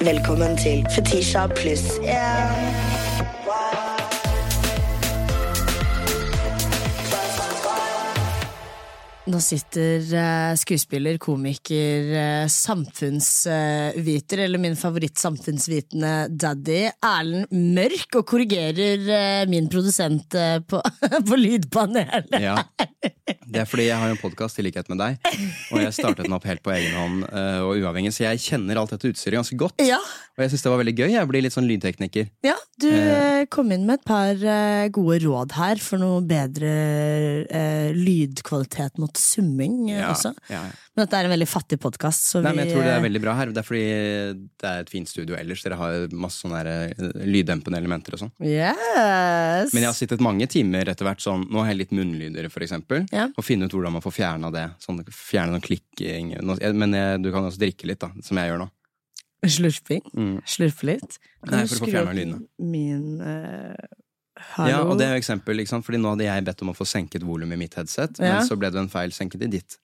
Velkommen 0.00 0.56
til 0.56 0.86
Fetisha 0.94 1.46
pluss 1.46 1.82
én. 2.02 2.95
Nå 9.26 9.40
sitter 9.42 10.04
eh, 10.14 10.52
skuespiller, 10.54 11.16
komiker, 11.18 12.04
eh, 12.14 12.44
samfunnsviter, 12.52 14.38
eller 14.44 14.60
min 14.62 14.76
favoritt-samfunnsvitende 14.78 16.12
daddy, 16.30 16.84
Erlend 17.02 17.50
Mørk, 17.74 18.20
og 18.20 18.26
korrigerer 18.30 19.02
eh, 19.10 19.42
min 19.50 19.66
produsent 19.72 20.36
på, 20.70 20.78
på 21.28 21.40
lydpanelet. 21.40 22.38
Ja, 22.38 22.60
Det 23.26 23.58
er 23.62 23.66
fordi 23.66 23.88
jeg 23.88 23.98
har 23.98 24.12
en 24.14 24.20
podkast 24.20 24.60
i 24.60 24.64
likhet 24.68 24.86
med 24.92 25.00
deg, 25.02 25.18
og 25.74 25.82
jeg 25.82 25.94
startet 25.96 26.28
den 26.28 26.36
opp 26.36 26.46
helt 26.46 26.62
på 26.62 26.70
egen 26.76 26.94
hånd 26.94 27.24
og 27.66 27.72
uavhengig, 27.80 28.12
så 28.14 28.28
jeg 28.28 28.42
kjenner 28.44 28.78
alt 28.78 28.92
dette 28.94 29.10
utstyret 29.10 29.40
ganske 29.40 29.58
godt. 29.58 29.82
Ja, 29.82 29.98
Og 30.36 30.42
jeg 30.44 30.52
syns 30.52 30.62
det 30.66 30.70
var 30.70 30.80
veldig 30.82 30.94
gøy. 31.00 31.10
Jeg 31.16 31.28
blir 31.30 31.42
litt 31.42 31.54
sånn 31.54 31.66
lydtekniker. 31.66 32.30
ja, 32.46 32.54
du 32.78 32.90
kom 33.50 33.70
inn 33.74 33.86
med 33.88 33.98
et 34.02 34.06
par 34.06 34.34
gode 34.94 35.18
råd 35.24 35.54
her 35.56 35.80
for 35.82 35.98
noe 36.02 36.20
bedre 36.28 36.70
lydkvalitet 37.96 39.00
mot 39.00 39.15
summing 39.18 39.90
eh, 39.90 40.00
Ja, 40.00 40.10
også. 40.12 40.32
ja. 40.52 40.62
Men 40.96 41.02
dette 41.04 41.18
er 41.18 41.28
en 41.28 41.32
veldig 41.34 41.48
fattig 41.48 41.78
podkast, 41.82 42.28
jeg 42.32 42.42
tror 42.70 42.80
det 42.80 42.92
eh, 42.92 42.96
er 42.96 43.02
veldig 43.04 43.20
bra 43.24 43.34
her. 43.36 43.50
Det 43.52 43.60
er 43.60 43.66
fordi 43.66 43.82
det 44.62 44.70
er 44.70 44.84
et 44.84 44.92
fint 44.92 45.10
studio 45.10 45.36
ellers. 45.36 45.64
Dere 45.64 45.78
har 45.80 46.06
masse 46.16 46.40
sånne 46.44 46.62
eh, 46.62 47.02
lyddempende 47.28 47.80
elementer 47.80 48.16
og 48.16 48.22
sånn. 48.24 48.32
Yes! 48.44 49.74
Men 49.74 49.84
jeg 49.84 49.90
har 49.90 49.98
sittet 49.98 50.24
mange 50.24 50.48
timer 50.52 50.88
etter 50.92 51.08
hvert 51.08 51.22
sånn 51.24 51.44
Nå 51.52 51.62
har 51.62 51.72
jeg 51.72 51.82
litt 51.82 51.92
munnlyder, 51.96 52.48
for 52.52 52.64
eksempel. 52.64 53.04
Ja. 53.14 53.28
Og 53.36 53.44
finne 53.46 53.68
ut 53.68 53.76
hvordan 53.76 53.96
man 53.98 54.04
får 54.04 54.16
fjerna 54.16 54.50
det. 54.54 54.66
Sånn, 54.82 55.02
fjerne 55.12 55.56
noen 55.56 55.64
klikking. 55.64 56.32
Men 56.76 56.96
jeg, 56.96 57.20
du 57.24 57.30
kan 57.34 57.46
også 57.46 57.60
drikke 57.62 57.90
litt, 57.92 58.00
da, 58.02 58.10
som 58.24 58.40
jeg 58.40 58.52
gjør 58.52 58.64
nå. 58.64 58.70
Slurping. 59.46 60.02
Mm. 60.16 60.34
Slurpe 60.48 60.88
litt. 60.88 61.18
Kan 61.44 61.60
Nei, 61.60 61.66
for 61.68 61.78
å 61.78 61.84
få 61.84 61.90
fjerna 61.92 62.14
lydene. 62.16 62.40
Min 62.58 63.20
eh, 63.22 63.86
Hallo? 64.36 64.68
Ja, 64.68 64.80
og 64.84 64.98
det 65.00 65.06
er 65.06 65.14
jo 65.16 65.20
eksempel, 65.22 65.56
ikke 65.62 65.70
sant? 65.72 65.84
Fordi 65.86 65.98
nå 66.00 66.10
hadde 66.12 66.26
jeg 66.26 66.44
bedt 66.44 66.60
om 66.64 66.70
å 66.72 66.76
få 66.76 66.84
senket 66.88 67.22
volum 67.24 67.52
i 67.54 67.58
mitt 67.60 67.74
headset, 67.78 68.18
Ja. 68.20 68.34
men 68.36 68.48
så 68.48 68.56
ble 68.58 68.68
det 68.70 68.80
en 68.82 68.90
feil 68.92 69.10
senket 69.16 69.42
i 69.42 69.48
ditt. 69.56 69.78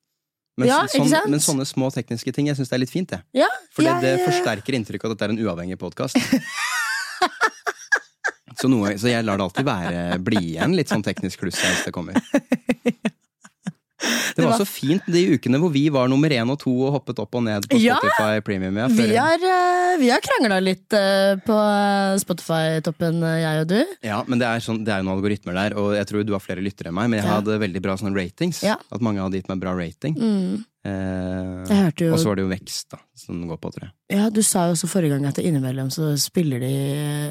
Men, 0.60 0.68
Ja, 0.68 0.82
sånn, 0.86 1.08
men 1.32 1.40
sånne 1.40 1.64
små 1.64 1.88
tekniske 1.90 2.32
ting, 2.34 2.46
jeg 2.46 2.56
syns 2.56 2.68
det 2.68 2.76
er 2.76 2.84
litt 2.84 2.92
fint, 2.92 3.08
det. 3.08 3.22
Ja, 3.32 3.48
For 3.72 3.82
ja, 3.82 3.96
det 4.00 4.20
forsterker 4.20 4.74
inntrykket 4.76 5.04
av 5.08 5.12
at 5.12 5.18
dette 5.18 5.30
er 5.30 5.32
en 5.32 5.40
uavhengig 5.40 5.78
podkast. 5.80 6.16
så, 8.60 8.68
så 8.68 9.08
jeg 9.08 9.24
lar 9.24 9.40
det 9.40 9.44
alltid 9.48 9.64
være 9.64 10.18
bli 10.20 10.52
igjen 10.52 10.76
litt 10.76 10.92
sånn 10.92 11.02
teknisk 11.02 11.40
kluss 11.40 11.56
hvis 11.56 11.86
det 11.88 11.92
kommer. 11.96 12.20
Det 14.36 14.44
var 14.46 14.56
så 14.58 14.66
fint 14.66 15.02
de 15.12 15.20
ukene 15.36 15.58
hvor 15.60 15.70
vi 15.74 15.84
var 15.92 16.08
nummer 16.08 16.32
én 16.32 16.48
og 16.50 16.58
to 16.62 16.72
og 16.86 16.92
hoppet 16.96 17.18
opp 17.22 17.34
og 17.38 17.44
ned 17.44 17.66
på 17.68 17.78
Ja. 17.82 17.98
Spotify 18.00 18.40
Premium. 18.44 18.76
Ja, 18.80 18.86
Vi 18.88 19.14
har, 19.14 19.36
eh, 19.36 19.96
vi 20.00 20.08
har 20.10 20.20
krangla 20.24 20.58
litt 20.62 20.92
eh, 20.96 21.36
på 21.46 21.56
Spotify-toppen, 22.22 23.22
eh, 23.26 23.38
jeg 23.42 23.60
og 23.62 23.68
du. 23.72 23.80
Ja, 24.06 24.22
men 24.26 24.38
det 24.40 24.48
er, 24.48 24.62
sånn, 24.64 24.82
det 24.86 24.92
er 24.94 25.02
jo 25.02 25.08
noen 25.08 25.18
algoritmer 25.20 25.54
der, 25.58 25.76
og 25.78 25.92
jeg 25.96 26.06
tror 26.10 26.24
du 26.26 26.32
har 26.36 26.42
flere 26.44 26.64
lyttere 26.64 26.88
enn 26.92 26.94
meg, 26.98 27.10
men 27.12 27.20
jeg 27.20 27.28
Ja. 27.28 27.36
hadde 27.40 27.58
veldig 27.62 27.82
bra 27.82 27.96
sånne 27.96 28.16
ratings. 28.16 28.62
Ja. 28.62 28.76
At 28.90 29.00
mange 29.04 29.20
hadde 29.22 29.38
gitt 29.40 29.48
meg 29.52 29.60
bra 29.60 29.74
rating. 29.76 30.14
Mm. 30.16 30.64
Eh, 30.84 31.64
Jeg 31.68 31.78
hørte 31.78 32.04
jo 32.08 32.12
Og 32.14 32.18
så 32.18 32.26
var 32.26 32.36
det 32.36 32.42
jo 32.42 32.50
vekst, 32.50 32.88
da, 32.90 32.98
som 33.14 33.38
den 33.40 33.48
går 33.48 33.58
på, 33.60 33.70
tror 33.72 33.84
jeg. 33.86 33.92
Ja, 34.18 34.28
Du 34.30 34.42
sa 34.42 34.66
jo 34.66 34.72
også 34.74 34.88
forrige 34.90 35.10
gang 35.14 35.26
at 35.26 35.38
innimellom 35.38 35.90
så 35.94 36.16
spiller 36.18 36.58
de 36.58 36.72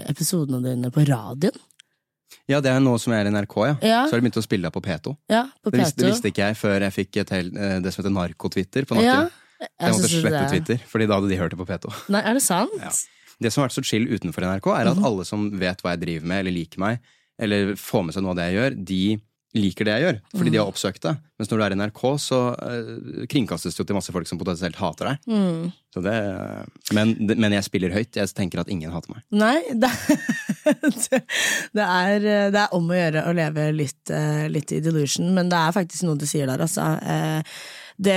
episodene 0.08 0.62
dine 0.64 0.90
på 0.94 1.04
radioen. 1.06 1.52
Ja, 2.52 2.60
det 2.64 2.72
er 2.74 2.82
nå 2.84 2.94
som 3.02 3.14
jeg 3.16 3.24
er 3.24 3.30
i 3.30 3.34
NRK, 3.34 3.56
ja. 3.70 3.76
Ja. 3.82 4.02
Så 4.08 4.16
har 4.16 4.22
de 4.22 4.26
begynt 4.28 4.40
å 4.42 4.44
spille 4.46 4.68
deg 4.68 4.76
på 4.76 4.84
P2. 4.86 5.16
Ja, 5.32 5.46
på 5.64 5.72
Det 5.72 5.80
visste, 5.82 6.02
det 6.04 6.10
visste 6.12 6.32
ikke 6.34 6.50
jeg 6.50 6.60
før 6.60 6.86
jeg 6.86 6.96
fikk 6.98 7.22
hel, 7.32 7.50
eh, 7.56 7.78
det 7.84 7.94
som 7.94 8.04
heter 8.04 8.14
narkotwitter 8.18 8.88
på 8.90 8.98
nakken. 9.00 9.08
Ja, 9.08 9.22
jeg 9.62 9.70
jeg 9.80 9.96
måtte 9.96 10.12
slette 10.12 10.42
det- 10.42 10.52
Twitter, 10.54 10.84
Fordi 10.92 11.08
da 11.08 11.20
hadde 11.20 11.30
de 11.32 11.38
hørt 11.42 11.56
det 11.56 11.60
på 11.62 11.68
P2. 11.70 11.94
Nei, 12.10 12.22
er 12.22 12.34
det 12.38 12.42
sant? 12.44 12.72
Ja. 12.82 12.92
Det 13.42 13.52
som 13.54 13.62
har 13.64 13.70
vært 13.70 13.80
så 13.80 13.84
chill 13.86 14.06
utenfor 14.08 14.44
NRK, 14.46 14.68
er 14.78 14.92
at 14.92 14.98
alle 15.02 15.26
som 15.26 15.50
vet 15.58 15.82
hva 15.82 15.96
jeg 15.96 16.02
driver 16.02 16.28
med, 16.28 16.40
eller 16.46 16.52
liker 16.52 16.78
meg, 16.80 17.00
eller 17.40 17.74
får 17.74 18.06
med 18.06 18.14
seg 18.14 18.24
noe 18.24 18.32
av 18.32 18.36
det 18.38 18.46
jeg 18.52 18.58
gjør, 18.60 18.86
de 18.86 19.22
liker 19.58 19.86
det 19.88 19.94
jeg 19.98 20.04
gjør. 20.06 20.18
Fordi 20.32 20.50
de 20.50 20.58
Mhm. 20.58 20.62
har 20.64 20.72
oppsøkt 20.72 21.02
det. 21.04 21.14
Mens 21.38 21.50
når 21.52 21.58
du 21.58 21.64
er 21.66 21.74
i 21.74 21.78
NRK, 21.82 22.02
så 22.22 22.40
uh, 22.56 23.26
kringkastes 23.28 23.74
det 23.76 23.82
jo 23.82 23.86
til 23.90 23.98
masse 23.98 24.14
folk 24.16 24.28
som 24.30 24.38
potensielt 24.40 24.78
hater 24.80 25.10
deg. 25.12 25.18
Mm. 25.28 25.72
Så 25.92 26.04
det, 26.06 26.14
men, 26.96 27.16
men 27.36 27.52
jeg 27.58 27.66
spiller 27.68 27.92
høyt. 27.92 28.16
Jeg 28.16 28.32
tenker 28.38 28.62
at 28.62 28.70
ingen 28.72 28.92
hater 28.94 29.12
meg. 29.16 29.24
Nei, 29.36 29.60
det, 29.76 29.90
det, 31.10 31.22
det, 31.76 31.84
er, 31.86 32.20
det 32.54 32.62
er 32.64 32.76
om 32.78 32.88
å 32.88 32.96
gjøre 32.96 33.26
å 33.28 33.34
leve 33.36 33.68
litt, 33.76 34.10
eh, 34.14 34.46
litt 34.54 34.72
i 34.72 34.80
delusion, 34.86 35.34
men 35.36 35.50
det 35.52 35.58
er 35.60 35.76
faktisk 35.76 36.06
noe 36.08 36.16
du 36.22 36.28
sier 36.30 36.48
der, 36.48 36.64
altså. 36.64 36.86
Eh, 37.02 37.42
Det, 38.00 38.16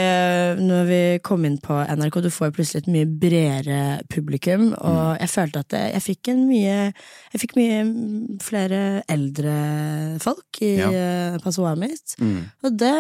når 0.61 0.85
vi 0.89 1.01
kom 1.27 1.45
inn 1.45 1.59
på 1.59 1.75
NRK, 1.97 2.21
du 2.23 2.31
får 2.31 2.53
plutselig 2.57 2.83
et 2.85 2.93
mye 2.95 3.07
bredere 3.07 3.81
publikum, 4.13 4.73
og 4.79 5.19
jeg 5.21 5.29
følte 5.33 5.59
at 5.65 5.77
jeg 5.95 6.03
fikk 6.03 6.29
en 6.33 6.47
mye 6.49 6.93
Jeg 7.35 7.41
fikk 7.43 7.57
mye 7.57 8.39
flere 8.41 9.03
eldre 9.11 9.55
folk 10.23 10.63
i 10.63 10.77
Ja. 10.79 10.91
ja. 10.91 11.75
mitt, 11.77 12.17
mitt. 12.21 12.51
Og 12.65 12.79
det 12.79 12.95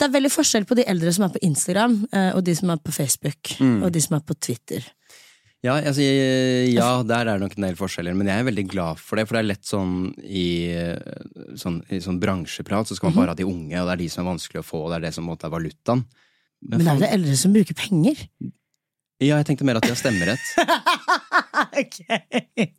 det 0.00 0.06
er 0.08 0.12
veldig 0.16 0.30
forskjell 0.32 0.64
på 0.64 0.76
de 0.78 0.84
eldre 0.88 1.12
som 1.12 1.26
er 1.26 1.32
på 1.34 1.42
Instagram, 1.44 2.06
eh, 2.16 2.30
og 2.32 2.42
de 2.46 2.54
som 2.56 2.70
er 2.70 2.78
på 2.80 2.90
Facebook, 2.90 3.50
Mm. 3.60 3.82
og 3.84 3.92
de 3.92 4.00
som 4.00 4.16
er 4.16 4.20
på 4.24 4.32
Twitter. 4.40 4.80
Ja, 5.60 5.74
altså, 5.76 6.00
ja, 6.00 7.02
der 7.04 7.28
er 7.28 7.36
det 7.36 7.42
nok 7.42 7.56
en 7.58 7.66
del 7.66 7.76
forskjeller, 7.76 8.14
men 8.16 8.30
jeg 8.30 8.40
er 8.40 8.46
veldig 8.48 8.64
glad 8.72 9.00
for 9.02 9.20
det. 9.20 9.26
For 9.28 9.36
det 9.36 9.42
er 9.42 9.50
lett 9.50 9.68
sånn 9.68 9.96
i 10.24 10.46
sånn, 11.60 11.82
i 11.92 12.00
sånn 12.00 12.20
bransjeprat, 12.22 12.88
så 12.88 12.96
skal 12.96 13.10
man 13.10 13.18
bare 13.18 13.34
ha 13.34 13.40
de 13.42 13.48
unge, 13.48 13.76
og 13.76 13.90
det 13.90 13.92
er 13.92 14.00
de 14.00 14.08
som 14.12 14.24
er 14.24 14.30
vanskelig 14.30 14.62
å 14.62 14.66
få, 14.66 14.86
og 14.86 14.94
det 14.94 15.00
er 15.00 15.06
det 15.10 15.12
som 15.18 15.28
måte 15.28 15.50
er 15.50 15.52
valutaen. 15.52 16.06
Men 16.64 16.80
men 16.80 16.88
er 16.94 17.02
det 17.04 17.12
eldre 17.16 17.36
som 17.40 17.52
bruker 17.52 17.76
penger. 17.76 18.24
Ja, 19.20 19.36
jeg 19.36 19.50
tenkte 19.50 19.66
mer 19.68 19.76
at 19.76 19.84
de 19.84 19.92
har 19.92 19.98
stemmerett, 20.00 20.40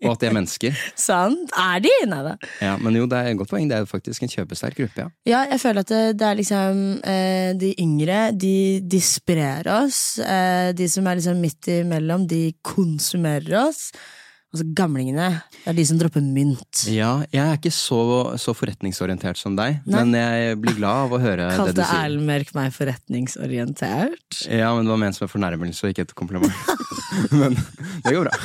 og 0.02 0.10
at 0.12 0.24
de 0.24 0.28
er 0.28 0.34
mennesker. 0.34 0.78
Sant? 0.98 1.52
Er 1.54 1.84
de? 1.84 1.92
Nei 2.10 2.22
da. 2.26 2.34
Ja, 2.64 2.72
men 2.82 2.98
jo, 2.98 3.06
det 3.10 3.20
er 3.20 3.30
et 3.30 3.38
godt 3.38 3.52
poeng. 3.54 3.68
Det 3.70 3.78
er 3.78 3.86
faktisk 3.90 4.26
en 4.26 4.32
kjøpesterk 4.32 4.80
gruppe, 4.80 5.06
ja. 5.06 5.12
Ja, 5.30 5.42
jeg 5.54 5.62
føler 5.62 5.86
at 5.86 5.92
det, 5.94 6.02
det 6.18 6.28
er 6.28 6.40
liksom 6.40 6.82
eh, 7.06 7.52
De 7.62 7.70
yngre, 7.84 8.24
de, 8.34 8.56
de 8.82 9.02
sprer 9.06 9.70
oss. 9.70 10.02
Eh, 10.18 10.72
de 10.78 10.90
som 10.90 11.06
er 11.08 11.22
liksom 11.22 11.42
midt 11.46 11.70
imellom, 11.78 12.26
de 12.30 12.44
konsumerer 12.66 13.60
oss. 13.68 13.92
Og 14.52 14.60
så 14.60 14.66
gamlingene, 14.76 15.30
det 15.62 15.70
er 15.72 15.76
de 15.78 15.84
som 15.88 16.00
dropper 16.00 16.24
mynt. 16.26 16.82
Ja, 16.92 17.22
jeg 17.32 17.40
er 17.40 17.56
ikke 17.56 17.72
så, 17.72 18.02
så 18.42 18.52
forretningsorientert 18.52 19.40
som 19.40 19.56
deg, 19.56 19.78
Nei. 19.86 20.02
men 20.02 20.18
jeg 20.18 20.58
blir 20.60 20.76
glad 20.76 21.06
av 21.06 21.16
å 21.16 21.20
høre 21.24 21.46
det 21.46 21.54
du 21.56 21.62
Kalte 21.62 21.86
sier. 21.86 22.02
Erlend 22.02 22.28
Mørk 22.28 22.52
meg 22.58 22.76
forretningsorientert? 22.76 24.42
Ja, 24.52 24.74
men 24.76 24.84
det 24.84 24.92
var 24.92 25.02
ment 25.06 25.16
som 25.16 25.30
en 25.30 25.32
fornærmelse 25.32 25.88
og 25.88 25.96
ikke 25.96 26.04
et 26.10 26.14
kompliment. 26.20 26.52
men 27.40 27.56
det 28.04 28.12
går 28.12 28.28
bra. 28.28 28.36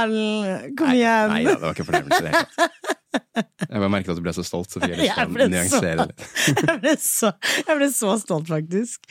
Erlend, 0.00 0.72
kom 0.80 0.96
igjen! 0.96 1.36
Nei 1.36 1.44
da, 1.44 1.52
det 1.52 1.66
var 1.66 1.76
ikke 1.76 1.88
fornærmelse 1.92 2.32
tatt. 2.32 2.98
Jeg 3.12 3.76
bare 3.76 3.92
merket 3.92 4.14
at 4.14 4.16
du 4.16 4.24
ble 4.24 4.32
så 4.40 4.44
stolt, 4.46 4.72
så 4.72 4.80
jeg 4.88 5.04
Jeg 5.10 5.28
ble 5.36 5.48
så, 5.68 5.84
jeg, 5.92 6.78
ble 6.80 6.96
så, 6.96 7.36
jeg 7.60 7.76
ble 7.76 7.92
så 7.92 8.16
stolt, 8.24 8.48
faktisk. 8.48 9.04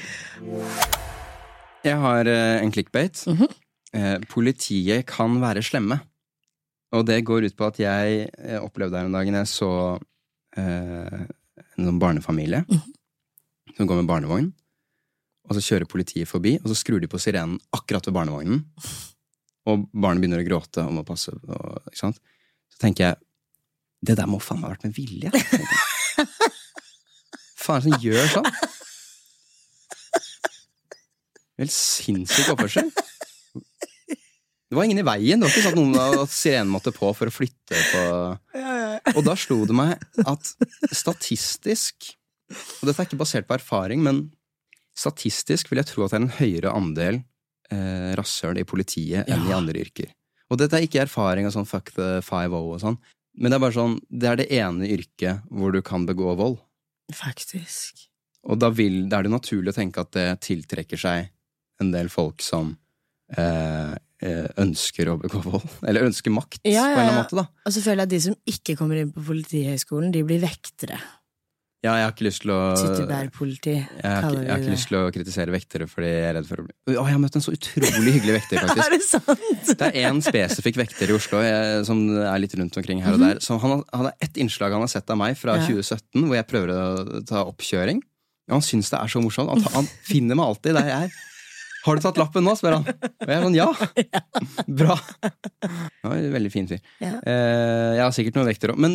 Jeg 1.86 2.02
har 2.02 2.25
en 2.25 2.66
en 2.66 2.74
clickbait. 2.74 3.28
Mhm. 3.30 3.59
Eh, 3.94 4.18
politiet 4.31 5.06
kan 5.09 5.34
være 5.41 5.63
slemme. 5.66 6.00
Og 6.96 7.06
det 7.07 7.22
går 7.28 7.46
ut 7.47 7.56
på 7.59 7.68
at 7.68 7.78
jeg 7.79 8.25
eh, 8.38 8.59
opplevde 8.63 8.97
her 9.00 9.07
en 9.07 9.16
dag 9.16 9.28
jeg 9.28 9.47
så 9.52 9.69
eh, 10.57 11.22
en 11.78 11.85
sånn 11.88 12.00
barnefamilie 12.02 12.66
Mhm. 12.68 12.81
som 13.78 13.88
går 13.88 14.02
med 14.02 14.07
barnevogn. 14.09 14.50
Og 15.50 15.56
så 15.57 15.62
kjører 15.63 15.88
politiet 15.90 16.28
forbi, 16.29 16.57
og 16.62 16.68
så 16.69 16.75
skrur 16.78 17.00
de 17.02 17.07
på 17.12 17.19
sirenen 17.19 17.59
akkurat 17.74 18.06
ved 18.07 18.13
barnevognen. 18.16 18.66
Og 19.68 19.88
barnet 19.94 20.22
begynner 20.22 20.41
å 20.44 20.47
gråte 20.47 20.84
og 20.85 20.94
må 20.94 21.03
passe. 21.08 21.31
Og? 21.34 21.81
Så 21.96 22.12
tenker 22.79 23.03
jeg 23.12 23.16
det 24.02 24.16
der 24.18 24.28
må 24.29 24.40
faen 24.41 24.59
meg 24.62 24.69
ha 24.69 24.75
vært 24.75 24.84
med 24.88 24.96
vilje. 24.96 25.31
Faen 27.62 27.78
er 27.78 27.81
det 27.81 27.91
som 27.91 28.02
gjør 28.02 28.31
sånn? 28.35 28.50
Helt 31.62 31.75
sinnssyk 31.75 32.50
oppførsel. 32.56 32.90
Det 34.72 34.78
var 34.78 34.88
ingen 34.88 35.02
i 35.02 35.03
veien. 35.03 35.41
Det 35.41 35.44
var 35.44 35.52
ikke 35.52 35.64
sånn 35.66 35.73
at 35.73 35.79
noen 35.82 36.22
at 36.23 36.32
sirenen 36.32 36.70
måtte 36.72 36.94
på 36.96 37.09
for 37.12 37.28
å 37.28 37.34
flytte 37.35 37.79
på 37.91 38.03
Og 39.18 39.26
da 39.26 39.34
slo 39.35 39.66
det 39.68 39.76
meg 39.76 40.06
at 40.23 40.52
statistisk 40.96 42.14
Og 42.53 42.85
dette 42.88 42.96
er 42.96 43.09
ikke 43.09 43.20
basert 43.20 43.50
på 43.50 43.58
erfaring, 43.58 44.00
men 44.06 44.29
statistisk 44.96 45.72
vil 45.72 45.82
jeg 45.82 45.90
tro 45.90 46.06
at 46.06 46.14
det 46.14 46.20
er 46.20 46.23
en 46.23 46.38
høyere 46.38 46.72
andel 46.76 47.20
eh, 47.72 48.12
rasshøl 48.20 48.59
i 48.62 48.66
politiet 48.68 49.28
enn 49.32 49.47
i 49.47 49.56
andre 49.56 49.82
yrker. 49.84 50.12
Og 50.52 50.59
dette 50.59 50.78
er 50.78 50.85
ikke 50.85 51.03
erfaring 51.03 51.47
av 51.47 51.56
sånn 51.56 51.67
fuck 51.67 51.94
the 51.96 52.09
5-0 52.28 52.56
og 52.59 52.79
sånn, 52.84 52.97
men 53.40 53.52
det 53.52 53.58
er 53.58 53.64
bare 53.64 53.78
sånn 53.78 53.97
Det 54.08 54.29
er 54.29 54.40
det 54.41 54.50
ene 54.56 54.90
yrket 54.91 55.47
hvor 55.47 55.72
du 55.76 55.79
kan 55.84 56.06
begå 56.08 56.35
vold. 56.40 56.59
Faktisk. 57.16 58.06
Og 58.47 58.59
da, 58.59 58.72
vil, 58.76 59.06
da 59.12 59.20
er 59.20 59.28
det 59.28 59.34
naturlig 59.35 59.72
å 59.72 59.79
tenke 59.79 60.03
at 60.03 60.12
det 60.16 60.28
tiltrekker 60.47 61.00
seg 61.00 61.32
en 61.82 61.91
del 61.96 62.12
folk 62.12 62.44
som 62.46 62.76
eh, 63.35 63.96
ønsker 64.22 65.09
å 65.12 65.18
begå 65.22 65.41
vold. 65.44 65.66
Eller 65.88 66.06
ønsker 66.09 66.32
makt, 66.35 66.59
Ja, 66.66 66.72
ja, 66.73 66.84
på 66.84 67.00
en 67.00 67.00
eller 67.00 67.08
annen 67.09 67.23
måte. 67.23 67.40
da. 67.41 67.47
Og 67.66 67.73
så 67.73 67.82
føler 67.82 68.03
jeg 68.03 68.09
at 68.09 68.14
de 68.14 68.22
som 68.28 68.35
ikke 68.53 68.76
kommer 68.79 69.02
inn 69.02 69.12
på 69.16 69.23
Politihøgskolen, 69.26 70.12
de 70.14 70.22
blir 70.28 70.40
vektere. 70.44 71.00
Ja, 71.82 71.96
jeg 71.97 72.06
har 72.06 72.12
ikke 72.14 72.26
lyst 72.28 72.44
til 72.44 72.52
å 72.53 72.58
Tyttebærpoliti, 72.78 73.72
jeg 73.73 74.06
har, 74.06 74.28
ikke, 74.29 74.41
jeg 74.46 74.52
har 74.52 74.59
ikke 74.62 74.73
lyst 74.76 74.88
til 74.91 74.97
å 75.00 75.08
kritisere 75.16 75.53
vektere 75.56 75.88
fordi 75.90 76.12
jeg 76.12 76.28
er 76.28 76.35
redd 76.38 76.46
for 76.46 76.62
å 76.62 76.66
bli 76.68 76.76
Å, 76.78 76.91
jeg 76.94 77.16
har 77.16 77.22
møtt 77.23 77.38
en 77.40 77.41
så 77.41 77.53
utrolig 77.56 78.14
hyggelig 78.20 78.35
vekter, 78.35 78.59
faktisk. 78.70 78.84
Er 78.85 78.94
det 78.94 79.00
sant? 79.08 79.72
Det 79.79 79.88
er 79.88 79.97
én 80.12 80.20
spesifikk 80.22 80.78
vekter 80.78 81.09
i 81.09 81.16
Oslo 81.17 81.41
jeg, 81.41 81.79
som 81.90 82.03
er 82.22 82.38
litt 82.44 82.53
rundt 82.59 82.78
omkring 82.78 83.02
her 83.02 83.17
og 83.17 83.24
der. 83.26 83.41
Så 83.41 83.58
han, 83.66 83.82
han 83.97 84.12
har 84.12 84.14
ett 84.22 84.38
innslag 84.46 84.78
han 84.78 84.85
har 84.85 84.94
sett 84.94 85.09
av 85.09 85.17
meg 85.24 85.34
fra 85.41 85.58
Mhm. 85.58 85.74
Ja. 85.74 85.82
2017, 85.82 86.28
hvor 86.29 86.38
jeg 86.38 86.47
prøver 86.53 86.76
å 86.76 87.24
ta 87.26 87.41
oppkjøring. 87.50 88.06
Han 88.53 88.62
syns 88.62 88.94
det 88.94 89.00
er 89.02 89.09
så 89.16 89.22
morsomt. 89.26 89.50
Han, 89.50 89.66
han 89.79 89.90
finner 90.06 90.38
meg 90.38 90.52
alltid 90.53 90.78
der 90.78 90.85
jeg 90.94 91.09
er. 91.09 91.20
Har 91.85 91.97
du 91.97 92.03
tatt 92.03 92.19
lappen 92.22 92.45
nå? 92.45 92.53
spør 92.57 92.78
han. 92.78 92.85
Og 92.85 93.28
jeg 93.28 93.35
er 93.35 93.45
sånn 93.45 93.57
ja! 93.57 93.67
Bra! 94.81 94.97
Det 95.25 96.05
var 96.05 96.16
en 96.17 96.33
veldig 96.35 96.51
fin 96.53 96.69
fyr. 96.69 96.81
Ja. 97.01 97.16
Eh, 97.19 97.91
jeg 97.97 98.03
har 98.03 98.16
sikkert 98.16 98.37
noen 98.37 98.49
vekter 98.51 98.73
òg. 98.73 98.89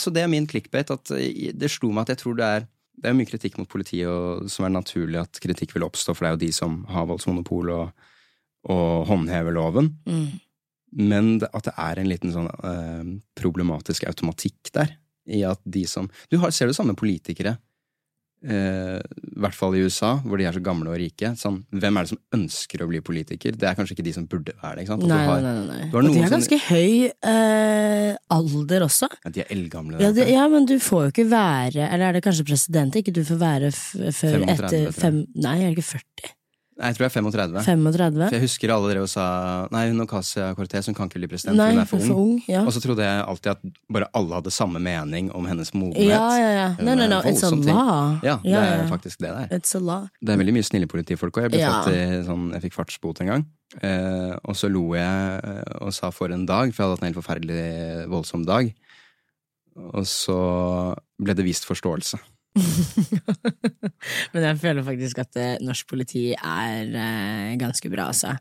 Så 0.00 0.12
det 0.14 0.24
er 0.24 0.32
min 0.32 0.48
clickbait. 0.50 0.92
At 0.94 1.12
eh, 1.16 1.50
det 1.56 1.72
slo 1.72 1.92
meg 1.92 2.06
at 2.06 2.14
jeg 2.14 2.22
tror 2.24 2.38
det 2.40 2.52
er 2.58 2.68
det 3.00 3.08
er 3.08 3.16
mye 3.16 3.28
kritikk 3.28 3.56
mot 3.56 3.68
politiet, 3.70 4.08
og 4.08 4.50
som 4.52 4.66
er 4.66 4.74
naturlig 4.74 5.20
at 5.22 5.40
kritikk 5.40 5.72
vil 5.72 5.86
oppstå, 5.86 6.12
for 6.12 6.26
det 6.26 6.28
er 6.28 6.34
jo 6.34 6.42
de 6.42 6.50
som 6.52 6.74
har 6.92 7.06
voldsmonopol 7.08 7.70
og, 7.72 8.08
og 8.68 9.06
håndhever 9.08 9.56
loven. 9.56 9.94
Mm. 10.04 10.26
Men 11.00 11.30
at 11.48 11.68
det 11.68 11.74
er 11.78 12.00
en 12.00 12.10
liten 12.10 12.34
sånn 12.34 12.50
eh, 12.50 13.12
problematisk 13.40 14.04
automatikk 14.10 14.72
der. 14.76 14.96
I 15.30 15.44
at 15.46 15.60
de 15.68 15.84
som 15.86 16.08
Du 16.32 16.38
har, 16.42 16.50
ser 16.50 16.70
det 16.70 16.76
samme 16.76 16.96
politikere. 16.98 17.54
Eh, 18.44 18.98
I 19.00 19.40
hvert 19.42 19.56
fall 19.56 19.76
i 19.76 19.82
USA, 19.84 20.14
hvor 20.24 20.40
de 20.40 20.46
er 20.48 20.56
så 20.56 20.62
gamle 20.64 20.92
og 20.92 20.98
rike. 21.00 21.32
Sånn, 21.40 21.60
hvem 21.72 21.98
er 22.00 22.06
det 22.06 22.12
som 22.12 22.20
ønsker 22.38 22.84
å 22.84 22.88
bli 22.90 23.02
politiker? 23.04 23.56
Det 23.56 23.68
er 23.68 23.78
kanskje 23.78 23.96
ikke 23.96 24.06
de 24.06 24.14
som 24.16 24.26
burde 24.30 24.54
være 24.62 24.80
det. 24.80 24.86
ikke 24.86 24.94
sant? 24.94 25.06
Nei, 25.10 25.20
har, 25.28 25.44
nei, 25.44 25.54
nei, 25.58 25.66
nei. 25.70 25.90
Og 25.92 26.08
de 26.08 26.24
har 26.24 26.34
ganske 26.34 26.60
høy 26.68 26.90
eh, 27.10 28.10
alder 28.36 28.86
også. 28.88 29.10
Ja, 29.24 29.34
de 29.36 29.44
er 29.44 29.54
eldgamle. 29.56 30.00
Ja, 30.02 30.12
de, 30.16 30.26
ja, 30.30 30.48
men 30.52 30.68
du 30.70 30.76
får 30.82 31.06
jo 31.06 31.14
ikke 31.14 31.28
være 31.30 31.86
Eller 31.86 32.08
er 32.08 32.18
det 32.18 32.24
kanskje 32.24 32.46
president? 32.48 32.96
Ikke 32.96 33.14
du 33.14 33.22
får 33.26 33.40
være 33.40 33.72
før 33.74 34.36
35, 34.40 34.52
etter 34.54 34.92
fem 34.96 35.24
Nei, 35.40 35.56
er 35.60 35.70
det 35.70 35.78
ikke 35.78 35.90
40? 35.98 36.36
Nei, 36.80 36.88
jeg 36.88 36.96
tror 36.96 37.04
jeg 37.04 37.10
er 37.10 37.14
35. 37.20 37.62
35? 37.66 38.22
For 38.30 38.36
jeg 38.38 38.40
husker 38.46 38.70
alle 38.72 38.88
drev 38.94 39.02
og 39.04 39.10
sa 39.12 39.24
Nei, 39.74 39.82
hun 39.90 40.00
Ocasio 40.00 40.46
Cortez 40.56 40.86
hun 40.88 40.94
kan 40.96 41.10
ikke 41.10 41.20
bli 41.20 41.28
president, 41.28 41.58
Nei, 41.60 41.66
hun 41.74 41.80
er 41.82 41.88
for 41.90 42.14
ung. 42.14 42.38
ja. 42.48 42.62
Og 42.64 42.72
så 42.72 42.80
trodde 42.80 43.04
jeg 43.04 43.24
alltid 43.28 43.50
at 43.52 43.60
bare 43.92 44.08
alle 44.16 44.38
hadde 44.38 44.50
samme 44.54 44.80
mening 44.80 45.28
om 45.36 45.44
hennes 45.50 45.74
modenhet. 45.76 46.08
ja, 46.08 46.24
ja, 46.40 46.50
ja. 46.56 46.68
No, 46.80 46.94
no, 46.96 47.06
no, 47.06 47.20
it's 47.28 47.44
a 47.44 47.50
law. 47.52 48.16
Ja, 48.24 48.38
det 48.42 48.50
Ja, 48.54 48.60
er 48.80 48.88
faktisk 48.88 49.18
det 49.20 49.28
det 49.28 49.44
er. 49.44 49.58
It's 49.58 49.74
a 49.76 49.80
law. 49.80 50.08
Det 50.24 50.32
er 50.32 50.40
veldig 50.40 50.56
mye 50.56 50.64
snille 50.64 50.88
politifolk 50.88 51.36
òg. 51.36 51.52
Jeg, 51.52 51.60
Ja. 51.60 51.82
sånn, 52.24 52.52
jeg 52.56 52.62
fikk 52.62 52.78
fartsbot 52.80 53.20
en 53.20 53.26
gang. 53.26 53.46
Eh, 53.82 54.34
og 54.44 54.56
så 54.56 54.70
lo 54.72 54.94
jeg 54.94 55.40
eh, 55.44 55.62
og 55.84 55.92
sa 55.92 56.10
'for 56.10 56.32
en 56.32 56.46
dag', 56.46 56.72
for 56.74 56.82
jeg 56.82 56.88
hadde 56.88 56.96
hatt 56.96 57.02
en 57.04 57.12
helt 57.12 57.20
forferdelig 57.20 58.08
voldsom 58.08 58.44
dag. 58.46 58.72
Og 59.76 60.04
så 60.04 60.96
ble 61.22 61.34
det 61.34 61.44
vist 61.44 61.64
forståelse. 61.68 62.18
Men 64.32 64.44
jeg 64.44 64.58
føler 64.58 64.82
faktisk 64.82 65.20
at 65.22 65.38
eh, 65.38 65.52
norsk 65.62 65.86
politi 65.90 66.22
er 66.34 66.88
uh, 66.90 67.50
ganske 67.60 67.90
bra, 67.92 68.08
altså. 68.10 68.32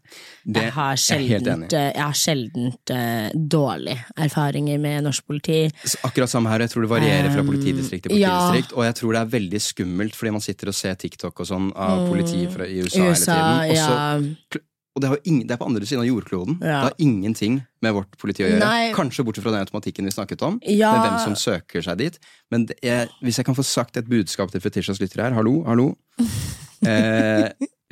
Det 0.43 0.63
jeg 0.65 0.73
har 0.75 0.97
sjeldent, 0.99 1.75
eh, 1.77 1.91
jeg 1.93 2.01
har 2.03 2.17
sjeldent 2.17 2.93
dårlige 3.35 3.99
erfaringer 4.17 4.81
med 4.81 5.05
norsk 5.05 5.27
politi. 5.29 5.59
Akkurat 6.07 6.31
samme 6.31 6.49
her. 6.51 6.65
Jeg 6.65 6.73
tror 6.73 6.87
det 6.87 6.93
varierer 6.95 7.29
fra 7.33 7.39
Um, 7.39 7.47
politidistrikt 7.47 8.03
til 8.09 8.17
ja. 8.19 8.29
politidistrikt. 8.29 8.73
Og 8.77 8.85
jeg 8.85 8.95
tror 8.99 9.13
det 9.15 9.21
er 9.21 9.29
veldig 9.35 9.61
skummelt, 9.63 10.15
fordi 10.17 10.33
man 10.35 10.43
sitter 10.43 10.71
og 10.71 10.75
ser 10.75 10.97
TikTok 10.99 11.39
og 11.39 11.47
sånn 11.47 11.69
av 11.75 12.07
politi 12.09 12.41
fra, 12.51 12.67
i 12.67 12.81
USA, 12.83 12.99
Mm. 12.99 13.13
USA, 13.13 13.37
hele 13.37 13.37
tiden. 13.37 13.71
Og, 13.71 13.77
så, 13.77 14.59
ja. 14.59 14.68
Og 14.99 15.03
det, 15.05 15.09
har 15.13 15.19
ingen, 15.23 15.47
det 15.47 15.55
er 15.55 15.61
på 15.61 15.67
andre 15.69 15.87
siden 15.87 16.03
av 16.03 16.09
jordkloden. 16.09 16.57
Ja. 16.59 16.81
Det 16.83 16.89
har 16.89 16.97
ingenting 17.05 17.61
med 17.85 17.95
vårt 17.95 18.17
politi 18.19 18.43
å 18.43 18.49
gjøre. 18.49 18.59
Nei. 18.59 18.91
Kanskje 18.95 19.23
bortsett 19.23 19.45
fra 19.45 19.53
den 19.55 19.63
automatikken 19.63 20.09
vi 20.09 20.11
snakket 20.11 20.43
om. 20.43 20.59
Ja. 20.67 20.91
Med 20.97 21.07
hvem 21.07 21.19
som 21.23 21.37
søker 21.39 21.85
seg 21.85 22.01
dit. 22.01 22.19
Men 22.51 22.67
det 22.67 22.75
er, 22.83 23.07
hvis 23.23 23.39
jeg 23.39 23.47
kan 23.47 23.55
få 23.55 23.63
sagt 23.63 23.99
et 23.99 24.09
budskap 24.11 24.51
til 24.51 24.63
Fetisjas 24.63 24.99
lyttere 24.99 25.29
her, 25.29 25.37
hallo, 25.39 25.61
hallo. 25.69 25.93
Eh, 26.79 27.49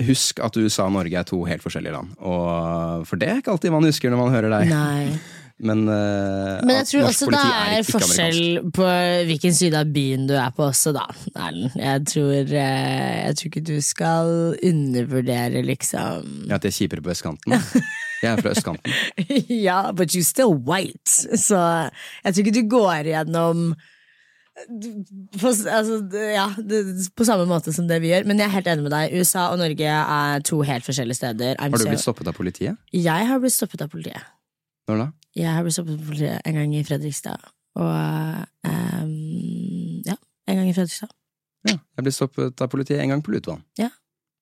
husk 0.08 0.38
at 0.40 0.56
USA 0.56 0.86
og 0.88 0.94
Norge 0.96 1.18
er 1.20 1.26
to 1.28 1.42
helt 1.44 1.60
forskjellige 1.60 1.92
land. 1.92 2.14
Og, 2.24 3.02
for 3.10 3.20
det 3.20 3.28
er 3.28 3.42
ikke 3.42 3.52
alltid 3.52 3.74
man 3.74 3.84
husker 3.84 4.14
når 4.14 4.22
man 4.22 4.32
hører 4.32 4.54
deg. 4.54 4.72
Nei. 4.72 5.18
Men, 5.58 5.88
uh, 5.90 6.60
Men 6.62 6.76
jeg 6.84 6.88
tror 6.92 7.08
også 7.08 7.28
det 7.34 7.40
er, 7.42 7.72
er 7.80 7.86
forskjell 7.88 8.42
på 8.78 8.90
hvilken 9.26 9.56
side 9.58 9.80
av 9.80 9.90
byen 9.90 10.28
du 10.30 10.36
er 10.38 10.52
på 10.54 10.68
også, 10.68 10.94
da, 10.94 11.08
Erlend. 11.34 11.74
Jeg 11.82 12.04
tror, 12.12 12.52
eh, 12.62 13.16
jeg 13.26 13.40
tror 13.40 13.50
ikke 13.50 13.64
du 13.66 13.78
skal 13.82 14.30
undervurdere, 14.62 15.64
liksom 15.66 16.46
Ja, 16.46 16.60
at 16.60 16.68
jeg 16.68 16.76
er 16.76 16.78
kjipere 16.78 17.06
på 17.06 17.14
østkanten. 17.16 17.58
Jeg 18.18 18.32
er 18.32 18.40
fra 18.42 18.50
østkanten. 18.50 18.94
Ja, 19.68 19.92
but 19.94 20.10
you're 20.16 20.26
still 20.26 20.56
white. 20.58 21.06
Så 21.38 21.60
jeg 22.26 22.34
tror 22.34 22.40
ikke 22.42 22.54
du 22.56 22.64
går 22.66 23.12
gjennom 23.12 23.76
på, 25.38 25.52
altså, 25.52 26.00
ja, 26.34 26.48
på 27.14 27.28
samme 27.28 27.46
måte 27.46 27.74
som 27.76 27.86
det 27.86 28.00
vi 28.02 28.10
gjør. 28.10 28.26
Men 28.26 28.42
jeg 28.42 28.48
er 28.48 28.56
helt 28.56 28.72
enig 28.72 28.88
med 28.88 28.96
deg. 28.96 29.14
USA 29.14 29.52
og 29.52 29.62
Norge 29.62 29.94
er 30.02 30.42
to 30.50 30.64
helt 30.66 30.88
forskjellige 30.88 31.20
steder. 31.20 31.62
I'm 31.62 31.78
Har 31.78 31.84
du 31.84 31.92
blitt 31.92 32.02
stoppet 32.02 32.32
av 32.32 32.34
politiet? 32.38 32.82
Jeg 32.90 33.30
har 33.30 33.44
blitt 33.44 33.54
stoppet 33.54 33.86
av 33.86 33.94
politiet. 33.94 34.34
Når 34.90 35.04
da? 35.04 35.08
Jeg 35.36 35.52
har 35.54 35.66
blitt 35.66 35.76
stoppet 35.76 36.00
av 36.00 36.08
politiet 36.08 36.48
en 36.48 36.58
gang 36.58 36.74
i 36.76 36.84
Fredrikstad. 36.88 37.48
Og 37.78 37.90
um, 38.68 39.12
ja, 40.08 40.16
en 40.48 40.60
gang 40.62 40.70
i 40.70 40.76
Fredrikstad. 40.76 41.12
Ja, 41.68 41.76
jeg 41.76 42.06
ble 42.06 42.14
stoppet 42.16 42.64
av 42.64 42.70
politiet 42.72 43.02
en 43.04 43.12
gang 43.12 43.24
på 43.26 43.34
Lutvann. 43.34 43.64
Ja. 43.80 43.90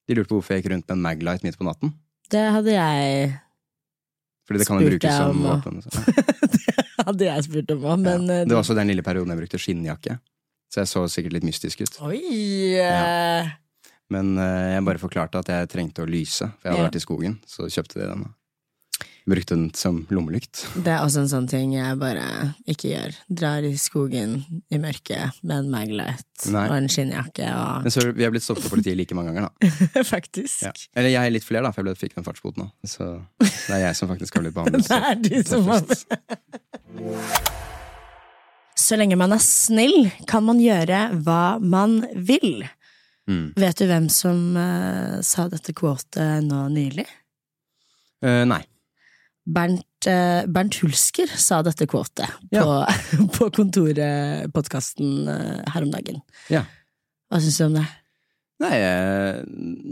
De 0.06 0.14
lurte 0.14 0.30
på 0.30 0.38
hvorfor 0.38 0.54
jeg 0.54 0.62
gikk 0.62 0.70
rundt 0.74 0.86
med 0.86 0.94
en 0.96 1.02
Maglight 1.02 1.44
midt 1.46 1.58
på 1.58 1.66
natten. 1.66 1.92
Det 2.30 2.44
hadde 2.54 2.72
jeg 2.74 3.34
Fordi 4.46 4.62
det 4.62 4.68
kan 4.68 4.82
jo 4.82 4.92
brukes 4.92 5.18
som 5.18 5.42
våpen. 5.42 5.82
Det 6.96 7.12
hadde 7.12 7.26
jeg 7.26 7.44
spurt 7.46 7.70
om 7.70 7.84
òg, 7.86 8.00
men 8.02 8.24
ja. 8.26 8.36
eh, 8.40 8.46
Det 8.48 8.54
var 8.54 8.62
også 8.64 8.74
den 8.74 8.88
lille 8.90 9.02
perioden 9.06 9.30
jeg 9.30 9.38
brukte 9.38 9.60
skinnjakke. 9.62 10.16
Så 10.72 10.80
jeg 10.80 10.90
så 10.90 11.02
sikkert 11.12 11.36
litt 11.36 11.44
mystisk 11.46 11.84
ut. 11.84 11.98
Oi! 12.08 12.18
Ja. 12.74 13.44
Men 14.10 14.32
uh, 14.38 14.72
jeg 14.72 14.86
bare 14.88 15.02
forklarte 15.02 15.42
at 15.42 15.50
jeg 15.52 15.68
trengte 15.70 16.02
å 16.02 16.08
lyse, 16.08 16.48
for 16.48 16.66
jeg 16.66 16.74
hadde 16.74 16.88
vært 16.88 16.98
i 16.98 17.04
skogen. 17.04 17.36
Så 17.46 17.68
kjøpte 17.70 18.00
de 18.00 18.08
den. 18.08 18.24
Brukte 19.26 19.56
den 19.56 19.70
som 19.74 20.04
lommelykt. 20.14 20.60
Det 20.78 20.92
er 20.92 21.00
også 21.02 21.24
en 21.24 21.30
sånn 21.32 21.48
ting 21.50 21.72
jeg 21.74 21.96
bare 21.98 22.54
ikke 22.70 22.92
gjør. 22.92 23.16
Drar 23.40 23.64
i 23.66 23.72
skogen 23.80 24.36
i 24.70 24.78
mørket 24.78 25.40
med 25.42 25.64
en 25.64 25.72
Maglight 25.72 26.46
Nei. 26.54 26.62
og 26.68 26.76
en 26.76 26.86
skinnjakke 26.92 27.48
og 27.50 27.88
Men 27.88 27.94
så 27.96 28.04
vi 28.12 28.22
har 28.22 28.30
blitt 28.30 28.46
stoppet 28.46 28.68
av 28.68 28.76
politiet 28.76 28.94
like 29.00 29.18
mange 29.18 29.34
ganger, 29.34 29.50
da. 29.50 30.04
Faktisk. 30.14 30.62
Ja. 30.68 30.70
Eller 30.94 31.10
jeg 31.10 31.26
er 31.26 31.34
litt 31.34 31.46
flere, 31.46 31.66
da, 31.66 31.74
for 31.74 31.90
jeg 31.90 31.98
fikk 31.98 32.14
den 32.20 32.26
fartsboten 32.28 32.68
òg. 32.68 32.70
Så 32.86 33.08
det 33.42 33.74
er 33.80 33.82
jeg 33.88 33.98
som 33.98 34.12
faktisk 34.14 34.38
har 34.38 34.46
blitt 34.46 34.54
behandlet 34.60 34.86
Det 34.86 35.02
er 35.10 35.18
du 35.26 35.36
som 35.50 35.66
har. 35.74 35.82
Så 38.86 38.94
lenge 39.00 39.16
man 39.18 39.34
er 39.34 39.42
snill, 39.42 40.10
kan 40.30 40.44
man 40.46 40.62
gjøre 40.62 41.08
hva 41.26 41.58
man 41.58 41.98
vil. 42.14 42.62
Mm. 43.26 43.50
Vet 43.58 43.80
du 43.80 43.88
hvem 43.90 44.06
som 44.12 44.54
uh, 44.54 45.18
sa 45.26 45.48
dette 45.50 45.74
quotet 45.74 46.46
nå 46.46 46.68
nylig? 46.70 47.08
Uh, 48.22 48.44
nei. 48.46 48.62
Bernt, 49.46 50.08
eh, 50.10 50.42
Bernt 50.50 50.74
Hulsker 50.82 51.30
sa 51.38 51.60
dette 51.62 51.86
quotet 51.90 52.26
Ja. 52.54 52.64
på, 52.64 53.28
på 53.36 53.50
kontoret, 53.60 54.50
podkasten, 54.54 55.30
her 55.30 55.86
om 55.86 55.94
dagen. 55.94 56.18
Ja. 56.52 56.64
Hva 57.30 57.42
syns 57.42 57.60
du 57.60 57.68
om 57.68 57.78
det? 57.78 57.86
Nei, 58.62 58.76
eh, 58.80 59.42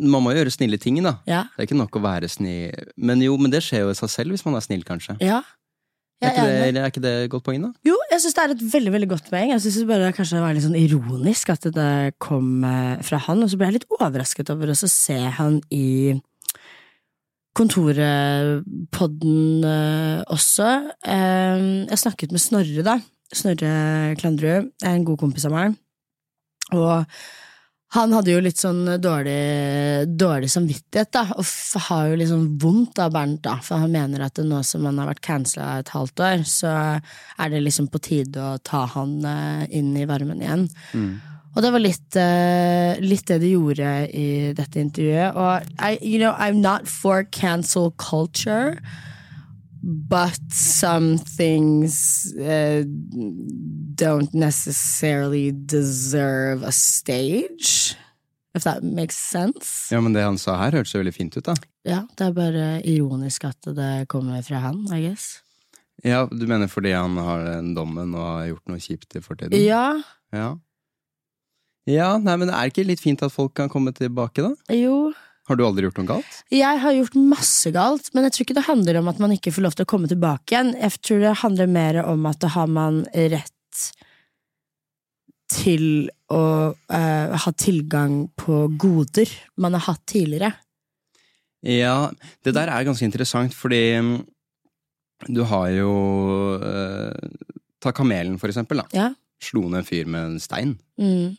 man 0.09 0.25
må 0.25 0.33
gjøre 0.33 0.53
snille 0.53 0.79
ting, 0.81 0.97
da. 1.05 1.19
Ja? 1.29 1.45
Det 1.53 1.65
er 1.65 1.69
ikke 1.69 1.77
nok 1.77 1.99
å 1.99 2.05
være 2.05 2.31
snill. 2.33 2.73
Men 2.97 3.21
jo, 3.25 3.37
men 3.41 3.53
det 3.53 3.61
skjer 3.65 3.85
jo 3.85 3.93
i 3.93 3.99
seg 3.99 4.13
selv 4.13 4.35
hvis 4.35 4.45
man 4.47 4.57
er 4.57 4.65
snill, 4.65 4.85
kanskje. 4.89 5.19
Ja? 5.23 5.43
Er 6.25 6.31
ikke, 6.31 6.45
det, 6.47 6.81
er 6.81 6.89
ikke 6.89 7.03
det 7.05 7.13
et 7.25 7.31
godt 7.33 7.45
poeng, 7.45 7.65
da? 7.67 7.71
Jo, 7.85 7.97
jeg 8.09 8.23
syns 8.23 8.37
det 8.37 8.43
er 8.45 8.53
et 8.55 8.63
veldig 8.73 8.93
veldig 8.95 9.09
godt 9.11 9.27
poeng. 9.29 9.51
Jeg 9.53 9.89
bare 9.91 10.07
det 10.07 10.15
kanskje 10.17 10.41
var 10.41 10.55
litt 10.57 10.65
sånn 10.65 10.79
ironisk 10.79 11.51
at 11.53 11.67
det 11.75 12.15
kom 12.23 12.65
eh, 12.65 13.03
fra 13.05 13.21
han, 13.27 13.43
og 13.45 13.51
så 13.53 13.59
ble 13.61 13.69
jeg 13.69 13.81
litt 13.81 13.91
overrasket 13.99 14.53
over 14.55 14.73
å 14.73 14.79
så 14.79 14.89
se 14.89 15.19
han 15.37 15.59
i 15.75 16.15
Kontorpodden 17.55 19.39
eh, 19.71 20.21
også. 20.35 20.69
Jeg 21.07 22.01
snakket 22.01 22.35
med 22.35 22.43
Snorre, 22.43 22.83
da. 22.87 22.99
Snorre 23.35 24.15
Klandrud 24.19 24.71
er 24.83 24.93
en 24.93 25.07
god 25.07 25.21
kompis 25.23 25.47
av 25.49 25.55
meg. 25.55 25.79
Og 26.75 27.05
han 27.95 28.15
hadde 28.17 28.33
jo 28.33 28.41
litt 28.43 28.59
sånn 28.59 28.83
dårlig, 28.99 30.09
dårlig 30.19 30.49
samvittighet, 30.51 31.13
da, 31.15 31.23
og 31.39 31.47
har 31.87 32.09
jo 32.09 32.17
litt 32.17 32.25
liksom 32.25 32.49
vondt 32.59 32.99
av 33.05 33.13
Bernt, 33.15 33.45
da, 33.45 33.55
for 33.63 33.85
han 33.85 33.95
mener 33.95 34.25
at 34.27 34.41
nå 34.43 34.63
som 34.67 34.89
han 34.89 34.99
har 34.99 35.13
vært 35.13 35.23
cancela 35.23 35.77
et 35.79 35.93
halvt 35.95 36.25
år, 36.27 36.43
så 36.49 36.73
er 36.75 37.53
det 37.53 37.63
liksom 37.63 37.87
på 37.93 38.03
tide 38.03 38.43
å 38.43 38.59
ta 38.67 38.83
han 38.97 39.15
eh, 39.31 39.63
inn 39.79 39.93
i 39.95 40.09
varmen 40.11 40.43
igjen. 40.43 40.67
Og 41.55 41.63
det 41.63 41.71
var 41.71 41.83
litt, 41.83 42.17
uh, 42.19 42.99
litt 43.05 43.27
det 43.31 43.39
de 43.45 43.53
gjorde 43.55 43.91
i 44.11 44.53
dette 44.59 44.81
intervjuet. 44.83 45.37
Og 45.39 45.69
I, 45.79 45.99
you 46.03 46.19
know, 46.19 46.33
I'm 46.35 46.59
not 46.61 46.89
for 46.91 47.23
cancel 47.31 47.93
culture, 47.97 48.81
but 49.83 50.41
some 50.51 51.19
things 51.19 52.33
uh, 52.41 52.83
don't 53.95 54.35
necessarily 54.35 55.53
deserve 55.53 56.65
a 56.65 56.73
stage. 56.73 57.95
If 58.55 58.63
that 58.65 58.83
makes 58.83 59.17
sense. 59.19 59.95
Ja, 59.95 60.01
men 60.01 60.13
det 60.15 60.23
han 60.23 60.39
sa 60.39 60.55
her, 60.61 60.75
hørtes 60.79 60.95
jo 60.95 61.01
veldig 61.03 61.15
fint 61.15 61.37
ut, 61.39 61.45
da. 61.47 61.55
Ja, 61.87 62.03
det 62.19 62.29
er 62.29 62.37
bare 62.37 62.67
ironisk 62.87 63.47
at 63.49 63.67
det 63.75 64.07
kommer 64.11 64.43
fra 64.47 64.61
han, 64.63 64.85
I 64.95 65.01
guess. 65.09 65.41
Ja, 66.05 66.25
Du 66.31 66.47
mener 66.47 66.69
fordi 66.71 66.93
han 66.95 67.17
har 67.19 67.43
den 67.47 67.73
dommen 67.75 68.15
og 68.15 68.27
har 68.27 68.47
gjort 68.53 68.71
noe 68.71 68.83
kjipt 68.83 69.19
i 69.19 69.23
fortiden? 69.25 69.59
Ja, 69.63 70.01
Ja. 70.35 70.55
Ja, 71.91 72.15
nei, 72.17 72.37
men 72.41 72.49
er 72.49 72.65
det 72.65 72.73
ikke 72.73 72.87
litt 72.89 73.03
fint 73.03 73.23
at 73.25 73.33
folk 73.35 73.53
kan 73.59 73.69
komme 73.73 73.93
tilbake, 73.97 74.41
da? 74.41 74.55
Jo, 74.73 75.13
Har 75.45 75.59
du 75.61 75.67
aldri 75.67 75.85
gjort 75.85 75.99
noe 76.01 76.09
galt? 76.09 76.39
jeg 76.49 76.81
har 76.81 76.95
gjort 76.97 77.19
masse 77.21 77.69
galt, 77.75 78.09
men 78.15 78.25
jeg 78.25 78.33
tror 78.33 78.47
ikke 78.47 78.57
det 78.57 78.69
handler 78.71 78.99
om 79.03 79.11
at 79.13 79.21
man 79.21 79.35
ikke 79.35 79.53
får 79.53 79.67
lov 79.67 79.77
til 79.77 79.85
å 79.85 79.91
komme 79.93 80.09
tilbake 80.09 80.55
igjen. 80.55 80.73
Jeg 80.81 81.03
tror 81.05 81.21
det 81.21 81.35
handler 81.43 81.69
mer 81.69 82.01
om 82.07 82.25
at 82.31 82.41
da 82.41 82.49
har 82.55 82.71
man 82.73 83.03
rett 83.13 83.53
til 85.53 86.09
å 86.33 86.45
uh, 86.73 87.35
ha 87.37 87.53
tilgang 87.61 88.25
på 88.41 88.65
goder 88.81 89.29
man 89.61 89.77
har 89.77 89.85
hatt 89.91 90.07
tidligere. 90.09 90.55
Ja, 91.65 92.11
det 92.45 92.57
der 92.57 92.73
er 92.73 92.85
ganske 92.89 93.05
interessant, 93.05 93.53
fordi 93.57 93.83
mm, 94.01 94.17
du 95.33 95.45
har 95.49 95.69
jo 95.73 95.93
uh, 96.61 97.13
Ta 97.81 97.93
Kamelen, 97.93 98.39
for 98.41 98.49
eksempel. 98.49 98.81
da. 98.81 98.89
Ja. 98.97 99.09
Slo 99.45 99.67
ned 99.69 99.83
en 99.83 99.89
fyr 99.89 100.09
med 100.09 100.31
en 100.31 100.41
stein. 100.41 100.79
Mm. 100.97 101.37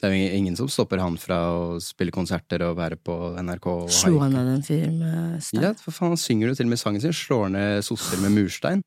Det 0.00 0.08
er 0.08 0.14
jo 0.16 0.28
ingen 0.38 0.54
som 0.56 0.68
stopper 0.72 1.02
han 1.02 1.18
fra 1.20 1.36
å 1.52 1.64
spille 1.84 2.12
konserter 2.14 2.62
og 2.64 2.78
være 2.78 2.96
på 2.96 3.14
NRK. 3.36 3.66
Og 3.84 3.90
Slo 3.92 4.22
han 4.22 4.36
av 4.40 4.48
en 4.48 4.62
fyr 4.64 4.86
med 4.94 5.42
stein? 5.44 5.60
Ja, 5.66 5.74
for 5.76 5.92
faen, 5.92 6.14
han 6.14 6.20
synger 6.22 6.48
jo 6.48 6.56
til 6.56 6.70
og 6.70 6.72
med 6.72 6.80
sangen 6.80 7.02
sin. 7.04 7.12
Slår 7.12 7.52
ned 7.52 7.84
sosser 7.84 8.22
med 8.22 8.32
murstein. 8.32 8.80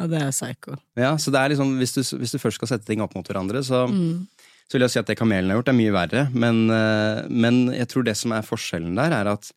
Ja, 0.00 0.08
det 0.10 0.18
er 0.24 0.32
psycho. 0.34 0.74
Ja, 0.98 1.12
så 1.22 1.30
det 1.30 1.38
er 1.38 1.52
liksom, 1.54 1.76
hvis 1.78 1.94
du, 1.94 2.02
hvis 2.18 2.34
du 2.34 2.40
først 2.42 2.58
skal 2.58 2.72
sette 2.72 2.88
ting 2.88 3.02
opp 3.04 3.14
mot 3.14 3.26
hverandre, 3.30 3.62
så, 3.62 3.84
Mm. 3.86 4.26
så 4.66 4.74
vil 4.74 4.86
jeg 4.88 4.90
si 4.96 4.98
at 4.98 5.06
det 5.12 5.18
Kamelen 5.20 5.50
har 5.52 5.60
gjort, 5.60 5.70
er 5.70 5.78
mye 5.78 5.94
verre. 5.94 6.26
Men, 6.34 6.62
eh, 6.70 7.22
men 7.30 7.60
jeg 7.76 7.86
tror 7.92 8.04
det 8.10 8.16
som 8.18 8.32
er 8.34 8.42
forskjellen 8.46 8.96
der, 8.98 9.12
er 9.20 9.30
at 9.36 9.52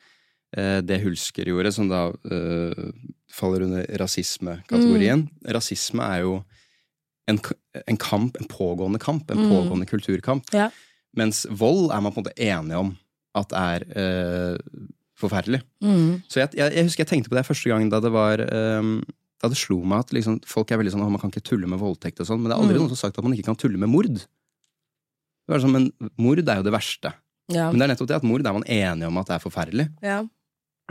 eh, 0.57 0.81
det 0.85 1.01
Hulsker 1.01 1.49
gjorde, 1.49 1.73
som 1.73 1.89
da 1.89 2.11
uh, 2.13 2.91
faller 3.33 3.63
under 3.65 3.87
rasismekategorien 3.97 5.25
Rasisme 5.49 6.05
er 6.05 6.21
jo 6.27 6.43
en, 7.27 7.39
en 7.87 7.97
kamp, 7.97 8.35
en 8.39 8.47
pågående 8.51 8.99
kamp, 8.99 9.29
en 9.31 9.37
Mm. 9.37 9.49
pågående 9.49 9.85
kulturkamp. 9.87 10.49
Ja. 10.53 10.69
Mens 11.15 11.45
vold 11.49 11.91
er 11.91 12.01
man 12.01 12.11
på 12.11 12.19
en 12.19 12.25
måte 12.25 12.37
enige 12.37 12.77
om 12.81 12.97
at 13.35 13.53
er 13.53 13.85
eh, 13.95 14.57
forferdelig. 15.19 15.61
Mm. 15.81 16.21
Så 16.27 16.39
jeg, 16.41 16.49
jeg, 16.57 16.73
jeg 16.75 16.83
husker 16.83 17.03
jeg 17.05 17.11
tenkte 17.13 17.29
på 17.31 17.37
det 17.37 17.45
første 17.47 17.69
gang 17.69 17.89
da 17.89 17.99
det 18.03 18.11
var 18.11 18.37
ehm, 18.43 19.03
Da 19.43 19.49
det 19.51 19.57
slo 19.59 19.81
meg 19.83 19.99
at 20.05 20.13
liksom, 20.15 20.37
folk 20.47 20.71
er 20.71 20.77
veldig 20.79 20.91
sånn 20.93 21.01
at 21.03 21.11
man 21.11 21.19
kan 21.19 21.29
ikke 21.31 21.43
tulle 21.43 21.67
med 21.67 21.79
voldtekt 21.79 22.19
og 22.23 22.27
sånn, 22.29 22.39
men 22.41 22.49
det 22.51 22.55
er 22.55 22.61
aldri 22.63 22.75
Mm. 22.77 22.79
noen 22.85 22.89
som 22.91 22.95
har 22.97 23.03
sagt 23.09 23.17
at 23.19 23.23
man 23.25 23.33
ikke 23.35 23.49
kan 23.51 23.55
tulle 23.59 23.77
med 23.77 23.89
mord. 23.91 24.13
Det 24.15 25.51
var 25.51 25.59
sånn, 25.59 25.73
men 25.75 25.89
mord 26.17 26.39
er 26.39 26.55
jo 26.61 26.63
det 26.63 26.71
verste. 26.71 27.11
Ja. 27.51 27.65
Men 27.69 27.79
det 27.79 27.83
er 27.89 27.91
nettopp 27.95 28.07
det 28.07 28.15
at 28.21 28.23
mord 28.23 28.45
er 28.47 28.53
man 28.55 28.63
enige 28.63 29.07
om 29.09 29.17
at 29.19 29.27
det 29.27 29.35
er 29.35 29.43
forferdelig. 29.43 29.89
ja. 30.01 30.21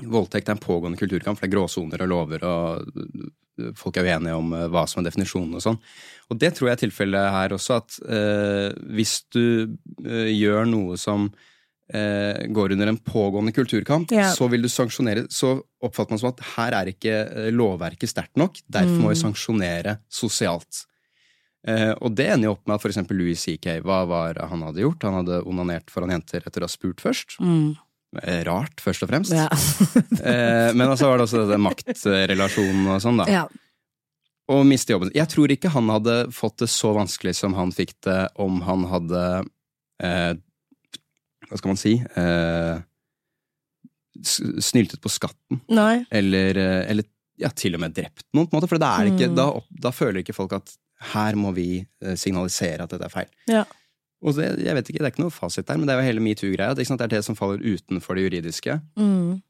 Voldtekt 0.02 0.48
er 0.48 0.52
en 0.56 0.58
pågående 0.60 0.96
kulturkamp, 0.98 1.36
for 1.38 1.46
det 1.46 1.52
er 1.52 1.56
gråsoner 1.56 2.00
og 2.00 2.08
lover, 2.08 2.44
og 2.48 2.86
folk 3.76 3.96
er 4.00 4.06
uenige 4.08 4.34
om 4.38 4.52
øh, 4.56 4.68
hva 4.72 4.86
som 4.88 5.00
er 5.02 5.10
definisjonen 5.10 5.54
og 5.58 5.62
sånn. 5.64 5.78
Og 6.30 6.38
det 6.40 6.54
tror 6.56 6.68
jeg 6.70 6.78
er 6.78 6.82
tilfellet 6.86 7.32
her 7.34 7.52
også, 7.56 7.80
at 7.82 7.98
eh, 8.08 8.68
hvis 8.96 9.18
du 9.34 9.42
eh, 10.06 10.30
gjør 10.32 10.64
noe 10.70 10.96
som 10.96 11.26
eh, 11.92 12.46
går 12.48 12.72
under 12.72 12.88
en 12.88 12.98
pågående 12.98 13.52
kulturkamp, 13.52 14.10
Ja. 14.16 14.30
så 14.32 14.48
vil 14.48 14.62
du 14.64 14.68
sanksjonere 14.72 15.26
Så 15.30 15.60
oppfatter 15.82 16.10
man 16.14 16.18
som 16.22 16.30
at 16.32 16.40
her 16.56 16.72
er 16.78 16.86
ikke 16.94 17.12
øh, 17.28 17.50
lovverket 17.52 18.08
sterkt 18.08 18.36
nok, 18.40 18.56
derfor 18.70 18.96
må 19.02 19.12
vi 19.12 19.18
Mm. 19.18 19.22
sanksjonere 19.26 19.98
sosialt. 20.08 20.86
Eh, 21.68 21.92
og 22.00 22.14
det 22.16 22.26
ender 22.32 22.48
jo 22.48 22.52
opp 22.56 22.66
med 22.66 22.74
at 22.74 22.86
eksempel 22.90 23.16
Louis 23.20 23.38
CK, 23.38 23.82
hva 23.84 24.00
var 24.08 24.34
han 24.48 24.62
hadde 24.66 24.80
gjort? 24.82 25.02
Han 25.06 25.20
hadde 25.20 25.42
onanert 25.46 25.90
foran 25.92 26.10
jenter 26.10 26.42
etter 26.46 26.64
å 26.64 26.66
ha 26.66 26.72
spurt 26.72 26.98
først. 27.04 27.36
Mm. 27.38 27.76
Eh, 28.20 28.42
Rart, 28.44 28.80
først 28.84 29.02
og 29.06 29.08
fremst. 29.12 29.32
ja. 29.32 29.46
Eh, 30.22 30.70
men 30.76 30.90
så 31.00 31.08
var 31.08 31.18
det 31.18 31.24
også 31.26 31.46
det 31.48 31.56
maktrelasjonen 31.58 32.90
og 32.92 33.00
sånn, 33.02 33.16
da. 33.22 33.24
ja. 33.32 33.44
Og 34.52 34.66
miste 34.68 34.92
jobben. 34.92 35.10
Jeg 35.16 35.30
tror 35.32 35.50
ikke 35.54 35.70
han 35.72 35.88
hadde 35.90 36.16
fått 36.34 36.58
det 36.60 36.68
så 36.70 36.90
vanskelig 36.94 37.32
som 37.38 37.54
han 37.56 37.70
fikk 37.72 37.94
det 38.04 38.18
om 38.42 38.58
han 38.66 38.84
hadde 38.90 39.20
eh, 40.02 40.32
Hva 41.48 41.58
skal 41.60 41.72
man 41.72 41.80
si 41.80 41.94
eh, 42.02 42.82
Snyltet 44.62 45.00
på 45.02 45.08
skatten. 45.10 45.62
Nei. 45.72 46.04
Eller, 46.12 46.58
eh, 46.60 46.90
eller 46.92 47.06
ja, 47.40 47.48
til 47.56 47.74
og 47.78 47.80
med 47.82 47.94
drept 47.96 48.26
noen, 48.36 48.46
på 48.46 48.54
en 48.54 48.60
måte. 48.60 48.68
For 48.70 48.78
ikke, 49.08 49.30
Mm. 49.32 49.36
da, 49.38 49.46
da 49.88 49.90
føler 49.94 50.20
ikke 50.22 50.36
folk 50.36 50.52
at 50.58 50.74
her 51.16 51.34
må 51.34 51.50
vi 51.56 51.86
signalisere 52.14 52.84
at 52.84 52.92
dette 52.92 53.08
er 53.08 53.14
feil. 53.14 53.30
Ja. 53.50 53.64
Og 54.22 54.36
det, 54.38 54.50
jeg 54.62 54.76
vet 54.78 54.90
ikke, 54.90 55.00
det 55.02 55.08
er 55.08 55.14
ikke 55.16 55.24
noe 55.24 55.34
fasit 55.34 55.66
der, 55.66 55.78
men 55.80 55.88
det 55.88 55.94
er 55.94 56.02
jo 56.02 56.10
hele 56.10 56.22
metoo-greia. 56.22 56.76
Det 56.78 56.86
er 56.86 57.10
det 57.10 57.24
som 57.26 57.38
faller 57.38 57.62
utenfor 57.62 58.18
det 58.18 58.28
juridiske. 58.28 58.78
Mm. 58.98 59.40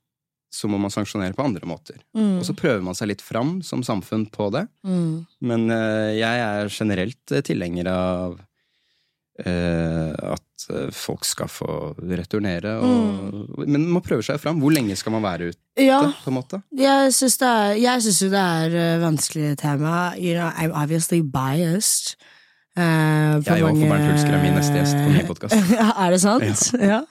Så 0.52 0.68
må 0.68 0.80
man 0.80 0.92
sanksjonere 0.92 1.36
på 1.36 1.44
andre 1.44 1.68
måter. 1.68 2.00
Mm. 2.16 2.38
Og 2.40 2.46
så 2.48 2.56
prøver 2.56 2.80
man 2.84 2.96
seg 2.96 3.10
litt 3.12 3.24
fram 3.24 3.58
som 3.64 3.84
samfunn 3.84 4.26
på 4.32 4.48
det. 4.52 4.66
Mm. 4.84 5.26
Men 5.44 5.68
uh, 5.72 6.12
jeg 6.12 6.46
er 6.46 6.72
generelt 6.72 7.32
eh, 7.32 7.44
tilhenger 7.44 7.88
av 7.92 8.40
uh, 9.44 10.12
at 10.32 10.66
folk 10.96 11.24
skal 11.26 11.48
få 11.50 11.70
returnere. 11.98 12.76
Og, 12.80 13.56
Men 13.66 13.88
man 13.92 14.04
prøver 14.04 14.24
seg 14.28 14.40
fram. 14.40 14.60
Hvor 14.62 14.72
lenge 14.72 14.96
skal 14.96 15.16
man 15.16 15.24
være 15.24 15.52
ute, 15.52 15.60
Ja, 15.82 16.00
på 16.22 16.30
en 16.30 16.38
måte? 16.38 16.62
jeg 16.72 17.12
syns 17.16 18.22
jo 18.22 18.28
det 18.32 18.44
er 18.44 19.00
vanskelig 19.02 19.56
tema. 19.58 20.12
You 20.16 20.36
know, 20.36 20.52
I'm 20.54 20.72
obviously 20.72 21.20
biased. 21.20 22.16
På 22.76 23.52
Jeg 23.52 23.64
òg, 23.66 23.76
for 23.76 23.88
Bernt 23.90 24.06
Hulsker 24.08 24.32
er 24.36 24.42
min 24.42 24.54
neste 24.56 24.78
gjest 24.78 24.96
på 24.96 25.08
min 25.12 25.26
podkast. 25.28 25.72
Er 26.06 26.14
det 26.14 26.20
sant? 26.22 26.62
Ja. 26.92 27.02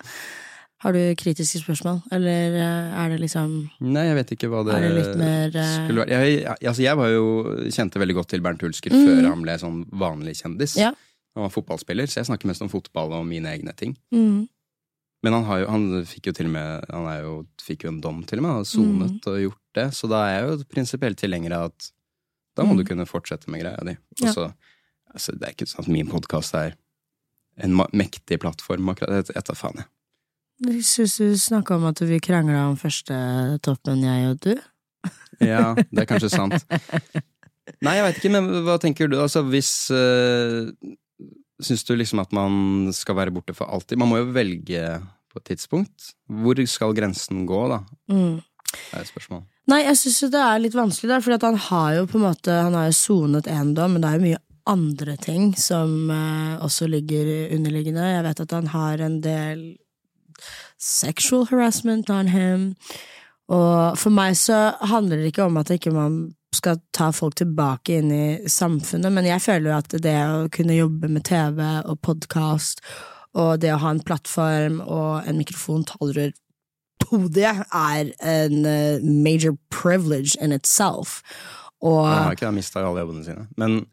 Har 0.82 0.96
du 0.98 0.98
kritiske 1.14 1.60
spørsmål, 1.62 2.00
eller 2.12 2.56
uh, 2.58 3.04
er 3.04 3.12
det 3.14 3.20
liksom 3.22 3.52
Nei, 3.86 4.08
jeg 4.08 4.16
vet 4.18 4.32
ikke 4.34 4.48
hva 4.50 4.64
det, 4.66 4.80
det 4.82 5.12
mer, 5.20 5.52
eh, 5.54 5.74
skulle 5.76 6.02
være. 6.08 6.16
Jeg, 6.26 6.56
altså, 6.72 6.82
jeg 6.82 6.98
var 6.98 7.12
jo, 7.14 7.26
kjente 7.70 8.02
veldig 8.02 8.16
godt 8.18 8.32
til 8.34 8.42
Bernt 8.42 8.66
Hulsker 8.66 8.96
Mm. 8.96 9.04
før 9.06 9.28
han 9.30 9.44
ble 9.46 9.58
sånn 9.62 9.78
vanlig 10.02 10.34
kjendis. 10.42 10.74
Ja. 10.82 10.90
Han 11.38 11.46
var 11.46 11.54
fotballspiller, 11.54 12.10
så 12.10 12.24
jeg 12.24 12.32
snakker 12.32 12.50
mest 12.50 12.66
om 12.66 12.72
fotball 12.74 13.14
og 13.20 13.28
mine 13.30 13.54
egne 13.54 13.76
ting. 13.78 13.94
mm, 14.12 14.42
Men 15.22 15.34
han, 15.38 15.46
har 15.46 15.62
jo, 15.62 15.68
han 15.70 15.86
fikk 16.10 16.32
jo 16.32 16.34
til 16.34 16.50
og 16.50 16.56
med 16.58 16.90
Han 16.90 17.06
jo, 17.28 17.36
fikk 17.62 17.86
jo 17.86 17.92
en 17.94 18.02
dom 18.02 18.24
til 18.26 18.42
og 18.42 18.48
med, 18.48 18.50
han 18.56 18.64
har 18.64 18.70
sonet 18.74 19.28
og 19.30 19.38
gjort 19.46 19.62
det. 19.78 19.86
Så 19.94 20.10
da 20.10 20.24
er 20.26 20.34
jeg 20.40 20.50
jo 20.50 20.66
prinsipielt 20.74 21.22
tilhenger 21.22 21.54
av 21.60 21.70
at 21.70 21.92
da 22.58 22.66
må 22.66 22.74
Mm. 22.74 22.82
du 22.82 22.84
kunne 22.90 23.06
fortsette 23.06 23.48
med 23.54 23.62
greia 23.62 23.78
di. 23.86 23.94
Og 24.26 24.34
Ja. 24.34 24.50
Så, 25.12 25.18
altså, 25.18 25.34
det 25.36 25.48
er 25.48 25.56
ikke 25.56 25.68
sånn 25.68 25.84
at 25.84 25.92
min 25.92 26.08
podkast 26.08 26.56
er 26.56 26.76
en 27.62 27.76
mektig 27.92 28.40
plattform, 28.40 28.94
akkurat. 28.94 29.28
Jeg, 29.28 29.44
tar 29.44 29.58
faen, 29.60 29.82
jeg. 29.82 29.90
Jeg 30.62 30.86
syns 30.88 31.18
du 31.20 31.34
snakka 31.42 31.76
om 31.76 31.88
at 31.90 32.00
vi 32.06 32.20
krangla 32.24 32.68
om 32.70 32.78
første 32.80 33.16
toppen, 33.66 34.06
jeg 34.06 34.30
og 34.30 34.40
du. 34.46 34.54
Ja, 35.42 35.74
det 35.76 36.04
er 36.04 36.08
kanskje 36.10 36.30
sant. 36.32 36.64
Nei, 37.82 37.98
jeg 37.98 38.06
veit 38.06 38.20
ikke, 38.22 38.34
men 38.38 38.50
hva 38.66 38.78
tenker 38.82 39.10
du? 39.12 39.18
Altså, 39.22 39.44
hvis 39.48 39.90
øh, 39.94 40.72
Syns 41.62 41.84
du 41.86 41.92
liksom 41.94 42.18
at 42.24 42.32
man 42.34 42.90
skal 42.96 43.20
være 43.20 43.34
borte 43.34 43.54
for 43.54 43.70
alltid? 43.70 44.00
Man 44.02 44.10
må 44.10 44.18
jo 44.18 44.32
velge 44.34 44.86
på 45.30 45.38
et 45.38 45.50
tidspunkt. 45.52 46.08
Hvor 46.26 46.58
skal 46.66 46.96
grensen 46.98 47.44
gå, 47.46 47.60
da? 47.70 47.84
Mm. 48.10 48.40
Det 48.72 48.96
er 48.96 49.04
et 49.04 49.12
spørsmål. 49.12 49.44
Nei, 49.70 49.84
jeg 49.84 50.00
syns 50.00 50.32
det 50.34 50.42
er 50.42 50.64
litt 50.64 50.78
vanskelig 50.78 51.12
der, 51.12 51.22
for 51.22 51.46
han 51.46 51.60
har 51.68 52.00
jo 52.00 52.08
på 52.10 52.18
en 52.18 52.26
måte 52.26 52.56
Han 52.66 52.74
har 52.80 52.88
jo 52.90 52.98
sonet 52.98 53.50
én 53.52 53.76
dom, 53.78 53.94
men 53.94 54.02
det 54.02 54.10
er 54.10 54.18
jo 54.18 54.26
mye 54.26 54.42
andre 54.70 55.16
ting 55.22 55.54
som 55.58 56.12
eh, 56.12 56.58
også 56.64 56.88
ligger 56.88 57.54
underliggende. 57.56 58.10
Jeg 58.16 58.26
vet 58.28 58.44
at 58.46 58.58
han 58.58 58.68
har 58.74 59.02
en 59.02 59.22
del 59.24 59.64
sexual 60.82 61.46
harassment 61.52 62.10
on 62.10 62.28
him. 62.28 62.76
Og 63.52 63.98
for 64.00 64.14
meg 64.14 64.38
så 64.40 64.72
handler 64.88 65.20
det 65.20 65.32
ikke 65.32 65.48
om 65.50 65.60
at 65.60 65.74
ikke 65.74 65.94
man 65.94 66.22
skal 66.56 66.82
ta 66.96 67.10
folk 67.16 67.38
tilbake 67.40 68.00
inn 68.02 68.12
i 68.12 68.50
samfunnet, 68.50 69.12
men 69.14 69.28
jeg 69.28 69.44
føler 69.44 69.72
jo 69.72 69.78
at 69.78 69.96
det 70.04 70.18
å 70.28 70.50
kunne 70.52 70.76
jobbe 70.76 71.08
med 71.12 71.24
TV 71.28 71.62
og 71.64 72.02
podkast, 72.04 72.84
og 73.40 73.62
det 73.64 73.72
å 73.72 73.80
ha 73.80 73.94
en 73.96 74.04
plattform 74.04 74.82
og 74.84 75.28
en 75.28 75.40
mikrofon 75.40 75.86
taler 75.88 76.34
på 77.02 77.22
det, 77.32 77.48
er 77.48 78.12
en 78.20 78.68
eh, 78.68 79.00
major 79.02 79.56
privilege 79.72 80.36
in 80.44 80.52
itself. 80.52 81.22
Og 81.82 82.06
Han 82.06 82.28
har 82.28 82.38
ikke 82.38 82.52
mista 82.54 82.84
alle 82.84 83.02
jobbene 83.06 83.26
sine. 83.26 83.48
Men 83.58 83.86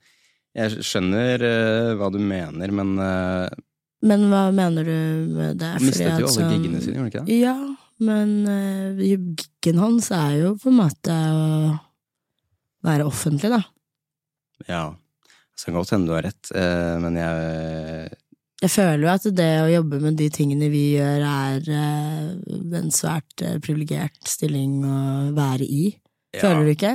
jeg 0.58 0.84
skjønner 0.86 1.42
uh, 1.46 1.96
hva 2.00 2.08
du 2.14 2.18
mener, 2.22 2.72
men 2.74 2.94
uh, 2.98 3.48
Men 4.04 4.28
hva 4.30 4.44
mener 4.54 4.86
du 4.86 4.94
med 5.34 5.58
det? 5.60 5.72
han 5.76 5.84
mistet 5.86 6.14
jo 6.20 6.28
alle 6.28 6.34
sånn- 6.34 6.52
giggene 6.54 6.80
sine, 6.82 6.94
gjorde 6.98 7.04
han 7.04 7.10
ikke 7.12 7.24
det? 7.26 7.38
Ja, 7.40 7.56
men 8.08 8.32
uh, 8.46 9.02
giggen 9.02 9.82
hans 9.82 10.10
er 10.14 10.36
jo 10.42 10.54
på 10.62 10.70
en 10.72 10.78
måte 10.80 11.14
å 11.14 11.74
være 12.86 13.06
offentlig, 13.08 13.50
da. 13.56 13.62
Ja. 14.68 14.84
Det 15.58 15.66
kan 15.66 15.74
godt 15.74 15.90
hende 15.90 16.06
du 16.06 16.14
har 16.14 16.22
rett, 16.22 16.50
men 17.02 17.16
jeg 17.18 18.10
Jeg 18.62 18.70
føler 18.70 19.00
jo 19.02 19.08
at 19.10 19.24
det 19.34 19.48
å 19.64 19.70
jobbe 19.72 19.98
med 20.04 20.14
de 20.20 20.28
tingene 20.30 20.68
vi 20.70 20.82
gjør, 20.94 21.24
er 21.26 22.78
en 22.78 22.92
svært 22.94 23.42
privilegert 23.64 24.22
stilling 24.30 24.76
å 24.86 24.98
være 25.34 25.66
i. 25.66 25.88
ja. 26.36 26.44
Føler 26.44 26.62
du 26.62 26.70
ikke? 26.76 26.92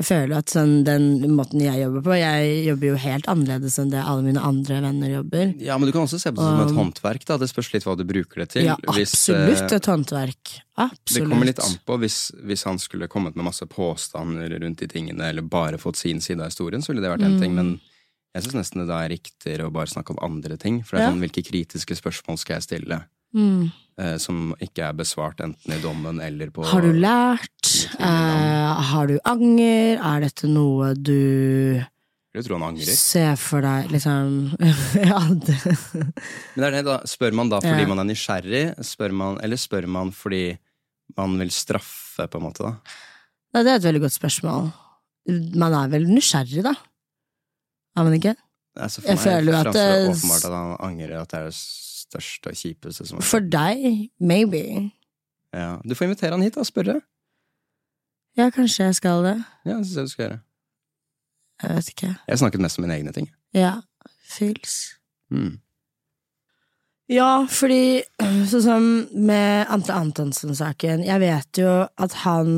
Jeg 0.00 0.06
føler 0.08 0.38
at 0.38 0.48
sånn, 0.48 0.78
den 0.86 1.34
måten 1.36 1.60
jeg 1.60 1.82
jobber 1.82 2.00
på 2.06 2.14
Jeg 2.16 2.52
jobber 2.70 2.88
jo 2.88 3.00
helt 3.02 3.26
annerledes 3.28 3.74
enn 3.82 3.90
det 3.92 4.00
alle 4.00 4.24
mine 4.24 4.40
andre 4.40 4.78
venner 4.80 5.10
jobber. 5.12 5.50
Ja, 5.60 5.76
men 5.76 5.90
du 5.90 5.92
kan 5.92 6.06
også 6.06 6.16
se 6.22 6.32
på 6.32 6.40
det 6.40 6.46
som 6.46 6.62
et 6.62 6.72
Um, 6.72 6.78
håndverk, 6.78 7.26
da. 7.28 7.36
Det 7.36 7.50
spørs 7.50 7.68
litt 7.74 7.84
hva 7.84 7.96
du 7.98 8.06
bruker 8.08 8.40
det 8.40 8.48
til. 8.54 8.64
Ja, 8.70 8.78
absolutt 8.80 9.44
hvis, 9.50 9.60
et 9.76 9.88
håndverk. 9.90 10.54
Absolutt. 10.80 11.12
Det 11.18 11.26
kommer 11.28 11.50
litt 11.50 11.60
an 11.60 11.76
på. 11.84 11.98
Hvis, 12.00 12.16
hvis 12.48 12.64
han 12.64 12.80
skulle 12.80 13.10
kommet 13.12 13.36
med 13.36 13.44
masse 13.50 13.68
påstander 13.68 14.56
rundt 14.64 14.80
de 14.80 14.88
tingene, 14.88 15.28
eller 15.28 15.42
bare 15.44 15.76
fått 15.76 16.00
sin 16.00 16.24
side 16.24 16.40
av 16.40 16.48
historien, 16.48 16.80
så 16.80 16.94
ville 16.94 17.04
det 17.04 17.12
vært 17.12 17.26
en 17.28 17.36
Mm. 17.36 17.40
ting. 17.44 17.54
Men 17.54 17.80
Jeg 18.32 18.44
syns 18.44 18.54
nesten 18.54 18.80
det 18.80 18.88
da 18.88 19.02
er 19.04 19.10
riktigere 19.10 19.66
å 19.66 19.72
bare 19.74 19.90
snakke 19.90 20.12
om 20.14 20.18
andre 20.22 20.56
ting. 20.56 20.84
For 20.86 20.96
det 20.96 21.02
er 21.04 21.10
sånn, 21.12 21.20
hvilke 21.20 21.42
kritiske 21.44 21.96
spørsmål 21.98 22.38
skal 22.38 22.56
jeg 22.60 22.62
stille? 22.62 23.04
Mm. 23.34 23.72
Eh, 24.00 24.16
som 24.22 24.54
ikke 24.64 24.88
er 24.88 24.96
besvart 24.98 25.42
enten 25.44 25.76
i 25.76 25.80
dommen 25.82 26.20
eller 26.24 26.50
på 26.54 26.64
Har 26.70 26.82
du 26.84 26.90
lært? 26.96 27.70
Eh, 28.00 28.82
har 28.90 29.06
du 29.10 29.18
anger? 29.28 30.00
Er 30.00 30.24
dette 30.26 30.48
noe 30.50 30.94
du 30.96 31.14
Jeg 32.30 32.44
tror 32.46 32.58
han 32.60 32.68
angrer. 32.72 32.94
ser 32.96 33.36
for 33.40 33.60
deg, 33.66 33.90
liksom 33.92 34.56
Ja, 35.10 35.20
det 35.28 35.56
Men 35.66 36.62
det 36.62 36.66
er 36.68 36.76
det, 36.78 36.84
da. 36.88 36.98
Spør 37.10 37.34
man 37.36 37.50
da 37.52 37.60
fordi 37.62 37.84
Ja. 37.86 37.88
man 37.90 38.02
er 38.04 38.08
nysgjerrig, 38.12 38.64
spør 38.86 39.12
man, 39.12 39.38
eller 39.44 39.58
spør 39.60 39.86
man 39.90 40.12
fordi 40.14 40.44
man 41.18 41.38
vil 41.40 41.50
straffe, 41.50 42.28
på 42.30 42.38
en 42.38 42.44
måte? 42.46 42.62
da? 42.62 42.76
Nei, 43.54 43.62
det 43.66 43.70
er 43.72 43.80
et 43.80 43.86
veldig 43.88 44.00
godt 44.04 44.14
spørsmål. 44.14 44.68
Man 45.58 45.74
er 45.74 45.88
vel 45.90 46.04
nysgjerrig, 46.06 46.62
da? 46.62 46.74
Er 47.98 48.06
man 48.06 48.14
ikke? 48.14 48.36
Altså, 48.78 49.02
for 49.02 49.08
Jeg 49.10 49.18
meg 49.18 49.24
føler 49.24 49.50
jo 49.50 49.58
at 49.58 49.74
det 49.74 49.86
åpenbart 50.12 50.44
at 50.46 50.54
han 50.54 50.76
angrer 50.86 51.16
at 51.24 51.32
det 51.34 51.40
er 51.40 51.50
største 52.10 52.52
og 52.52 52.58
kjipeste 52.58 53.06
som 53.08 53.22
For 53.24 53.40
deg, 53.44 54.10
maybe. 54.18 54.90
ja. 55.54 55.78
Du 55.86 55.94
får 55.94 56.10
invitere 56.10 56.34
han 56.36 56.44
hit 56.44 56.58
og 56.60 56.66
spørre. 56.68 57.00
Ja, 58.38 58.50
kanskje 58.54 58.90
jeg 58.90 58.98
skal 59.00 59.24
det. 59.26 59.36
Ja, 59.66 59.78
det 59.78 59.86
syns 59.86 59.96
jeg 59.96 60.04
du 60.10 60.12
skal 60.14 60.24
gjøre. 60.28 60.38
Jeg 61.62 61.76
vet 61.76 61.88
ikke. 61.94 62.12
Jeg 62.28 62.38
snakket 62.40 62.62
mest 62.64 62.78
om 62.78 62.86
mine 62.86 62.94
egne 62.96 63.12
ting. 63.12 63.26
Ja. 63.54 63.72
Feels. 64.30 64.76
Mm. 65.30 65.58
Ja, 67.10 67.44
fordi 67.50 68.00
sånn 68.20 68.62
som 68.62 68.86
med 69.18 69.66
Ante 69.74 69.90
Antonsen-saken 69.98 71.02
Jeg 71.02 71.18
vet 71.22 71.58
jo 71.58 71.72
at 71.90 72.14
han 72.22 72.50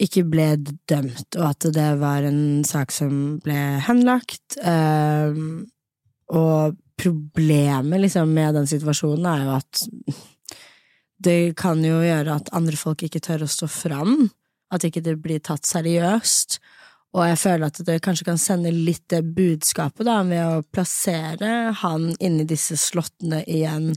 ikke 0.00 0.22
ble 0.32 0.46
dømt, 0.88 1.36
og 1.36 1.44
at 1.50 1.66
det 1.76 1.90
var 2.00 2.24
en 2.24 2.64
sak 2.64 2.88
som 2.94 3.36
ble 3.44 3.58
henlagt. 3.84 4.56
Um, 4.64 5.66
og 6.32 6.78
problemet 7.00 8.00
liksom 8.04 8.30
med 8.36 8.54
den 8.58 8.68
situasjonen 8.70 9.26
er 9.30 9.44
jo 9.46 9.56
at 9.56 9.82
det 11.20 11.38
kan 11.60 11.82
jo 11.84 11.98
gjøre 12.00 12.38
at 12.40 12.52
andre 12.56 12.78
folk 12.80 13.02
ikke 13.04 13.20
tør 13.24 13.44
å 13.44 13.50
stå 13.50 13.68
fram. 13.68 14.14
At 14.72 14.84
ikke 14.86 15.02
det 15.04 15.16
blir 15.20 15.42
tatt 15.44 15.66
seriøst. 15.68 16.60
Og 17.18 17.24
jeg 17.26 17.38
føler 17.42 17.66
at 17.66 17.80
det 17.88 17.96
kanskje 18.04 18.28
kan 18.28 18.38
sende 18.38 18.70
litt 18.72 19.02
det 19.10 19.24
budskapet 19.34 20.06
da, 20.06 20.20
med 20.24 20.44
å 20.46 20.62
plassere 20.62 21.72
han 21.80 22.12
inni 22.22 22.46
disse 22.48 22.76
slottene 22.78 23.42
igjen, 23.50 23.90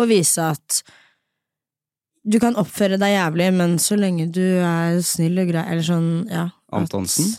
og 0.00 0.08
vise 0.10 0.46
at 0.54 0.78
du 2.24 2.38
kan 2.40 2.56
oppføre 2.56 2.96
deg 2.96 3.12
jævlig, 3.18 3.50
men 3.52 3.74
så 3.82 3.98
lenge 4.00 4.30
du 4.32 4.40
er 4.64 4.96
snill 5.04 5.42
og 5.42 5.50
grei, 5.52 5.66
eller 5.74 5.84
sånn, 5.84 6.08
ja. 6.32 6.46
at- 6.72 6.80
Antonsen? 6.80 7.34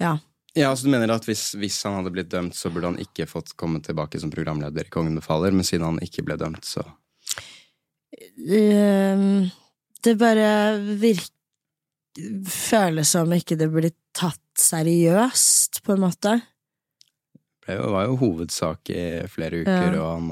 Ja. 0.00 0.14
Ja, 0.56 0.70
altså 0.72 0.86
Du 0.88 0.90
mener 0.94 1.10
at 1.12 1.26
hvis, 1.28 1.50
hvis 1.60 1.82
han 1.84 1.98
hadde 1.98 2.12
blitt 2.14 2.30
dømt, 2.32 2.56
så 2.56 2.70
burde 2.72 2.88
han 2.94 3.00
ikke 3.02 3.26
fått 3.28 3.52
komme 3.60 3.82
tilbake 3.84 4.20
som 4.22 4.30
programleder 4.32 4.86
i 4.88 4.92
Kongen 4.92 5.18
befaler, 5.18 5.52
men 5.52 5.66
siden 5.68 5.84
han 5.84 6.00
ikke 6.04 6.24
ble 6.24 6.38
dømt, 6.40 6.64
så 6.64 6.84
Ehm, 8.48 9.48
det 10.04 10.14
bare 10.20 10.78
virker 11.00 11.32
Føles 12.48 13.10
som 13.12 13.28
ikke 13.36 13.58
det 13.60 13.66
blir 13.68 13.90
tatt 14.16 14.40
seriøst, 14.56 15.82
på 15.84 15.92
en 15.92 16.00
måte. 16.00 16.30
Det 17.66 17.76
var 17.76 18.06
jo 18.06 18.14
hovedsak 18.22 18.88
i 18.94 19.02
flere 19.28 19.58
uker, 19.66 19.92
Ja. 19.92 20.00
og 20.00 20.14
han 20.14 20.30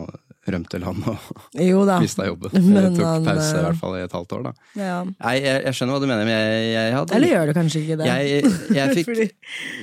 rømte 0.51 0.81
han 0.85 0.99
og 1.09 1.29
Jo 1.61 1.85
mista 2.03 2.27
jobben. 2.27 2.53
Men 2.69 2.95
tok 2.97 3.05
han, 3.07 3.25
pause 3.29 3.51
i 3.55 3.59
eh, 3.59 3.65
hvert 3.69 3.79
fall 3.81 3.95
i 3.97 4.03
et 4.05 4.13
halvt 4.17 4.35
år, 4.37 4.43
da. 4.49 4.53
Ja. 4.81 4.97
Nei, 5.07 5.35
jeg, 5.41 5.63
jeg 5.65 5.79
skjønner 5.79 5.97
hva 5.97 6.01
du 6.03 6.09
mener, 6.11 6.25
men 6.29 6.35
jeg, 6.35 6.67
jeg 6.75 6.95
hadde 6.99 7.17
Eller 7.19 7.33
gjør 7.33 7.47
du 7.47 7.55
kanskje 7.61 7.83
ikke 7.85 7.99
det? 8.03 8.09
Jeg, 8.11 8.53
jeg 8.79 8.95
fikk 8.99 9.09
Fordi- 9.11 9.31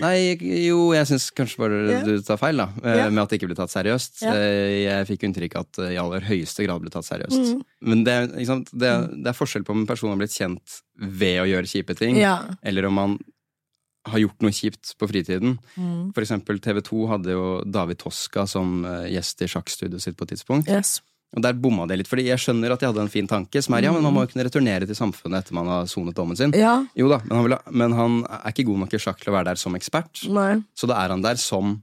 Nei, 0.03 0.13
jo, 0.67 0.79
jeg 0.97 1.09
syns 1.11 1.29
kanskje 1.37 1.63
bare 1.63 1.81
Ja. 1.91 2.03
du 2.05 2.13
tar 2.27 2.37
feil, 2.41 2.61
da. 2.61 2.69
eh, 2.83 2.99
Ja. 3.01 3.09
Med 3.09 3.23
at 3.23 3.33
det 3.33 3.39
ikke 3.41 3.49
ble 3.51 3.57
tatt 3.57 3.73
seriøst. 3.73 4.21
Eh, 4.29 4.77
Jeg 4.85 5.07
fikk 5.09 5.25
inntrykk 5.29 5.55
av 5.57 5.65
at 5.67 5.81
det 5.81 5.89
i 5.95 5.99
aller 6.01 6.21
høyeste 6.29 6.65
grad 6.67 6.81
ble 6.85 6.93
tatt 6.93 7.07
seriøst. 7.09 7.55
Mm. 7.55 7.65
Men 7.91 8.03
det, 8.07 8.15
sant? 8.47 8.69
Det, 8.73 8.91
det 9.23 9.31
er 9.33 9.37
forskjell 9.37 9.63
på 9.65 9.73
om 9.75 9.81
en 9.83 9.89
person 9.89 10.11
har 10.13 10.19
blitt 10.21 10.35
kjent 10.37 10.81
ved 11.01 11.39
å 11.41 11.47
gjøre 11.49 11.65
kjipe 11.65 11.95
ting, 11.97 12.19
eller 12.21 12.85
om 12.85 12.93
man 12.93 13.13
har 14.09 14.21
gjort 14.23 14.41
noe 14.41 14.55
kjipt 14.55 14.95
på 14.97 15.07
fritiden. 15.11 15.57
Mm. 15.77 16.09
For 16.15 16.23
eksempel 16.23 16.59
TV 16.63 16.81
2 16.87 17.05
hadde 17.11 17.35
jo 17.35 17.45
David 17.69 17.99
Toska 18.01 18.47
som 18.49 18.81
eh, 18.87 19.11
gjest 19.13 19.43
i 19.45 19.49
sjakkstudioet 19.51 20.01
sitt 20.03 20.17
på 20.17 20.25
et 20.25 20.33
tidspunkt. 20.33 20.71
Yes. 20.71 20.99
Og 21.31 21.43
der 21.45 21.55
bomma 21.55 21.85
det 21.87 22.01
litt, 22.01 22.09
fordi 22.11 22.25
jeg 22.27 22.41
skjønner 22.43 22.73
at 22.73 22.81
de 22.81 22.89
hadde 22.89 23.03
en 23.05 23.11
fin 23.11 23.29
tanke, 23.29 23.61
som 23.63 23.77
er 23.77 23.85
ja, 23.85 23.93
men 23.95 24.03
man 24.03 24.11
må 24.11 24.25
jo 24.25 24.31
kunne 24.33 24.43
returnere 24.43 24.87
til 24.89 24.97
samfunnet 24.97 25.45
etter 25.45 25.55
man 25.55 25.69
har 25.71 25.85
sonet 25.87 26.17
dommen 26.17 26.35
sin. 26.35 26.51
Ja. 26.57 26.73
Jo 26.97 27.07
da, 27.07 27.21
men 27.23 27.37
han, 27.37 27.45
vil 27.45 27.55
men 27.83 27.95
han 27.95 28.17
er 28.27 28.49
ikke 28.51 28.65
god 28.67 28.81
nok 28.83 28.97
i 28.97 28.99
sjakk 28.99 29.21
til 29.21 29.31
å 29.31 29.37
være 29.37 29.53
der 29.53 29.61
som 29.61 29.77
ekspert. 29.79 30.25
Nei. 30.27 30.57
Så 30.75 30.89
da 30.91 30.97
er 30.99 31.13
han 31.13 31.23
der 31.23 31.39
som 31.39 31.77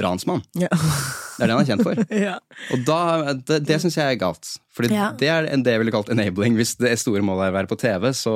ransmann. 0.00 0.40
Ja. 0.56 0.70
Det 0.72 1.44
er 1.44 1.50
det 1.50 1.56
han 1.56 1.62
er 1.66 1.68
kjent 1.68 1.84
for. 1.84 2.00
ja. 2.28 2.38
Og 2.72 2.86
da, 2.88 3.00
det, 3.36 3.60
det 3.68 3.76
syns 3.82 3.98
jeg 3.98 4.14
er 4.14 4.20
galt. 4.20 4.54
Fordi 4.76 4.88
det 5.20 5.28
er 5.32 5.50
det 5.52 5.74
jeg 5.74 5.82
ville 5.82 5.92
kalt 5.92 6.12
enabling. 6.12 6.56
Hvis 6.56 6.78
det 6.80 6.94
store 7.00 7.24
målet 7.24 7.48
er 7.48 7.52
å 7.52 7.58
være 7.58 7.70
på 7.72 7.78
TV, 7.80 8.08
så 8.16 8.34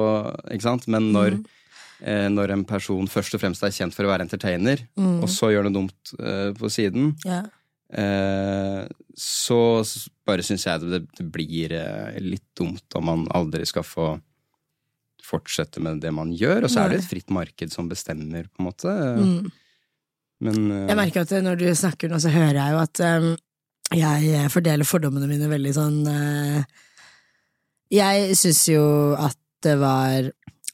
Ikke 0.53 0.67
sant? 0.67 0.89
Men 0.93 1.09
når, 1.15 1.41
Mm. 1.41 1.49
Eh, 2.03 2.29
når 2.33 2.55
en 2.57 2.65
person 2.69 3.09
først 3.11 3.37
og 3.37 3.43
fremst 3.43 3.65
er 3.67 3.75
kjent 3.75 3.97
for 3.97 4.07
å 4.07 4.13
være 4.13 4.27
entertainer, 4.29 4.83
Mm. 4.97 5.23
og 5.23 5.29
så 5.33 5.51
gjør 5.53 5.69
noe 5.69 5.77
dumt 5.79 6.15
eh, 6.19 6.51
på 6.57 6.71
siden, 6.73 7.15
ja. 7.25 7.43
eh, 7.93 8.83
så 9.17 9.61
bare 10.27 10.43
syns 10.47 10.67
jeg 10.67 10.81
det, 10.87 11.05
det 11.19 11.27
blir 11.35 11.75
litt 12.23 12.47
dumt 12.57 12.97
om 12.97 13.05
man 13.05 13.25
aldri 13.37 13.67
skal 13.69 13.85
få 13.85 14.13
fortsette 15.31 15.81
med 15.83 16.01
det 16.03 16.13
man 16.17 16.33
gjør. 16.35 16.65
Og 16.67 16.73
så 16.73 16.85
er 16.85 16.93
det 16.95 17.01
et 17.03 17.11
fritt 17.11 17.31
marked 17.35 17.73
som 17.75 17.89
bestemmer, 17.91 18.49
på 18.51 18.63
en 18.63 18.69
måte. 18.71 18.95
Mm. 19.21 19.51
Men 20.41 20.59
eh, 20.73 20.87
Jeg 20.89 20.99
merker 20.99 21.27
at 21.27 21.35
når 21.45 21.61
du 21.61 21.67
snakker 21.77 22.11
nå, 22.11 22.19
så 22.23 22.33
hører 22.33 22.57
jeg 22.57 22.75
jo 22.75 22.81
at 22.81 23.03
um, 23.21 23.31
jeg 23.91 24.51
fordeler 24.55 24.87
fordommene 24.89 25.27
mine 25.29 25.49
veldig 25.51 25.73
sånn 25.75 25.97
uh, 26.07 26.61
Jeg 27.91 28.37
syns 28.39 28.61
jo 28.71 28.85
at 29.19 29.37
det 29.67 29.75
var 29.81 30.31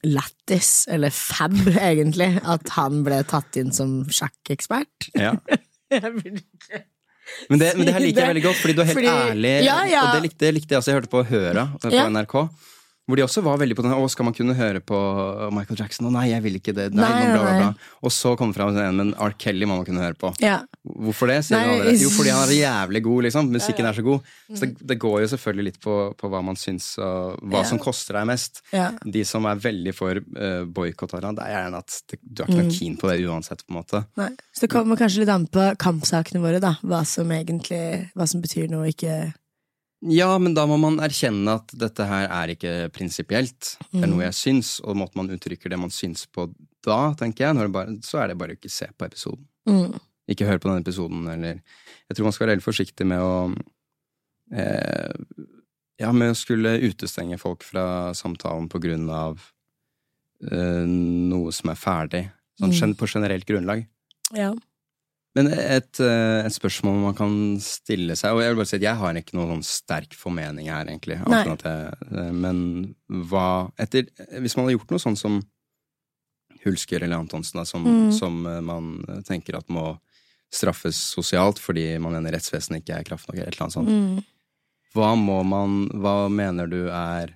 lættis, 0.07 0.85
eller 0.91 1.13
fab, 1.13 1.53
egentlig, 1.91 2.29
at 2.43 2.69
han 2.77 3.03
ble 3.07 3.21
tatt 3.29 3.59
inn 3.61 3.71
som 3.75 3.99
sjakkekspert. 4.09 5.11
ja. 5.15 5.35
Jeg 5.87 6.03
vil 6.17 6.41
ikke 6.41 6.81
Men 7.49 7.59
det, 7.61 7.69
men 7.77 7.85
det 7.87 7.93
her 7.95 8.01
liker 8.03 8.21
jeg 8.25 8.29
veldig 8.33 8.41
godt, 8.43 8.57
fordi 8.59 8.73
du 8.75 8.81
er 8.81 8.87
helt 8.89 8.97
fordi- 8.97 9.13
ærlig. 9.31 9.51
Ja, 9.63 9.77
ja. 9.87 10.01
Og 10.03 10.15
det 10.17 10.21
likte, 10.29 10.49
likte 10.55 10.73
jeg 10.75 10.79
også. 10.81 10.91
Jeg 10.91 10.97
hørte 11.01 11.09
på 11.11 11.21
Høra 11.29 11.63
på 11.79 11.91
Ja. 11.93 12.05
NRK. 12.11 12.35
Hvor 13.07 13.15
de 13.15 13.23
også 13.23 13.41
var 13.45 13.57
veldig 13.61 13.75
på 13.77 13.83
den 13.85 13.93
Å, 13.95 14.07
skal 14.11 14.25
man 14.27 14.33
kunne 14.35 14.53
høre 14.57 14.81
på 14.83 14.97
Michael 15.55 15.77
Jackson? 15.79 16.09
Å 16.09 16.11
nei, 16.11 16.25
jeg 16.33 16.43
vil 16.43 16.57
ikke 16.59 16.73
det. 16.75 16.89
Nei, 16.93 17.07
Nei, 17.07 17.27
bla, 17.31 17.39
bla, 17.43 17.53
bla. 17.61 17.91
Og 18.03 18.11
så 18.11 18.33
kom 18.35 18.51
det 18.51 18.57
fram 18.59 18.75
en, 18.75 18.97
men 18.99 19.13
R. 19.23 19.31
Kelly 19.39 19.63
må 19.69 19.77
man 19.79 19.85
kunne 19.87 20.03
høre 20.03 20.17
på. 20.19 20.33
Ja. 20.43 20.57
Hvorfor 20.83 21.31
det? 21.31 21.37
sier 21.47 21.61
Nei, 21.63 21.93
Jo, 22.01 22.09
fordi 22.11 22.33
han 22.35 22.43
er 22.51 22.57
jævlig 22.57 23.01
god, 23.05 23.23
liksom. 23.29 23.47
Musikken 23.55 23.87
er 23.87 23.95
så 23.95 24.03
god. 24.03 24.27
Så 24.51 24.59
det, 24.65 24.69
det 24.91 24.99
går 24.99 25.21
jo 25.23 25.29
selvfølgelig 25.33 25.65
litt 25.69 25.79
på, 25.83 25.95
på 26.19 26.31
hva 26.33 26.43
man 26.43 26.59
syns, 26.59 26.89
og 26.99 27.39
hva 27.47 27.63
Ja. 27.63 27.69
som 27.71 27.79
koster 27.79 28.19
deg 28.19 28.27
mest. 28.33 28.61
ja. 28.75 28.91
De 29.07 29.23
som 29.25 29.45
er 29.47 29.55
veldig 29.63 29.95
for 29.95 30.19
uh, 30.19 30.65
boikott 30.67 31.15
av 31.15 31.23
det, 31.23 31.33
det 31.39 31.47
er 31.47 31.55
gjerne 31.55 31.79
at 31.85 31.97
det, 32.11 32.19
du 32.21 32.43
er 32.43 32.47
ikke 32.51 32.59
noe 32.59 32.67
Mm. 32.67 32.75
keen 32.75 32.95
på 32.99 33.07
det 33.09 33.17
uansett, 33.23 33.63
på 33.65 33.71
en 33.71 33.79
måte. 33.79 34.03
Nei. 34.19 34.29
Så 34.51 34.65
det 34.67 34.71
kommer 34.75 34.99
kanskje 34.99 35.23
litt 35.23 35.31
an 35.31 35.47
på 35.47 35.63
kampsakene 35.79 36.41
våre, 36.43 36.59
da. 36.59 36.75
Hva 36.83 37.05
som 37.07 37.31
egentlig 37.31 38.09
Hva 38.17 38.27
som 38.27 38.41
betyr 38.43 38.67
noe, 38.69 38.89
ikke 38.91 39.31
Ja, 40.05 40.37
men 40.37 40.53
da 40.53 40.65
må 40.69 40.75
man 40.79 40.99
erkjenne 41.01 41.55
at 41.57 41.71
dette 41.73 42.05
her 42.05 42.27
er 42.29 42.51
ikke 42.53 42.73
prinsipielt. 42.93 43.77
Det 43.91 44.03
er 44.03 44.07
Mm. 44.07 44.11
noe 44.13 44.23
jeg 44.27 44.33
syns, 44.37 44.79
og 44.83 44.95
måten 44.95 45.15
man 45.15 45.29
uttrykker 45.33 45.69
det 45.69 45.79
man 45.79 45.89
syns 45.89 46.27
på 46.27 46.53
da, 46.85 47.13
tenker 47.17 47.47
jeg, 47.47 47.71
bare, 47.71 47.97
så 48.05 48.21
er 48.21 48.27
det 48.29 48.37
bare 48.37 48.53
å 48.53 48.57
ikke 48.59 48.69
se 48.71 48.87
på 48.97 49.05
episoden. 49.09 49.45
mm. 49.67 49.99
Ikke 50.29 50.45
hør 50.45 50.59
på 50.59 50.69
den 50.69 50.83
episoden, 50.83 51.27
eller 51.31 51.61
Jeg 52.09 52.15
tror 52.15 52.23
man 52.25 52.31
skal 52.33 52.47
være 52.47 52.55
veldig 52.57 52.67
forsiktig 52.67 53.05
med 53.07 53.19
å 53.19 53.55
eh, 54.53 55.13
Ja, 55.99 56.11
med 56.11 56.31
å 56.31 56.35
skulle 56.37 56.79
utestenge 56.79 57.39
folk 57.39 57.63
fra 57.63 58.13
samtalen 58.13 58.69
på 58.69 58.79
grunn 58.79 59.09
av 59.09 59.39
eh, 60.51 60.85
noe 60.85 61.51
som 61.51 61.71
er 61.71 61.75
ferdig. 61.75 62.31
Sånn 62.61 62.71
Mm. 62.73 62.95
på 62.95 63.07
generelt 63.07 63.45
grunnlag. 63.45 63.87
Ja. 64.33 64.53
Men 65.37 65.51
et, 65.53 65.99
eh, 66.01 66.45
et 66.47 66.55
spørsmål 66.55 66.95
man 67.03 67.17
kan 67.17 67.33
stille 67.61 68.15
seg 68.17 68.33
Og 68.33 68.41
jeg 68.41 68.49
vil 68.49 68.57
bare 68.57 68.69
si 68.71 68.77
at 68.79 68.85
jeg 68.87 68.97
har 68.97 69.19
ikke 69.19 69.35
noen 69.37 69.51
sånn 69.51 69.67
sterk 69.67 70.15
formening 70.17 70.71
her, 70.71 70.87
egentlig. 70.89 71.19
jeg, 71.21 71.59
eh, 71.69 72.31
men 72.33 72.95
hva 73.29 73.71
etter, 73.77 74.07
Hvis 74.41 74.57
man 74.57 74.65
har 74.65 74.77
gjort 74.77 74.95
noe 74.95 75.03
sånn 75.03 75.19
som 75.19 75.37
Hulsker 76.63 77.03
eller 77.05 77.21
Antonsen, 77.21 77.59
da, 77.61 77.65
som, 77.69 77.85
Mm. 77.85 78.11
som 78.11 78.45
eh, 78.49 78.59
man 78.65 79.03
tenker 79.27 79.55
at 79.59 79.67
må 79.69 79.99
straffes 80.51 80.95
sosialt 81.13 81.59
fordi 81.59 81.99
man 81.99 82.13
mener 82.17 82.33
rettsvesenet 82.33 82.81
ikke 82.81 82.97
er 82.97 83.03
kraft 83.07 83.27
nok, 83.27 83.37
eller 83.37 83.47
et 83.47 83.55
eller 83.55 83.67
annet 83.67 83.77
sånt. 83.77 83.89
Mm. 83.89 84.23
Hva 84.95 85.15
må 85.19 85.43
man 85.45 85.87
Hva 85.89 86.29
mener 86.31 86.67
du 86.67 86.87
er 86.89 87.35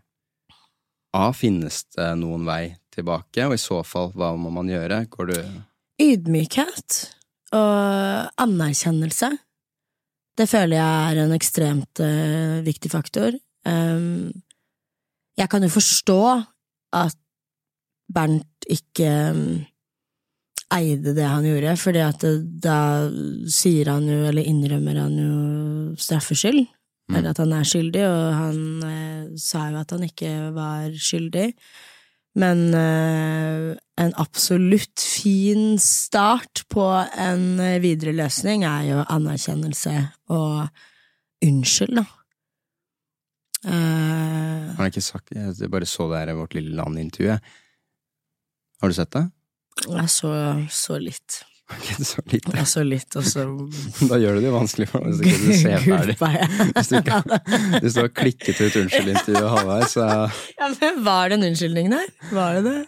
A. 1.14 1.32
Finnes 1.36 1.84
det 1.96 2.18
noen 2.18 2.46
vei 2.48 2.78
tilbake, 2.96 3.46
og 3.46 3.54
i 3.54 3.60
så 3.60 3.82
fall, 3.86 4.12
hva 4.16 4.32
må 4.40 4.50
man 4.52 4.68
gjøre? 4.72 5.06
Går 5.12 5.28
du 5.28 5.64
Ydmykhet 6.02 7.12
og 7.58 8.42
anerkjennelse. 8.42 9.32
Det 10.38 10.48
føler 10.50 10.78
jeg 10.78 11.12
er 11.12 11.24
en 11.26 11.36
ekstremt 11.36 12.02
uh, 12.04 12.62
viktig 12.66 12.92
faktor. 12.92 13.36
Um, 13.68 14.32
jeg 15.38 15.50
kan 15.52 15.64
jo 15.64 15.72
forstå 15.72 16.22
at 16.98 17.18
Bernt 18.12 18.66
ikke 18.68 19.12
um, 19.32 19.62
eide 20.72 21.14
det 21.16 21.28
han 21.28 21.46
gjorde, 21.46 21.76
fordi 21.80 22.02
at 22.04 22.24
det, 22.24 22.34
da 22.64 22.78
sier 23.52 23.92
han 23.92 24.08
jo, 24.08 24.24
eller 24.30 24.48
innrømmer 24.48 25.00
han 25.04 25.18
jo 25.20 25.36
straffskyld. 26.00 26.64
Mm. 27.12 27.18
Eller 27.18 27.32
at 27.34 27.42
han 27.44 27.56
er 27.56 27.68
skyldig, 27.68 28.04
og 28.08 28.36
han 28.38 28.60
eh, 28.88 29.24
sa 29.40 29.66
jo 29.72 29.82
at 29.82 29.92
han 29.96 30.06
ikke 30.08 30.32
var 30.56 30.92
skyldig. 30.96 31.50
Men 32.40 32.70
eh, 32.78 33.76
en 34.00 34.14
absolutt 34.22 35.04
fin 35.04 35.76
start 35.84 36.64
på 36.72 36.86
en 37.20 37.60
eh, 37.60 37.80
videre 37.84 38.14
løsning 38.16 38.64
er 38.68 38.88
jo 38.88 39.04
anerkjennelse 39.04 39.96
og 40.32 40.72
unnskyld, 41.44 42.00
da. 42.00 42.08
Uh, 43.62 44.72
har 44.74 44.88
jeg 44.88 44.96
ikke 44.96 45.04
sagt 45.06 45.36
Jeg 45.36 45.70
bare 45.70 45.86
så 45.86 46.08
det 46.10 46.18
her 46.18 46.32
i 46.32 46.34
Vårt 46.34 46.56
lille 46.58 46.74
land-intervjuet. 46.80 47.52
Har 48.82 48.90
du 48.90 48.96
sett 48.98 49.12
det? 49.14 49.28
jeg 49.86 50.10
så, 50.10 50.32
så 50.74 50.98
litt. 50.98 51.44
Ikke 51.80 52.06
så 52.06 52.22
litt. 52.32 52.48
Jeg 52.58 52.68
så 52.68 52.84
litt, 52.86 53.18
og 53.20 53.26
så 53.28 53.46
Da 54.12 54.20
gjør 54.22 54.40
du 54.40 54.46
det 54.46 54.54
vanskelig 54.54 54.88
for 54.92 55.04
deg 55.06 55.12
hvis 55.12 55.26
ikke 55.26 55.42
du 55.42 55.52
ser 55.64 55.84
ferdig. 55.90 56.16
jeg. 56.20 56.72
Hvis 56.76 56.90
du, 56.92 56.96
ikke, 57.02 57.20
hvis 57.82 57.94
du 57.98 58.02
har 58.04 58.10
klikket 58.22 58.64
ut 58.66 58.80
unnskyld-intervjuet 58.86 59.54
halvveis, 59.58 59.94
så 59.98 60.08
Ja, 60.60 60.72
men 60.76 61.04
var 61.06 61.30
det 61.32 61.40
en 61.42 61.48
unnskyldning 61.52 61.94
der? 61.94 62.10
Var 62.32 62.58
det 62.60 62.66
det? 62.72 62.80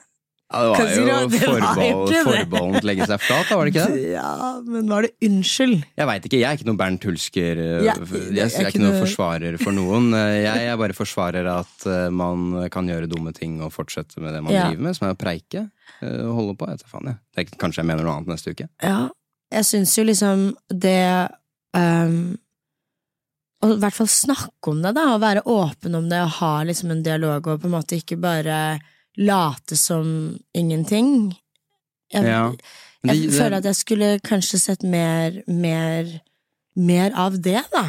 ja, 0.54 0.60
Det 0.62 0.84
var 0.86 0.92
jo 0.94 1.06
det, 1.06 1.40
det 1.40 1.48
var 1.50 1.64
forbehold, 1.64 2.02
ikke 2.04 2.14
det. 2.14 2.24
forbeholden 2.28 2.76
til 2.76 2.84
å 2.84 2.90
legge 2.92 3.06
seg 3.10 3.22
flat, 3.24 3.48
da, 3.50 3.56
var 3.58 3.66
det 3.66 3.72
ikke 3.74 3.86
det? 3.96 4.02
Ja, 4.12 4.34
men 4.76 4.92
var 4.92 5.08
det 5.08 5.10
unnskyld? 5.26 5.80
Jeg 5.98 6.10
veit 6.12 6.28
ikke, 6.30 6.38
jeg 6.44 6.46
er 6.50 6.60
ikke 6.60 6.68
noen 6.70 6.78
Bernt 6.84 7.08
Hulsker. 7.10 7.62
eh, 7.64 7.72
Ja, 7.88 7.96
jeg, 7.98 8.12
jeg 8.38 8.52
jeg 8.54 8.60
er 8.62 8.70
ikke 8.70 8.84
noen 8.84 9.00
forsvarer 9.02 9.58
for 9.64 9.74
noen. 9.74 10.12
Eh, 10.14 10.36
Jeg 10.44 10.68
er 10.70 10.78
bare 10.78 10.94
forsvarer 10.94 11.50
at 11.56 11.88
eh, 11.90 12.10
man 12.14 12.68
kan 12.76 12.86
gjøre 12.92 13.10
dumme 13.10 13.34
ting 13.34 13.58
og 13.66 13.74
fortsette 13.74 14.22
med 14.22 14.36
det 14.38 14.44
man 14.46 14.54
Ja. 14.54 14.68
driver 14.70 14.86
med, 14.92 15.00
som 15.00 15.08
er 15.10 15.16
å 15.16 15.20
preike. 15.24 15.66
Eh, 16.04 16.30
holde 16.36 16.56
på. 16.60 16.70
Jeg 16.70 16.80
vet 16.80 16.94
faen, 16.94 17.12
jeg. 17.12 17.20
Det 17.34 17.44
er, 17.44 17.60
kanskje 17.62 17.84
jeg 17.84 17.90
mener 17.90 18.08
noe 18.08 18.20
annet 18.20 18.34
neste 18.36 18.54
uke. 18.54 18.70
Ja, 18.84 19.02
jeg 19.54 19.70
syns 19.70 19.94
jo 19.98 20.06
liksom 20.08 20.48
det 20.70 21.30
um, 21.78 22.34
Å 23.64 23.70
i 23.70 23.78
hvert 23.80 23.96
fall 23.96 24.10
snakke 24.12 24.72
om 24.72 24.82
det, 24.84 24.96
da, 24.98 25.06
og 25.14 25.22
være 25.24 25.46
åpen 25.48 25.96
om 25.96 26.10
det, 26.12 26.20
og 26.26 26.40
ha 26.42 26.56
liksom 26.68 26.92
en 26.92 27.04
dialog, 27.06 27.48
og 27.48 27.62
på 27.62 27.70
en 27.70 27.78
måte 27.78 28.00
ikke 28.00 28.20
bare 28.20 28.58
late 29.16 29.78
som 29.80 30.36
ingenting. 30.58 31.32
Jeg, 32.12 32.28
Ja. 32.28 32.50
Men 33.04 33.20
jeg 33.20 33.34
føler 33.36 33.58
at 33.60 33.66
jeg 33.68 33.76
skulle 33.76 34.10
kanskje 34.24 34.60
sett 34.62 34.84
mer, 34.88 35.42
mer, 35.48 36.08
mer 36.76 37.12
av 37.20 37.36
det, 37.44 37.60
da. 37.74 37.84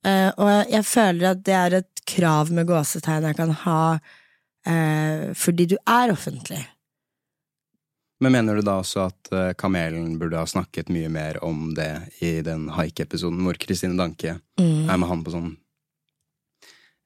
Uh, 0.00 0.30
og 0.40 0.70
jeg 0.72 0.86
føler 0.88 1.26
at 1.34 1.42
det 1.44 1.56
er 1.56 1.76
et 1.82 2.04
krav 2.08 2.48
med 2.56 2.64
gåsetegn 2.70 3.26
jeg 3.28 3.36
kan 3.36 3.50
ha 3.66 3.82
uh, 4.00 5.24
fordi 5.36 5.66
du 5.74 5.76
er 5.84 6.12
offentlig. 6.14 6.62
Men 8.20 8.32
mener 8.32 8.56
du 8.56 8.62
da 8.66 8.74
også 8.82 9.06
at 9.08 9.30
eh, 9.32 9.52
Kamelen 9.56 10.18
burde 10.20 10.36
ha 10.36 10.44
snakket 10.44 10.90
mye 10.92 11.08
mer 11.08 11.38
om 11.44 11.70
det 11.74 11.90
i 12.20 12.40
den 12.44 12.66
haik-episoden 12.68 13.40
hvor 13.46 13.56
Kristine 13.58 13.96
Danke 13.96 14.38
Mm. 14.60 14.90
er 14.92 14.96
med 15.00 15.08
han 15.08 15.22
på 15.24 15.32
sånn 15.32 15.56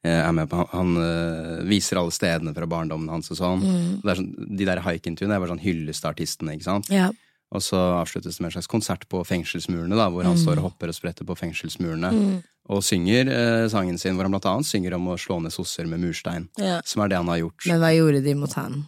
eh, 0.03 0.21
er 0.27 0.31
med 0.35 0.49
på, 0.51 0.57
Han, 0.73 0.95
han 0.95 0.97
eh, 0.99 1.61
viser 1.69 1.97
alle 2.01 2.11
stedene 2.11 2.51
fra 2.55 2.67
barndommen 2.67 3.07
hans 3.09 3.31
og 3.31 3.37
sånn. 3.39 3.61
Mm. 3.63 4.01
Sånn 4.03 4.57
de 4.57 4.65
der 4.67 4.81
haik-intervjuene 4.83 5.37
er 5.37 5.39
bare 5.43 5.53
sånn 5.55 5.63
hyllest 5.63 6.05
artistene, 6.09 6.57
ikke 6.57 6.67
sant? 6.67 6.89
Ja. 6.93 7.07
Og 7.55 7.61
så 7.63 7.77
avsluttes 8.01 8.35
det 8.37 8.41
med 8.43 8.49
en 8.51 8.55
slags 8.57 8.67
konsert 8.67 9.05
på 9.07 9.21
fengselsmurene, 9.25 9.95
da, 9.95 10.09
hvor 10.11 10.25
han 10.27 10.35
Mm. 10.35 10.43
står 10.43 10.57
og 10.59 10.63
hopper 10.71 10.91
og 10.91 10.95
spretter 10.97 11.23
på 11.25 11.37
fengselsmurene. 11.39 12.11
Mm. 12.11 12.43
Og 12.75 12.81
synger 12.83 13.29
eh, 13.29 13.67
sangen 13.69 13.97
sin, 14.01 14.15
hvor 14.17 14.23
han 14.25 14.31
blant 14.33 14.45
annet 14.51 14.65
synger 14.67 14.95
om 14.97 15.07
å 15.13 15.17
slå 15.21 15.39
ned 15.41 15.53
sosser 15.53 15.85
med 15.87 16.01
murstein. 16.01 16.49
Ja. 16.57 16.81
Som 16.83 17.03
er 17.03 17.07
det 17.13 17.17
han 17.17 17.27
har 17.31 17.37
gjort. 17.39 17.65
Men 17.69 17.79
hva 17.79 17.93
gjorde 17.95 18.23
de 18.25 18.33
mot 18.35 18.51
han? 18.57 18.83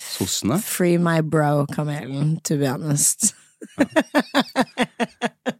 Sossene? 0.00 0.60
Free 0.62 0.98
my 0.98 1.20
bro, 1.22 1.66
kamelen, 1.72 2.36
to 2.44 2.56
be 2.60 2.68
honest. 2.68 3.34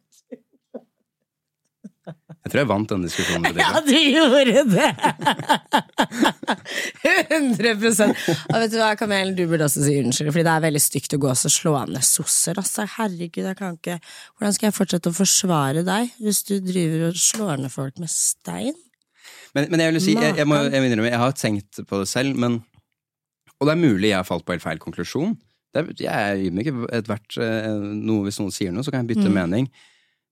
Jeg 2.47 2.53
tror 2.53 2.61
jeg 2.61 2.69
vant 2.71 2.93
den 2.93 3.03
diskusjonen. 3.03 3.43
med 3.43 3.57
Ja, 3.59 3.81
du 3.83 3.91
gjorde 3.91 4.61
det! 4.71 4.91
100% 7.33 8.13
Og 8.15 8.61
vet 8.63 8.71
du 8.71 8.77
hva, 8.79 8.93
Kamelen, 8.99 9.35
du 9.35 9.43
burde 9.51 9.67
også 9.67 9.83
si 9.83 9.97
unnskyld, 9.99 10.31
Fordi 10.31 10.45
det 10.47 10.53
er 10.53 10.63
veldig 10.69 10.83
stygt 10.85 11.17
å 11.17 11.21
gå 11.25 11.33
og 11.33 11.41
slå 11.43 11.75
ned 11.91 12.07
sosser. 12.07 12.55
Altså, 12.63 12.87
herregud, 12.95 13.43
jeg 13.49 13.59
kan 13.59 13.75
ikke 13.75 13.99
Hvordan 13.99 14.55
skal 14.55 14.69
jeg 14.69 14.77
fortsette 14.79 15.11
å 15.11 15.17
forsvare 15.17 15.83
deg 15.89 16.15
hvis 16.23 16.45
du 16.47 16.55
driver 16.63 17.09
og 17.09 17.19
slår 17.19 17.65
ned 17.65 17.75
folk 17.75 17.99
med 17.99 18.15
stein? 18.15 18.79
Men, 19.57 19.67
men 19.73 19.83
jeg 19.83 19.97
vil 19.97 20.05
si, 20.05 20.15
jeg, 20.15 20.39
jeg, 20.39 20.47
må, 20.47 20.63
jeg, 20.69 20.79
må 20.79 20.87
innrømme, 20.87 21.11
jeg 21.11 21.23
har 21.25 21.35
tenkt 21.35 21.83
på 21.89 21.99
det 21.99 22.07
selv, 22.13 22.39
men 22.39 22.61
Og 23.61 23.67
det 23.69 23.73
er 23.77 23.81
mulig 23.83 24.11
jeg 24.11 24.19
har 24.21 24.27
falt 24.29 24.45
på 24.47 24.53
helt 24.57 24.65
feil 24.65 24.79
konklusjon. 24.83 25.37
Er, 25.77 25.91
jeg 26.01 26.09
er 26.09 26.41
ikke 26.61 26.73
Ethvert 26.97 27.37
verdt 27.37 28.01
noe, 28.01 28.23
Hvis 28.25 28.39
noen 28.41 28.53
sier 28.55 28.73
noe, 28.73 28.85
så 28.85 28.93
kan 28.93 29.03
jeg 29.05 29.15
bytte 29.17 29.29
Mm. 29.29 29.35
mening. 29.37 29.67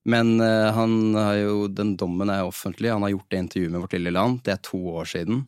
Men 0.05 0.39
eh, 0.41 0.71
han 0.73 1.13
har 1.17 1.35
jo, 1.39 1.67
den 1.67 1.95
dommen 1.97 2.29
er 2.29 2.43
offentlig. 2.45 2.91
Han 2.93 3.01
har 3.01 3.09
gjort 3.15 3.29
det 3.33 3.39
intervjuet 3.41 3.71
med 3.73 3.81
Vårt 3.81 3.93
Lille 3.97 4.11
Land. 4.13 4.43
Det 4.45 4.53
er 4.53 4.61
to 4.61 4.77
år 5.01 5.05
siden. 5.09 5.43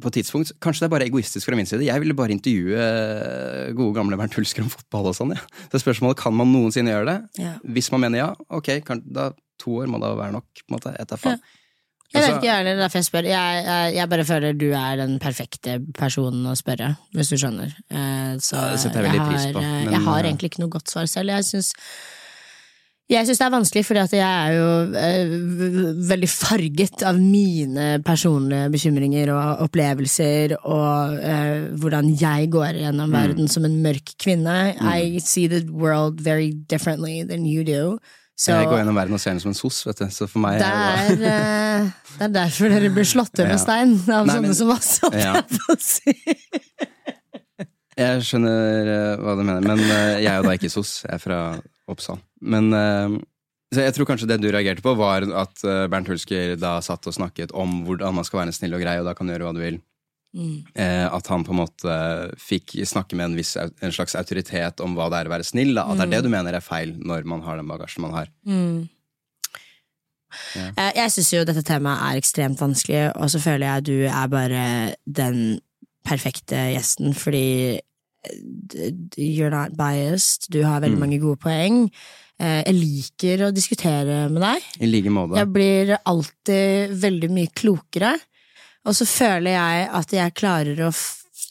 På 0.00 0.08
et 0.08 0.16
tidspunkt, 0.18 0.52
Kanskje 0.60 0.84
det 0.84 0.88
er 0.90 0.92
bare 0.92 1.06
egoistisk 1.08 1.48
fra 1.48 1.56
min 1.56 1.68
side. 1.68 1.84
Jeg 1.84 2.00
ville 2.00 2.16
bare 2.16 2.32
intervjue 2.32 2.76
eh, 2.76 3.72
gode 3.76 3.94
gamle 3.96 4.16
Bernt 4.20 4.34
Hulsker 4.36 4.64
om 4.64 4.72
fotball 4.72 5.08
og 5.12 5.16
sånn. 5.16 5.32
Ja. 5.36 5.44
Så 5.72 5.80
spørsmålet 5.84 6.20
kan 6.20 6.36
man 6.36 6.52
noensinne 6.52 6.92
gjøre 6.92 7.08
det. 7.12 7.18
Ja. 7.44 7.54
Hvis 7.64 7.88
man 7.92 8.04
mener 8.04 8.18
ja, 8.22 8.30
ok, 8.52 8.72
kan, 8.84 9.00
da 9.04 9.30
to 9.60 9.78
år 9.80 9.88
må 9.88 10.00
da 10.00 10.14
være 10.18 10.36
nok. 10.36 10.48
på 10.52 10.68
en 10.68 10.76
måte, 10.76 10.92
etter 11.00 11.20
faen. 11.20 11.40
Jeg 12.16 12.22
vet 12.24 12.30
Altså- 12.30 12.40
ikke, 12.40 12.50
jeg, 12.66 12.76
derfor 12.80 12.98
jeg 12.98 13.08
spør. 13.10 13.28
Jeg, 13.30 13.64
jeg, 13.68 13.94
jeg 14.00 14.08
bare 14.08 14.24
føler 14.24 14.56
du 14.58 14.66
er 14.72 14.96
den 15.04 15.18
perfekte 15.22 15.78
personen 15.94 16.46
å 16.48 16.56
spørre, 16.56 16.90
hvis 17.14 17.28
du 17.32 17.36
skjønner. 17.36 17.72
Eh, 17.90 18.36
Så 18.40 18.56
Ja, 18.56 18.70
det 18.72 18.80
setter 18.80 19.02
jeg 19.02 19.10
veldig 19.12 19.20
har, 19.20 19.32
pris 19.32 19.46
på, 19.52 19.62
eh, 19.62 19.72
men, 19.84 19.92
jeg 19.92 20.04
har 20.08 20.18
eh, 20.18 20.28
egentlig 20.32 20.50
ikke 20.52 20.64
noe 20.64 20.74
godt 20.78 20.88
svar 20.90 21.06
selv. 21.06 21.28
Jeg 21.36 21.44
syns 21.52 21.72
jeg 23.06 23.22
syns 23.28 23.38
det 23.38 23.44
er 23.46 23.52
vanskelig, 23.54 23.84
fordi 23.86 24.00
at 24.02 24.14
jeg 24.16 24.26
er 24.26 24.52
jo 24.56 24.70
veldig 26.10 26.28
farget 26.32 27.04
av 27.06 27.20
mine 27.22 28.00
personlige 28.02 28.66
bekymringer 28.74 29.30
og 29.30 29.62
opplevelser, 29.68 30.56
og 30.66 31.14
eh, 31.22 31.68
hvordan 31.78 32.10
jeg 32.18 32.50
går 32.50 32.80
gjennom 32.82 33.06
Mm. 33.06 33.14
verden 33.14 33.48
som 33.48 33.64
en 33.64 33.78
mørk 33.84 34.16
kvinne. 34.18 34.74
I 34.82 35.20
see 35.20 35.46
the 35.46 35.62
world 35.70 36.20
very 36.20 36.50
differently 36.50 37.22
than 37.22 37.46
you 37.46 37.62
do. 37.62 37.98
Så 38.36 38.52
Jeg 38.52 38.68
går 38.68 38.82
gjennom 38.82 38.98
verden 38.98 39.16
og 39.16 39.20
ser 39.22 39.30
henne 39.32 39.40
som 39.40 39.48
en 39.48 39.56
sos, 39.56 39.78
vet 39.88 39.96
du. 40.02 40.06
Så 40.12 40.26
for 40.28 40.42
meg 40.44 40.58
det 40.60 40.68
er, 40.68 41.12
eh, 41.24 41.86
det 42.18 42.26
er 42.26 42.32
derfor 42.34 42.68
dere 42.68 42.90
blir 42.92 43.06
slått 43.08 43.32
ned 43.40 43.48
med 43.54 43.62
stein 43.62 43.94
av 44.12 44.26
Nei, 44.28 44.34
sånne 44.36 44.50
men- 44.50 44.58
som 44.58 44.72
oss. 44.74 44.90
holdt 45.04 45.16
Ja. 45.22 45.32
jeg 45.38 45.48
på 45.56 45.72
å 45.72 45.78
si. 45.80 46.16
Jeg 47.96 48.20
skjønner 48.28 48.88
eh, 48.92 49.22
hva 49.24 49.32
du 49.38 49.40
mener, 49.40 49.64
men 49.64 49.80
eh, 49.80 50.18
jeg 50.20 50.28
er 50.28 50.42
jo 50.42 50.44
da 50.44 50.52
ikke 50.58 50.68
sos. 50.68 50.90
Jeg 51.06 51.14
er 51.16 51.22
fra 51.22 51.38
Oppsal. 51.88 52.18
Men 52.44 52.68
så 53.72 53.80
jeg 53.86 53.94
tror 53.96 54.06
kanskje 54.10 54.28
det 54.28 54.36
du 54.42 54.50
reagerte 54.52 54.84
på, 54.84 54.92
var 55.00 55.24
at 55.40 55.62
Bernt 55.90 56.10
Hulsker 56.12 56.58
da 56.60 56.74
satt 56.84 57.08
og 57.08 57.14
snakket 57.16 57.54
om 57.56 57.78
hvordan 57.86 58.14
man 58.18 58.26
skal 58.28 58.42
være 58.42 58.52
snill 58.54 58.76
og 58.76 58.82
grei, 58.84 58.98
og 59.00 59.08
da 59.08 59.14
kan 59.16 59.26
du 59.26 59.32
gjøre 59.32 59.48
hva 59.48 59.54
du 59.56 59.62
vil. 59.64 59.78
Mm. 60.36 60.56
Eh, 60.76 61.06
at 61.16 61.26
han 61.32 61.44
på 61.46 61.54
en 61.54 61.60
måte 61.62 61.94
fikk 62.36 62.74
snakke 62.84 63.16
med 63.16 63.30
en, 63.30 63.36
viss, 63.38 63.54
en 63.56 63.92
slags 63.94 64.12
autoritet 64.20 64.82
om 64.84 64.92
hva 64.98 65.06
det 65.08 65.22
er 65.22 65.30
å 65.30 65.32
være 65.32 65.46
snill. 65.48 65.72
Da. 65.78 65.86
At 65.88 65.96
det 65.96 66.04
er 66.08 66.12
det 66.18 66.24
du 66.26 66.28
mener 66.34 66.52
er 66.58 66.60
feil 66.64 66.92
når 67.00 67.24
man 67.24 67.40
har 67.46 67.56
den 67.56 67.70
bagasjen 67.70 68.04
man 68.04 68.12
har. 68.18 68.28
Mm. 68.44 68.82
Ja. 70.56 70.66
Eh, 70.76 70.92
Jeg 70.98 71.12
syns 71.14 71.30
jo 71.32 71.44
dette 71.48 71.62
temaet 71.64 72.02
er 72.10 72.20
ekstremt 72.20 72.60
vanskelig, 72.60 73.06
og 73.16 73.30
så 73.32 73.40
føler 73.40 73.66
jeg 73.70 73.86
du 73.88 73.96
er 74.10 74.28
bare 74.32 74.62
den 75.06 75.60
perfekte 76.06 76.58
gjesten, 76.74 77.14
fordi 77.16 77.80
eh, 77.80 78.92
you're 79.16 79.50
not 79.54 79.72
biased, 79.78 80.50
du 80.52 80.60
har 80.66 80.80
veldig 80.84 80.98
Mm. 80.98 81.04
mange 81.06 81.20
gode 81.22 81.40
poeng. 81.40 81.90
Jeg 82.36 82.74
liker 82.76 83.46
å 83.46 83.54
diskutere 83.54 84.26
med 84.28 84.42
deg. 84.44 84.64
I 84.84 84.86
like 84.90 85.08
måte. 85.08 85.38
Jeg 85.40 85.48
blir 85.54 85.94
alltid 86.04 86.90
veldig 87.00 87.30
mye 87.32 87.48
klokere. 87.56 88.10
Og 88.86 88.94
så 88.94 89.06
føler 89.08 89.56
jeg 89.56 89.88
at 90.00 90.14
jeg 90.14 90.36
klarer 90.38 90.86
å 90.86 90.92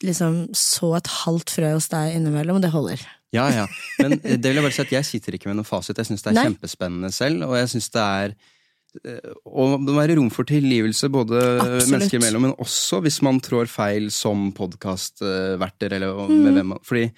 liksom 0.04 0.42
så 0.56 0.90
et 0.98 1.12
halvt 1.22 1.52
frø 1.56 1.70
hos 1.76 1.88
deg 1.92 2.16
innimellom, 2.16 2.58
og 2.58 2.64
det 2.64 2.72
holder. 2.74 3.04
Ja, 3.34 3.46
ja. 3.52 3.64
Men 4.00 4.18
eh, 4.18 4.36
det 4.40 4.50
vil 4.50 4.60
jeg 4.60 4.66
bare 4.66 4.76
si 4.76 4.84
at 4.84 4.92
jeg 4.98 5.08
sitter 5.08 5.36
ikke 5.36 5.50
med 5.50 5.58
noen 5.60 5.68
fasit. 5.68 5.98
Jeg 5.98 6.08
syns 6.10 6.24
det 6.24 6.32
er 6.32 6.38
Nei. 6.38 6.44
kjempespennende 6.50 7.12
selv, 7.14 7.46
og 7.48 7.56
jeg 7.58 7.70
syns 7.74 7.88
det 7.94 8.02
er 8.02 8.34
eh, 9.02 9.30
og 9.44 9.78
det 9.84 9.92
må 9.92 10.00
være 10.00 10.18
rom 10.18 10.28
for 10.32 10.48
tilgivelse, 10.48 11.10
både 11.12 11.40
Absolutt. 11.40 11.92
mennesker 11.94 12.20
imellom, 12.20 12.48
men 12.48 12.58
også 12.62 13.00
hvis 13.04 13.20
man 13.26 13.40
trår 13.44 13.70
feil 13.72 14.10
som 14.14 14.50
podkastverter, 14.56 15.98
eller 15.98 16.14
Mm. 16.26 16.76
Fordi 16.84 17.10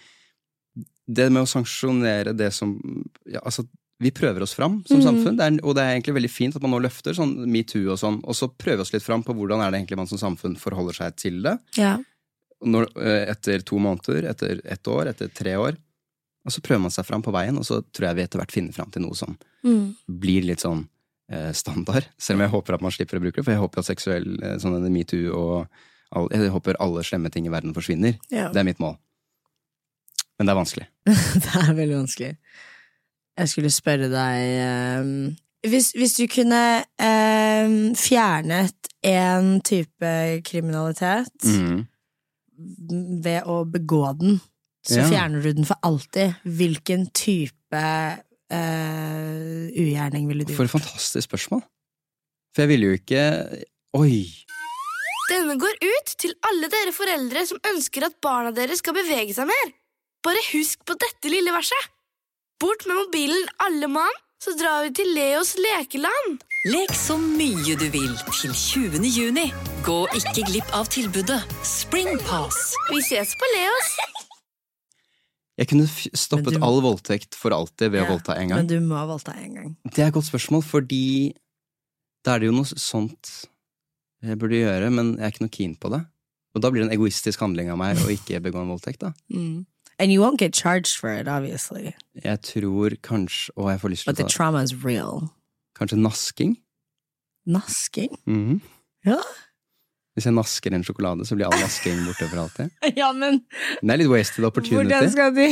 det 1.09 1.31
med 1.33 1.43
å 1.43 1.49
sanksjonere 1.49 2.35
det 2.37 2.51
som 2.53 2.75
ja, 3.25 3.41
altså, 3.41 3.65
Vi 4.01 4.11
prøver 4.15 4.43
oss 4.43 4.55
fram 4.55 4.85
som 4.87 5.01
Mm. 5.01 5.05
samfunn, 5.07 5.37
det 5.37 5.45
er, 5.47 5.65
og 5.67 5.75
det 5.75 5.83
er 5.83 5.95
egentlig 5.97 6.15
veldig 6.15 6.31
fint 6.31 6.55
at 6.57 6.63
man 6.63 6.71
nå 6.71 6.79
løfter 6.85 7.15
sånn 7.19 7.33
metoo 7.51 7.91
og 7.91 7.99
sånn, 7.99 8.21
og 8.23 8.35
så 8.35 8.47
prøver 8.57 8.81
oss 8.85 8.93
litt 8.93 9.03
fram 9.03 9.25
på 9.25 9.35
hvordan 9.35 9.59
er 9.65 9.71
det 9.73 9.81
egentlig 9.81 9.97
man 9.99 10.07
som 10.07 10.19
samfunn 10.19 10.55
forholder 10.57 10.95
seg 10.95 11.17
til 11.17 11.43
det 11.43 11.59
Ja. 11.77 11.97
når, 12.65 12.87
eh, 12.97 13.31
etter 13.33 13.63
to 13.65 13.77
måneder, 13.79 14.29
etter 14.31 14.61
ett 14.65 14.83
år, 14.87 15.09
etter 15.09 15.29
tre 15.35 15.55
år. 15.57 15.77
Og 16.47 16.53
så 16.53 16.61
prøver 16.63 16.81
man 16.81 16.91
seg 16.91 17.05
fram 17.07 17.23
på 17.23 17.33
veien, 17.33 17.57
og 17.59 17.65
så 17.65 17.83
tror 17.93 18.07
jeg 18.09 18.17
vi 18.17 18.23
etter 18.23 18.39
hvert 18.39 18.53
finner 18.53 18.73
fram 18.73 18.91
til 18.91 19.03
noe 19.03 19.15
som 19.15 19.37
Mm. 19.65 19.97
blir 20.09 20.45
litt 20.45 20.61
sånn 20.61 20.89
eh, 21.31 21.53
standard. 21.53 22.07
Selv 22.19 22.41
om 22.41 22.47
jeg 22.47 22.51
håper 22.53 22.75
at 22.75 22.81
man 22.81 22.91
slipper 22.91 23.19
å 23.19 23.21
bruke 23.21 23.35
det, 23.37 23.45
for 23.45 23.51
jeg 23.53 23.61
håper 23.61 23.79
at 23.79 23.85
seksuell 23.85 24.43
eh, 24.43 24.57
sånn 24.59 24.91
metoo 24.91 25.35
og 25.35 25.69
all, 26.11 26.29
Jeg 26.31 26.51
håper 26.51 26.75
alle 26.81 27.03
slemme 27.03 27.31
ting 27.31 27.45
i 27.47 27.51
verden 27.51 27.75
forsvinner. 27.75 28.17
Ja. 28.31 28.49
Det 28.51 28.57
er 28.61 28.65
mitt 28.65 28.79
mål. 28.79 28.97
Men 30.39 30.47
det 30.47 30.55
er 30.55 30.63
vanskelig. 30.65 30.87
Det 31.43 31.69
er 31.69 31.75
veldig 31.75 32.07
vanskelig. 32.07 32.37
Jeg 33.39 33.53
skulle 33.53 33.71
spørre 33.71 34.09
deg 34.11 35.03
um, 35.03 35.37
hvis, 35.67 35.91
hvis 35.99 36.15
du 36.19 36.27
kunne 36.31 36.61
um, 37.03 37.95
fjernet 37.99 38.91
en 39.07 39.59
type 39.67 40.13
kriminalitet 40.47 41.49
mm. 41.51 41.81
ved 43.25 43.49
å 43.49 43.65
begå 43.67 44.05
den, 44.21 44.39
så 44.87 45.03
Ja. 45.03 45.09
fjerner 45.11 45.43
du 45.43 45.51
den 45.53 45.67
for 45.69 45.79
alltid. 45.83 46.39
Hvilken 46.45 47.09
type 47.11 47.83
uh, 47.83 49.67
ugjerning 49.75 50.31
ville 50.31 50.47
du 50.47 50.53
gjort? 50.55 50.61
For 50.63 50.71
et 50.71 50.77
fantastisk 50.79 51.27
spørsmål. 51.27 51.65
For 52.55 52.65
jeg 52.65 52.73
ville 52.73 52.93
jo 52.93 53.01
ikke 53.01 53.25
Oi! 53.99 54.23
Denne 55.29 55.59
går 55.61 55.77
ut 55.85 56.15
til 56.21 56.33
alle 56.49 56.71
dere 56.73 56.93
foreldre 56.95 57.43
som 57.49 57.61
ønsker 57.75 58.07
at 58.07 58.17
barna 58.25 58.53
deres 58.55 58.81
skal 58.81 58.97
bevege 58.97 59.35
seg 59.37 59.49
mer. 59.49 59.71
Bare 60.25 60.41
husk 60.53 60.87
på 60.89 60.97
dette 61.01 61.31
lille 61.33 61.53
verset. 61.53 61.91
Bort 62.61 62.87
med 62.87 62.97
mobilen, 62.97 63.45
alle 63.63 63.87
mann, 63.89 64.17
så 64.43 64.51
drar 64.59 64.83
vi 64.87 64.91
til 64.99 65.11
Leos 65.15 65.53
lekeland. 65.63 66.41
Lek 66.67 66.91
så 66.97 67.15
mye 67.21 67.77
du 67.79 67.85
vil 67.95 68.15
til 68.35 68.51
20. 68.55 69.05
juni. 69.15 69.45
Gå 69.87 69.99
ikke 70.19 70.43
glipp 70.49 70.73
av 70.75 70.89
tilbudet 70.91 71.39
Springpass. 71.67 72.59
Vi 72.91 72.99
ses 73.07 73.35
på 73.39 73.51
Leos. 73.55 73.93
Jeg 75.59 75.71
kunne 75.71 75.87
f 75.91 76.01
stoppet 76.15 76.55
du- 76.55 76.63
all 76.63 76.81
voldtekt 76.83 77.35
for 77.39 77.51
alltid 77.55 77.93
ved 77.95 78.03
å 78.03 78.09
voldta 78.11 78.35
voldta 78.35 78.37
en 78.43 78.49
Men 78.49 78.67
du 78.67 78.81
må 78.81 79.07
voldta 79.07 79.35
en 79.37 79.55
gang. 79.55 79.77
Det 79.85 79.99
er 80.03 80.09
et 80.09 80.15
godt 80.15 80.31
spørsmål, 80.31 80.63
fordi 80.65 81.35
da 82.25 82.35
er 82.35 82.39
det 82.41 82.47
jo 82.47 82.53
noe 82.59 82.65
sånt 82.65 83.47
jeg 84.23 84.39
burde 84.39 84.59
gjøre, 84.59 84.91
men 84.93 85.17
jeg 85.17 85.23
er 85.27 85.31
ikke 85.31 85.47
noe 85.47 85.57
keen 85.57 85.77
på 85.77 85.91
det. 85.91 86.07
Og 86.55 86.63
da 86.63 86.71
blir 86.71 86.83
det 86.83 86.91
en 86.91 86.99
egoistisk 86.99 87.39
handling 87.39 87.71
av 87.71 87.79
meg 87.79 87.97
å 87.99 88.11
ikke 88.11 88.43
begå 88.43 88.61
en 88.63 88.69
voldtekt, 88.75 88.99
da. 88.99 89.13
Mm. 89.31 89.65
And 89.99 90.13
you 90.13 90.21
won't 90.23 90.39
get 90.39 90.53
charged 90.55 90.97
for 90.97 91.11
it, 91.11 91.27
obviously. 91.27 91.95
Jeg 92.23 92.41
tror 92.47 92.95
kanskje 93.03 93.51
Å, 93.57 93.71
jeg 93.73 93.81
får 93.83 93.91
lyst 93.95 94.05
til 94.07 94.13
But 94.13 94.17
the 94.21 94.25
å 94.25 94.31
ta 94.31 94.37
trauma 94.37 94.63
is 94.63 94.75
real. 94.85 95.29
Kanskje 95.79 95.99
nasking? 95.99 96.57
Nasking? 97.47 98.15
Mhm. 98.29 98.61
Ja. 99.07 99.19
Hvis 100.19 100.27
jeg 100.27 100.35
nasker 100.35 100.75
en 100.75 100.83
sjokolade, 100.87 101.27
så 101.27 101.37
blir 101.39 101.47
all 101.47 101.61
nasking 101.63 102.01
borte 102.07 102.27
for 102.31 102.41
alltid. 102.43 102.73
ja, 102.99 103.13
men 103.15 103.43
Det 103.81 103.93
er 103.95 104.01
litt 104.03 104.11
wasted 104.11 104.45
opportunity. 104.47 104.89
hvordan 104.91 105.11
skal 105.15 105.35
de 105.37 105.49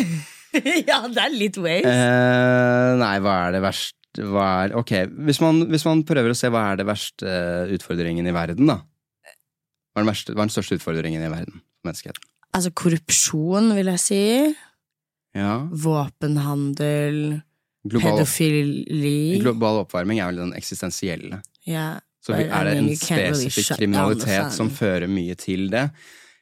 Ja, 0.90 1.02
det 1.08 1.22
er 1.22 1.34
litt 1.34 1.58
waste. 1.60 1.90
Eh, 1.92 2.94
nei, 3.02 3.14
hva 3.22 3.36
er 3.46 3.56
det 3.58 3.62
verste 3.66 3.94
hva 4.26 4.46
er, 4.64 4.72
Ok, 4.78 4.94
hvis 5.28 5.42
man, 5.42 5.66
hvis 5.70 5.84
man 5.84 6.00
prøver 6.08 6.32
å 6.32 6.38
se 6.38 6.48
hva 6.48 6.70
er 6.72 6.78
det 6.80 6.86
verste 6.88 7.26
eh, 7.28 7.74
utfordringen 7.76 8.26
i 8.26 8.32
verden, 8.34 8.70
da? 8.70 8.78
Hva 9.92 10.00
er 10.00 10.04
den, 10.06 10.10
verste, 10.10 10.32
hva 10.34 10.44
er 10.44 10.48
den 10.48 10.54
største 10.54 10.78
utfordringen 10.78 11.22
i 11.24 11.30
verden? 11.32 11.60
for 11.82 11.90
Menneskeheten? 11.90 12.24
Altså 12.56 12.70
korrupsjon, 12.72 13.70
vil 13.76 13.90
jeg 13.92 14.00
si. 14.00 14.20
Ja, 15.36 15.58
Våpenhandel. 15.68 17.42
global, 17.86 18.16
Pedofili. 18.16 19.38
global 19.42 19.82
oppvarming 19.84 20.18
er 20.22 20.30
vel 20.32 20.40
den 20.46 20.54
eksistensielle. 20.56 21.42
Ja. 21.68 21.98
Så 22.24 22.32
er 22.34 22.48
det 22.48 22.48
en 22.78 22.86
really 22.88 22.96
spesifikk 22.98 23.76
kriminalitet 23.78 24.50
som 24.56 24.70
fører 24.74 25.06
mye 25.06 25.36
til 25.38 25.68
det. 25.70 25.90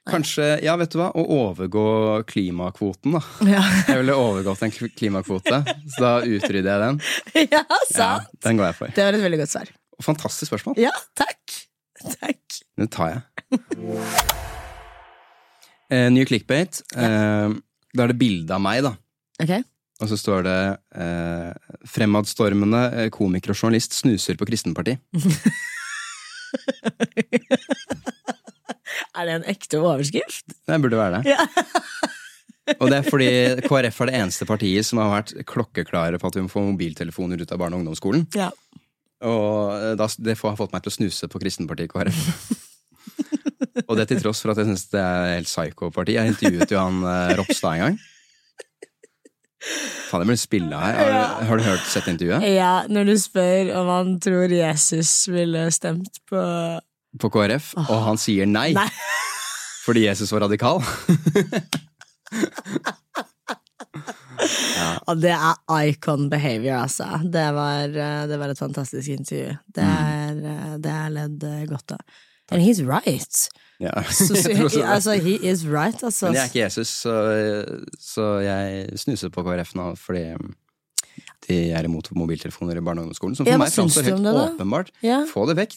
Kanskje, 0.08 0.46
ja, 0.64 0.76
vet 0.80 0.92
du 0.92 0.98
hva, 1.00 1.10
å 1.16 1.24
overgå 1.32 1.84
klimakvoten, 2.28 3.16
da. 3.16 3.20
Ja, 3.56 3.62
Jeg 3.88 4.02
ville 4.02 4.16
overgått 4.20 4.62
en 4.64 4.72
kl- 4.72 4.92
klimakvote, 4.96 5.62
så 5.96 6.00
da 6.04 6.12
utrydder 6.24 6.70
jeg 6.70 6.82
den. 6.84 7.00
ja 7.50 7.62
Ja, 7.68 7.80
sant. 7.90 8.28
den 8.44 8.60
går 8.60 8.70
jeg 8.70 8.78
for. 8.80 8.94
Det 8.96 9.04
var 9.08 9.18
et 9.18 9.24
veldig 9.26 9.40
godt 9.42 9.54
svar. 9.56 9.72
Fantastisk 10.04 10.52
spørsmål. 10.52 10.78
Ja, 10.80 10.92
takk. 11.16 11.58
Takk. 12.20 12.60
Den 12.80 12.88
tar 12.92 13.16
jeg. 13.18 14.63
Eh, 15.92 16.08
ny 16.12 16.24
clickbait. 16.28 16.82
Eh, 16.96 17.54
da 17.94 18.04
er 18.04 18.12
det 18.12 18.18
bilde 18.20 18.54
av 18.54 18.62
meg, 18.64 18.82
da. 18.86 18.94
Okay. 19.42 19.64
Og 20.02 20.10
så 20.10 20.18
står 20.18 20.42
det 20.46 20.58
eh, 20.98 21.52
'Fremadstormende 21.86 22.82
eh, 23.04 23.10
komiker 23.14 23.54
og 23.54 23.58
journalist 23.60 23.94
snuser 23.94 24.38
på 24.38 24.48
kristenparti'. 24.48 24.98
Er 29.14 29.26
det 29.26 29.34
en 29.34 29.46
ekte 29.50 29.78
overskrift? 29.78 30.54
Det 30.66 30.80
burde 30.82 30.98
være 30.98 31.22
det. 31.22 31.34
Ja. 31.34 31.46
Og 32.80 32.88
det 32.88 32.96
er 32.96 33.06
fordi 33.06 33.28
KrF 33.66 34.00
er 34.00 34.08
det 34.08 34.18
eneste 34.22 34.46
partiet 34.48 34.86
som 34.88 34.98
har 35.02 35.10
vært 35.12 35.34
klokkeklare 35.50 36.18
på 36.20 36.30
at 36.30 36.38
vi 36.38 36.44
må 36.46 36.48
få 36.48 36.62
mobiltelefoner 36.64 37.42
ut 37.42 37.52
av 37.52 37.60
barne- 37.60 37.76
og 37.76 37.84
ungdomsskolen. 37.84 38.24
Ja. 38.34 38.48
Og 39.24 39.74
eh, 39.76 39.92
da, 40.00 40.08
det 40.18 40.38
har 40.40 40.56
fått 40.58 40.72
meg 40.72 40.84
til 40.84 40.92
å 40.92 40.96
snuse 40.98 41.28
på 41.30 41.42
kristenpartiet 41.42 41.92
KrF. 41.92 42.22
og 43.88 43.96
det 43.98 44.08
til 44.10 44.20
tross 44.22 44.40
for 44.44 44.52
at 44.54 44.60
jeg 44.62 44.68
syns 44.70 44.86
det 44.92 45.00
er 45.02 45.30
helt 45.36 45.48
psycho-parti. 45.50 46.14
Jeg 46.18 46.32
intervjuet 46.34 46.70
jo 46.74 46.78
han 46.82 47.00
eh, 47.10 47.34
Ropstad 47.40 47.72
en 47.78 47.82
gang. 47.84 47.96
Faen, 50.10 50.20
jeg 50.20 50.28
blir 50.28 50.36
spilla 50.42 50.78
her. 50.82 50.98
Har, 50.98 51.12
du- 51.14 51.46
har 51.48 51.56
du 51.60 51.64
hørt 51.64 51.86
sett 51.88 52.08
intervjuet? 52.12 52.44
ja, 52.52 52.72
når 52.92 53.08
du 53.08 53.14
spør 53.18 53.70
om 53.80 53.88
han 53.94 54.10
tror 54.20 54.52
Jesus 54.52 55.14
ville 55.32 55.62
stemt 55.72 56.20
på 56.28 56.42
På 57.22 57.30
KrF, 57.32 57.72
og 57.86 58.00
han 58.10 58.18
sier 58.20 58.46
nei. 58.50 58.72
Nei. 58.76 58.88
Fordi 59.86 60.06
Jesus 60.06 60.30
var 60.32 60.44
radikal. 60.46 60.80
Og 65.08 65.18
det 65.20 65.32
er 65.34 65.58
icon 65.88 66.28
behavior, 66.32 66.80
altså. 66.84 67.06
Det 67.32 67.44
var, 67.54 67.84
eh, 67.92 68.22
det 68.28 68.38
var 68.40 68.48
et 68.52 68.58
fantastisk 68.60 69.08
intervju. 69.12 69.52
Det 69.76 69.84
er, 69.84 70.38
eh, 70.52 70.72
det 70.82 70.90
er 70.92 71.12
ledd 71.12 71.44
eh, 71.48 71.64
godt 71.70 71.92
av. 71.96 72.00
And 72.52 72.62
he's 72.62 72.82
right. 72.84 73.48
Ja. 73.80 74.02
Så, 74.10 74.34
altså, 74.94 75.12
he 75.20 75.38
is 75.50 75.64
right, 75.66 76.02
altså. 76.02 76.26
Men 76.28 76.34
jeg 76.36 76.42
er 76.42 76.50
ikke 76.52 76.64
Jesus, 76.64 76.88
så, 76.88 77.14
så 77.98 78.26
jeg 78.44 78.98
snuser 79.00 79.32
på 79.34 79.42
KrF 79.46 79.74
nå 79.78 79.88
fordi 79.98 80.26
de 81.48 81.56
er 81.76 81.84
imot 81.84 82.08
mobiltelefoner 82.16 82.78
i 82.78 82.84
barne- 82.84 83.02
og 83.02 83.08
ungdomsskolen. 83.08 83.36
Som 83.36 83.46
for 83.46 83.52
Ja, 83.52 83.58
meg 83.60 83.72
framstår 83.74 84.06
helt 84.08 84.22
det, 84.24 84.34
åpenbart. 84.44 84.92
Ja. 85.04 85.22
Få 85.28 85.44
det 85.50 85.56
vekk. 85.58 85.76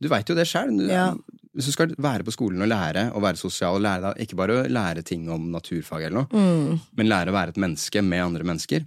Du 0.00 0.08
veit 0.08 0.28
jo 0.30 0.36
det 0.38 0.46
sjøl. 0.48 0.72
Ja. 0.88 1.10
Hvis 1.56 1.68
du 1.70 1.72
skal 1.72 1.92
være 2.00 2.24
på 2.24 2.32
skolen 2.34 2.60
og 2.64 2.68
lære 2.68 3.06
og 3.16 3.22
være 3.24 3.40
sosial, 3.40 3.76
og 3.78 3.84
lære 3.84 4.14
ikke 4.24 4.36
bare 4.36 4.62
lære 4.68 5.04
ting 5.04 5.28
om 5.32 5.50
naturfag 5.52 6.06
eller 6.08 6.22
noe, 6.24 6.28
Mm. 6.32 6.80
men 6.96 7.08
lære 7.08 7.32
å 7.32 7.36
være 7.36 7.54
et 7.54 7.60
menneske 7.60 8.02
med 8.04 8.24
andre 8.24 8.44
mennesker, 8.44 8.84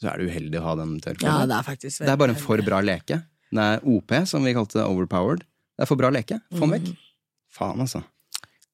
så 0.00 0.10
er 0.12 0.18
det 0.18 0.30
uheldig 0.30 0.58
å 0.58 0.62
ha 0.66 0.74
den 0.80 0.96
Ja, 1.22 1.46
det 1.46 1.54
er 1.54 1.76
det 1.78 2.08
er 2.08 2.16
bare 2.16 2.30
en 2.34 2.42
for 2.42 2.58
bra 2.62 2.80
leke. 2.80 3.22
Den 3.52 3.58
er 3.62 3.80
OP, 3.84 4.10
som 4.26 4.42
vi 4.44 4.54
kalte 4.54 4.80
det, 4.80 4.86
overpowered. 4.86 5.44
Det 5.82 5.88
er 5.88 5.90
for 5.90 5.98
bra 5.98 6.10
leke. 6.14 6.36
Få 6.54 6.60
den 6.62 6.68
Mm. 6.70 6.74
vekk. 6.78 6.90
Faen, 7.50 7.80
altså. 7.82 8.02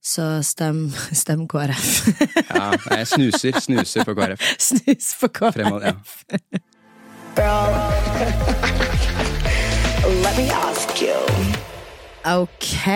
Så 0.05 0.27
stem, 0.45 0.91
stem 1.23 1.47
KrF. 1.49 1.87
Ja, 2.53 2.67
jeg 2.99 3.07
snuser, 3.09 3.57
snuser 3.65 4.05
på 4.05 4.15
KrF. 4.15 4.45
Snus 4.69 5.15
på 5.21 5.29
KrF. 5.33 5.55
Fremad, 5.57 5.83
ja. 5.89 5.95
Let 10.23 10.37
me 10.37 10.51
ask 10.53 11.01
you. 11.03 11.17
Ok, 12.27 12.87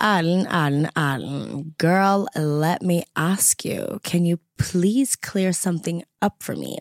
Erlend, 0.00 0.46
Erlend, 0.50 0.88
Erlend. 0.96 1.74
Girl, 1.78 2.26
let 2.36 2.82
me 2.82 3.02
ask 3.16 3.64
you. 3.64 3.98
Can 4.02 4.26
you 4.26 4.38
please 4.58 5.16
clear 5.16 5.52
something 5.52 6.02
up 6.20 6.42
for 6.42 6.54
me? 6.56 6.76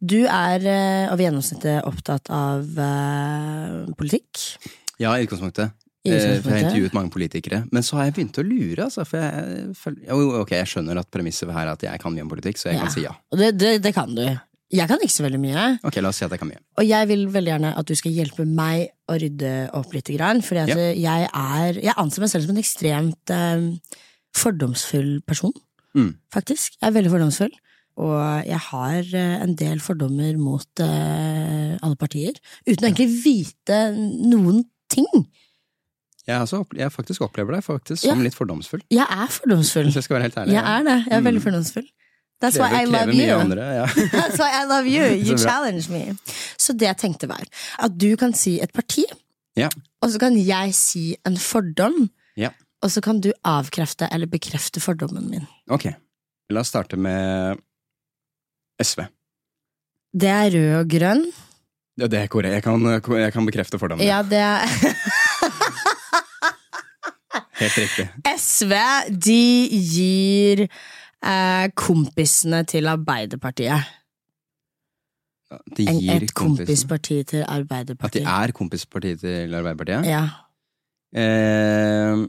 Du 0.00 0.26
er 0.26 0.60
eh, 0.66 1.08
over 1.12 1.24
gjennomsnittet 1.24 1.82
opptatt 1.88 2.30
av 2.30 2.62
uh, 2.78 3.86
politikk. 3.98 4.44
Ja, 5.02 5.16
i 5.18 5.24
utgangspunktet. 5.26 5.72
Eh, 6.12 6.40
For 6.42 6.50
jeg 6.50 6.64
har 6.64 6.70
intervjuet 6.70 6.94
mange 6.94 7.10
politikere. 7.10 7.62
Men 7.72 7.82
så 7.82 7.96
har 7.98 8.04
jeg 8.08 8.14
begynt 8.18 8.38
å 8.38 8.44
lure, 8.46 8.84
altså. 8.86 9.04
For 9.06 9.18
jeg, 9.18 9.74
for, 9.78 9.96
jo, 10.06 10.40
ok, 10.42 10.50
jeg 10.60 10.66
skjønner 10.72 11.00
at 11.02 11.10
premisset 11.10 11.50
her 11.52 11.66
er 11.66 11.72
at 11.72 11.82
jeg 11.82 12.00
kan 12.02 12.14
mye 12.14 12.22
om 12.26 12.28
politikk, 12.30 12.58
så 12.60 12.70
jeg 12.70 12.76
Ja. 12.78 12.82
kan 12.84 12.90
si 12.94 13.02
ja. 13.06 13.14
Det, 13.32 13.52
det, 13.58 13.82
det 13.82 13.94
kan 13.94 14.14
du. 14.14 14.24
Jeg 14.74 14.88
kan 14.90 14.98
ikke 14.98 15.14
så 15.14 15.22
veldig 15.22 15.38
mye. 15.38 15.64
Ok, 15.86 16.00
la 16.02 16.08
oss 16.10 16.16
si 16.18 16.24
at 16.26 16.32
jeg 16.34 16.40
kan 16.42 16.48
mye. 16.50 16.58
Og 16.78 16.84
jeg 16.88 17.06
vil 17.08 17.26
veldig 17.30 17.52
gjerne 17.52 17.74
at 17.78 17.86
du 17.86 17.94
skal 17.94 18.10
hjelpe 18.12 18.44
meg 18.46 18.88
å 19.08 19.14
rydde 19.22 19.52
opp 19.78 19.92
litt. 19.94 20.10
for 20.42 20.56
Ja. 20.56 20.66
jeg 20.66 21.28
er 21.32 21.72
Jeg 21.80 21.94
anser 21.96 22.20
meg 22.20 22.30
selv 22.30 22.46
som 22.46 22.56
en 22.56 22.62
ekstremt 22.62 23.30
eh, 23.30 23.70
fordomsfull 24.34 25.20
person. 25.26 25.52
Mm. 25.96 26.16
Faktisk. 26.34 26.76
Jeg 26.80 26.88
er 26.90 26.96
veldig 26.98 27.12
fordomsfull. 27.14 27.54
Og 27.96 28.44
jeg 28.44 28.58
har 28.58 28.98
eh, 29.16 29.36
en 29.42 29.54
del 29.56 29.78
fordommer 29.80 30.36
mot 30.36 30.82
eh, 30.84 31.76
alle 31.80 31.96
partier. 31.96 32.36
Uten 32.68 32.84
å 32.84 32.90
egentlig 32.90 33.08
vite 33.24 33.78
noen 33.96 34.64
ting. 34.92 35.06
Jeg, 36.26 36.40
også, 36.42 36.64
jeg 36.74 36.90
faktisk 36.92 37.20
opplever 37.22 37.54
deg 37.54 37.62
faktisk 37.64 38.02
som 38.02 38.18
Ja. 38.18 38.24
litt 38.24 38.34
fordomsfull. 38.34 38.82
Jeg 38.90 39.06
er 39.08 39.26
fordomsfull. 39.30 39.84
Hvis 39.86 39.94
jeg 39.94 40.04
skal 40.04 40.14
være 40.16 40.22
helt 40.26 40.38
ærlig. 40.42 40.52
Jeg 40.56 40.64
er 40.78 40.82
det. 40.88 40.96
Jeg 41.06 41.16
er 41.16 41.20
veldig 41.22 41.40
Mm. 41.40 41.44
fordomsfull. 41.44 41.86
That's 42.42 42.58
why 42.60 42.82
I 42.82 42.84
love 42.84 43.14
you. 43.14 43.34
Andre, 43.38 43.62
ja. 43.62 43.86
That's 44.18 44.38
why 44.42 44.50
I 44.52 44.64
love 44.68 44.86
you. 44.90 45.04
You 45.30 45.38
challenge 45.38 45.88
me. 45.88 46.16
Så 46.58 46.72
det 46.72 46.82
jeg 46.88 46.96
tenkte 46.98 47.28
var 47.28 47.44
at 47.78 47.94
du 47.98 48.16
kan 48.16 48.34
si 48.34 48.60
et 48.60 48.72
parti, 48.74 49.04
Ja. 49.56 49.68
og 50.02 50.10
så 50.10 50.18
kan 50.20 50.36
jeg 50.36 50.74
si 50.74 51.16
en 51.24 51.36
fordom, 51.36 52.10
Ja. 52.36 52.50
og 52.82 52.90
så 52.90 53.00
kan 53.00 53.20
du 53.20 53.32
avkrefte 53.44 54.08
eller 54.12 54.26
bekrefte 54.26 54.80
fordommen 54.80 55.30
min. 55.30 55.46
Ok, 55.70 55.86
la 56.50 56.60
oss 56.60 56.68
starte 56.68 56.96
med 56.98 57.56
SV. 58.82 59.06
Det 60.12 60.28
er 60.28 60.50
rød 60.50 60.80
og 60.80 60.88
grønn. 60.90 61.24
Ja, 61.98 62.06
det 62.06 62.18
er 62.20 62.26
korrekt. 62.26 62.52
Jeg 62.52 62.62
kan, 62.62 62.82
jeg 63.16 63.32
kan 63.32 63.46
bekrefte 63.46 63.78
fordommen. 63.78 64.04
Ja, 64.04 64.20
det 64.22 64.36
er 64.38 64.60
Helt 67.60 67.76
riktig. 67.80 68.06
SV, 68.36 68.72
de 69.26 69.40
gir 69.94 70.64
eh, 70.66 71.66
kompisene 71.78 72.64
til 72.68 72.88
Arbeiderpartiet. 72.92 73.92
De 75.76 75.86
En, 75.88 76.00
et 76.10 76.32
kompisparti 76.34 77.20
til 77.30 77.44
Arbeiderpartiet. 77.46 78.26
At 78.26 78.26
de 78.26 78.46
er 78.46 78.52
kompispartiet 78.56 79.20
til 79.22 79.54
Arbeiderpartiet? 79.54 80.08
Ja. 80.10 80.24
Eh, 81.16 82.26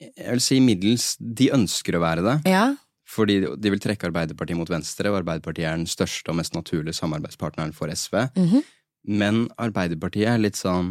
jeg 0.00 0.30
vil 0.32 0.40
si 0.42 0.58
middels 0.64 1.10
De 1.20 1.50
ønsker 1.54 1.98
å 1.98 2.04
være 2.04 2.24
det. 2.26 2.36
ja. 2.50 2.68
Fordi 3.08 3.38
de 3.56 3.70
vil 3.72 3.80
trekke 3.80 4.04
Arbeiderpartiet 4.10 4.58
mot 4.58 4.68
venstre, 4.68 5.08
og 5.08 5.22
Arbeiderpartiet 5.22 5.64
er 5.64 5.78
den 5.78 5.86
største 5.88 6.28
og 6.28 6.36
mest 6.36 6.52
naturlige 6.52 6.92
samarbeidspartneren 6.98 7.72
for 7.72 7.88
SV. 7.88 8.26
Mhm. 8.36 8.64
Men 9.08 9.38
Arbeiderpartiet 9.56 10.28
er 10.28 10.36
litt 10.42 10.58
sånn 10.60 10.90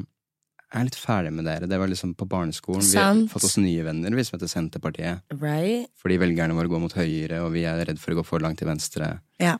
Jeg 0.67 0.81
er 0.81 0.87
litt 0.89 0.97
ferdig 0.99 1.29
med 1.31 1.45
dere. 1.47 1.67
Det 1.71 1.77
var 1.79 1.87
liksom 1.87 2.11
på 2.19 2.25
barneskolen. 2.27 2.83
Vi 2.83 2.97
har 2.99 3.21
fått 3.31 3.45
oss 3.47 3.55
nye 3.61 3.83
venner, 3.87 4.11
vi 4.11 4.23
som 4.27 4.35
heter 4.35 4.49
Senterpartiet. 4.51 5.21
Right? 5.39 5.87
Fordi 6.01 6.17
velgerne 6.19 6.57
våre 6.57 6.67
går 6.67 6.81
mot 6.83 6.95
høyre, 6.97 7.39
og 7.45 7.53
vi 7.53 7.63
er 7.69 7.79
redd 7.87 8.01
for 8.03 8.11
å 8.11 8.17
gå 8.19 8.25
for 8.27 8.43
langt 8.43 8.59
til 8.59 8.67
venstre. 8.67 9.13
Ja. 9.39 9.53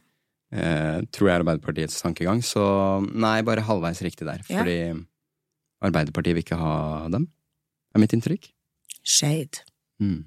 Eh, 0.51 0.99
tror 1.15 1.29
jeg 1.29 1.35
er 1.37 1.43
Arbeiderpartiets 1.45 2.01
tankegang. 2.03 2.43
Så 2.43 2.61
nei, 3.07 3.37
bare 3.47 3.63
halvveis 3.67 4.03
riktig 4.03 4.27
der. 4.27 4.43
Ja. 4.51 4.59
Fordi 4.65 4.77
Arbeiderpartiet 5.87 6.35
vil 6.35 6.43
ikke 6.43 6.59
ha 6.59 6.75
dem, 7.13 7.29
er 7.95 8.03
mitt 8.03 8.15
inntrykk. 8.17 8.51
Shade. 9.07 9.63
Mm. 10.03 10.25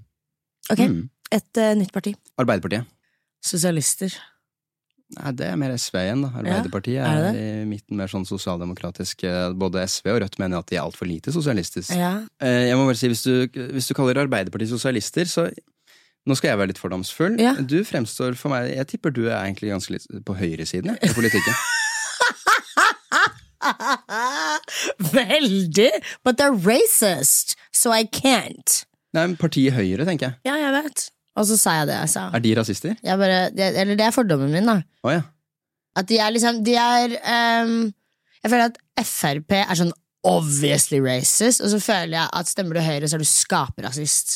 Ok, 0.71 0.79
Mm. 0.87 1.11
et 1.33 1.59
uh, 1.61 1.75
nytt 1.77 1.93
parti. 1.93 2.15
Arbeiderpartiet. 2.41 2.87
Sosialister. 3.45 4.15
Nei, 5.17 5.31
det 5.35 5.47
er 5.51 5.57
mer 5.59 5.73
SV 5.75 5.97
igjen, 6.05 6.21
da. 6.23 6.29
Arbeiderpartiet 6.39 7.01
er 7.03 7.25
er, 7.33 7.39
i 7.41 7.65
midten 7.67 7.99
mer 7.99 8.07
sånn 8.13 8.27
sosialdemokratisk. 8.29 9.25
Både 9.59 9.83
SV 9.91 10.13
og 10.13 10.21
Rødt 10.23 10.39
mener 10.39 10.63
at 10.63 10.69
de 10.71 10.77
er 10.79 10.85
altfor 10.85 11.09
lite 11.11 11.33
sosialistisk. 11.35 11.91
Ja. 11.99 12.13
Eh, 12.39 12.69
Jeg 12.69 12.77
må 12.79 12.87
bare 12.87 13.01
si, 13.01 13.11
hvis 13.11 13.25
du, 13.27 13.49
hvis 13.75 13.91
du 13.91 13.95
kaller 13.99 14.23
Arbeiderpartiet 14.23 14.71
sosialister, 14.71 15.27
så 15.31 15.49
Nå 16.29 16.35
skal 16.37 16.51
jeg 16.51 16.59
være 16.61 16.69
litt 16.69 16.79
fordomsfull. 16.79 17.39
Ja. 17.41 17.55
Du 17.57 17.79
fremstår 17.89 18.35
for 18.37 18.53
meg 18.53 18.75
Jeg 18.75 18.87
tipper 18.91 19.11
du 19.17 19.23
er 19.31 19.39
egentlig 19.41 19.71
ganske 19.73 19.95
litt 19.97 20.05
på 20.29 20.35
høyresiden 20.37 20.93
i 21.01 21.13
politikken. 21.17 21.57
Veldig! 25.13 25.91
But 26.23 26.37
they're 26.37 26.53
racist, 26.55 27.57
so 27.73 27.91
I 27.91 28.05
can't. 28.05 28.85
Nei, 29.17 29.25
men 29.27 29.37
Partiet 29.41 29.75
Høyre, 29.75 30.05
tenker 30.07 30.31
jeg. 30.31 30.39
Ja, 30.47 30.55
jeg 30.61 30.73
vet. 30.77 31.09
Og 31.39 31.47
så 31.47 31.57
sa 31.61 31.77
jeg 31.81 31.87
det 31.91 31.97
jeg 32.01 32.11
sa. 32.15 32.25
Er 32.35 32.43
de 32.43 32.55
rasister? 32.59 32.97
Jeg 33.07 33.19
bare, 33.21 33.39
det, 33.55 33.69
eller 33.79 33.97
det 33.99 34.07
er 34.09 34.15
fordommen 34.15 34.51
min, 34.53 34.67
da. 34.67 34.81
Oh, 35.07 35.13
ja. 35.15 35.23
At 35.99 36.07
de 36.11 36.19
er 36.23 36.31
liksom 36.31 36.61
De 36.67 36.75
er 36.79 37.15
um, 37.65 37.73
Jeg 38.45 38.51
føler 38.53 38.69
at 38.71 38.79
Frp 39.07 39.55
er 39.59 39.79
sånn 39.79 39.93
obviously 40.27 40.99
racist, 41.01 41.63
og 41.65 41.71
så 41.73 41.79
føler 41.81 42.19
jeg 42.19 42.29
at 42.37 42.49
stemmer 42.51 42.77
du 42.77 42.83
Høyre, 42.85 43.09
så 43.09 43.17
er 43.17 43.23
du 43.23 43.29
skaperrasist. 43.31 44.35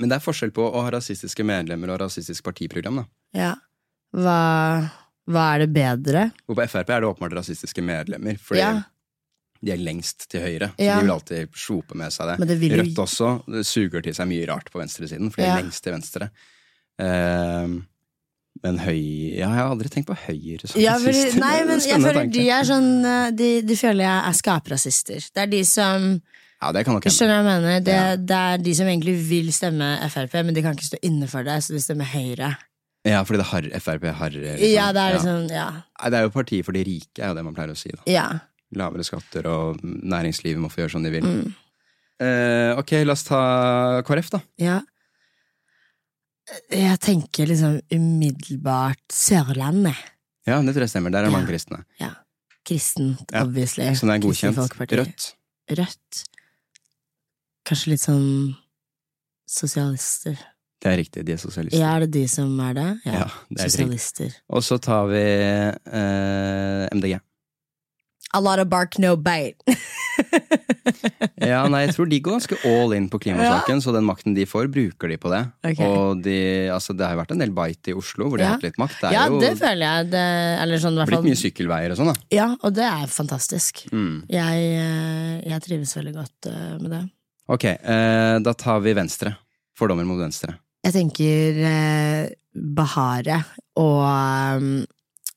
Men 0.00 0.10
det 0.10 0.16
er 0.16 0.24
forskjell 0.24 0.50
på 0.56 0.64
å 0.66 0.80
ha 0.82 0.90
rasistiske 0.96 1.44
medlemmer 1.46 1.92
og 1.94 2.00
rasistisk 2.02 2.42
partiprogram. 2.48 3.02
da. 3.02 3.04
Ja. 3.38 3.52
Hva, 4.18 4.38
hva 5.30 5.44
er 5.54 5.62
det 5.62 5.68
bedre? 5.76 6.24
Og 6.50 6.58
på 6.58 6.66
Frp 6.72 6.90
er 6.90 7.04
det 7.04 7.10
åpenbart 7.12 7.36
rasistiske 7.38 7.84
medlemmer, 7.86 8.34
fordi 8.42 8.64
Ja. 8.64 8.72
De 9.64 9.70
er 9.72 9.78
lengst 9.78 10.28
til 10.28 10.40
høyre. 10.42 10.72
Så 10.76 10.82
Ja. 10.84 10.96
de 10.98 11.06
vil 11.06 11.12
alltid 11.14 11.48
sjope 11.54 11.94
med 11.94 12.10
seg 12.12 12.26
det. 12.38 12.48
Det 12.48 12.72
Rødt 12.80 12.98
også 12.98 13.28
suger 13.64 14.02
til 14.02 14.14
seg 14.14 14.26
mye 14.28 14.46
rart 14.50 14.70
på 14.72 14.80
venstresiden, 14.82 15.30
for 15.30 15.42
de 15.42 15.46
Ja. 15.46 15.56
er 15.56 15.62
lengst 15.62 15.82
til 15.84 15.92
venstre. 15.94 16.30
Uh, 17.00 17.80
men 18.62 18.78
høy... 18.78 18.98
Ja, 19.38 19.48
jeg 19.48 19.58
har 19.58 19.70
aldri 19.72 19.88
tenkt 19.90 20.06
på 20.10 20.14
høyre 20.26 20.68
som 20.68 20.80
Ja, 20.80 20.98
for, 21.00 21.08
rasister. 21.08 21.40
nei, 21.40 21.64
men 21.66 21.80
jeg 21.80 21.98
føler 22.02 22.18
tanke. 22.20 22.32
de 22.36 22.44
er 22.52 22.66
sånn 22.68 22.90
eh, 23.08 23.30
De, 23.34 23.48
de 23.66 23.76
føler 23.80 24.04
jeg 24.04 24.18
er 24.28 24.36
skaprasister. 24.38 25.24
Det 25.34 25.42
er 25.46 25.50
de 25.50 25.62
som 25.66 26.04
Ja, 26.62 26.70
det 26.76 26.84
kan 26.86 26.94
nok 26.94 27.08
skjønner 27.10 27.40
jeg 27.40 27.46
mener? 27.48 27.80
Det, 27.82 27.96
Ja. 27.96 28.16
det 28.16 28.38
er 28.38 28.58
de 28.62 28.74
som 28.78 28.86
egentlig 28.86 29.16
vil 29.26 29.48
stemme 29.56 29.88
Frp, 30.12 30.36
men 30.44 30.54
de 30.54 30.62
kan 30.62 30.76
ikke 30.76 30.90
stå 30.92 31.00
inne 31.02 31.26
for 31.32 31.42
det, 31.42 31.56
så 31.64 31.74
de 31.74 31.80
stemmer 31.82 32.06
Høyre. 32.12 32.52
Ja, 33.08 33.24
fordi 33.26 33.40
det 33.40 33.48
har 33.50 33.62
Frp 33.82 34.04
har. 34.14 34.30
Liksom. 34.30 34.68
Ja, 34.70 34.92
det 34.94 35.02
er 35.08 35.16
liksom 35.16 35.48
Ja. 35.50 35.66
Nei, 35.98 36.10
det 36.12 36.18
er 36.20 36.22
jo 36.28 36.30
partiet 36.36 36.64
for 36.68 36.72
de 36.76 36.84
rike, 36.86 37.18
er 37.18 37.28
jo 37.32 37.34
det 37.34 37.44
man 37.48 37.54
pleier 37.56 37.72
å 37.72 37.76
si. 37.76 37.90
da. 37.90 38.02
ja. 38.06 38.28
Lavere 38.78 39.04
skatter, 39.04 39.46
og 39.46 39.80
næringslivet 39.82 40.60
må 40.62 40.70
få 40.72 40.82
gjøre 40.82 40.90
som 40.94 41.02
de 41.04 41.10
vil. 41.12 41.26
Mm. 41.28 41.52
Eh, 42.22 42.78
ok, 42.78 42.92
la 43.04 43.12
oss 43.12 43.24
ta 43.26 43.40
KrF, 44.06 44.30
da. 44.30 44.40
ja. 44.62 44.80
Jeg 46.72 46.98
tenker 47.00 47.46
liksom 47.48 47.76
umiddelbart 47.94 49.00
Sørlandet. 49.14 49.96
Ja, 50.46 50.56
det 50.60 50.72
tror 50.74 50.82
jeg 50.84 50.90
stemmer. 50.90 51.10
Der 51.14 51.22
er 51.22 51.30
Ja. 51.30 51.30
mange 51.30 51.46
kristne. 51.48 51.84
Kristent, 52.66 53.30
Ja, 53.32 53.42
obviously. 53.44 53.84
Så 53.94 54.06
det 54.06 54.14
er 54.16 54.26
godkjent. 54.26 54.56
Rødt. 54.58 55.34
Rødt. 55.70 56.24
Kanskje 57.64 57.88
litt 57.90 58.00
sånn 58.00 58.56
sosialister. 59.48 60.36
Det 60.82 60.90
er 60.92 60.96
riktig, 60.98 61.24
de 61.26 61.32
er 61.32 61.36
sosialister. 61.38 61.78
Ja, 61.78 61.94
er 61.96 62.00
det 62.06 62.10
de 62.12 62.26
som 62.28 62.58
er 62.60 62.74
det? 62.74 62.88
Ja, 63.06 63.26
det 63.50 63.60
er. 63.60 63.68
Sosialister. 63.70 64.34
Og 64.50 64.62
så 64.66 64.78
tar 64.82 65.06
vi 65.10 65.22
eh, 65.22 66.88
MDG. 66.92 67.20
A 68.34 68.40
lot 68.40 68.58
of 68.62 68.68
bark, 68.72 68.98
no 68.98 69.16
bite. 69.16 69.60
Ja, 71.42 71.64
nei, 71.70 71.80
jeg 71.86 71.94
tror 71.96 72.06
de 72.10 72.18
går 72.22 72.36
ganske 72.36 72.56
all 72.68 72.92
in 72.94 73.08
på 73.10 73.18
klimasaken, 73.22 73.80
så 73.82 73.92
den 73.94 74.04
makten 74.06 74.34
de 74.36 74.44
får, 74.46 74.68
bruker 74.72 75.10
de 75.10 75.16
på 75.18 75.30
det. 75.32 75.40
Okay. 75.72 75.86
Og 75.88 76.20
de, 76.22 76.34
altså, 76.70 76.94
det 76.94 77.06
har 77.06 77.16
jo 77.16 77.20
vært 77.22 77.32
en 77.34 77.42
del 77.42 77.52
bite 77.56 77.90
i 77.92 77.96
Oslo, 77.98 78.28
hvor 78.30 78.38
de 78.38 78.44
Ja. 78.44 78.52
har 78.52 78.58
hatt 78.60 78.66
litt 78.66 78.78
makt. 78.78 78.98
Det 79.00 79.10
ja, 79.14 79.24
jo 79.30 79.40
det 79.42 79.50
føler 79.58 79.82
jeg. 79.82 80.10
Det, 80.12 80.22
eller 80.62 80.82
sånn, 80.84 80.98
hvert 81.00 81.10
blitt 81.10 81.26
mye 81.26 81.40
sykkelveier 81.40 81.94
og 81.94 81.98
sånn, 81.98 82.12
da. 82.12 82.26
Ja, 82.34 82.48
og 82.62 82.76
det 82.78 82.86
er 82.86 83.10
fantastisk. 83.10 83.82
Mm. 83.90 84.14
Jeg, 84.30 84.68
eh, 84.84 85.34
jeg 85.50 85.64
trives 85.66 85.96
veldig 85.98 86.14
godt 86.20 86.50
eh, 86.52 86.70
med 86.78 86.90
det. 86.94 87.02
Ok, 87.56 87.64
eh, 87.72 88.38
da 88.46 88.54
tar 88.54 88.80
vi 88.86 88.94
venstre. 88.98 89.34
Fordommer 89.78 90.06
mot 90.06 90.20
venstre. 90.22 90.54
Jeg 90.86 90.94
tenker 90.94 91.62
eh, 91.66 92.24
Bahare 92.54 93.40
og 93.82 94.86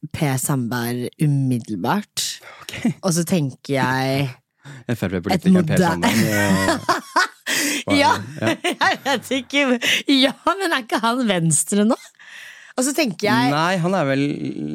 um, 0.06 0.10
P. 0.14 0.32
Sandberg 0.42 1.10
umiddelbart. 1.22 2.26
Ok. 2.62 2.76
Og 3.02 3.14
så 3.18 3.26
tenker 3.28 3.78
jeg 3.80 4.30
Frp-politiker 5.00 5.66
Per 5.68 5.86
Sandberg. 5.86 7.26
Ja, 7.86 8.16
ja. 8.42 8.56
jeg 8.74 8.98
vet 9.06 9.28
ikke 9.38 9.60
Ja, 10.10 10.32
men 10.58 10.74
er 10.74 10.82
ikke 10.82 10.98
han 11.04 11.20
venstre 11.30 11.84
nå? 11.86 11.98
Og 12.76 12.84
så 12.84 12.92
tenker 12.98 13.30
jeg 13.30 13.52
Nei, 13.54 13.76
han 13.80 13.94
er 13.96 14.08
vel 14.10 14.24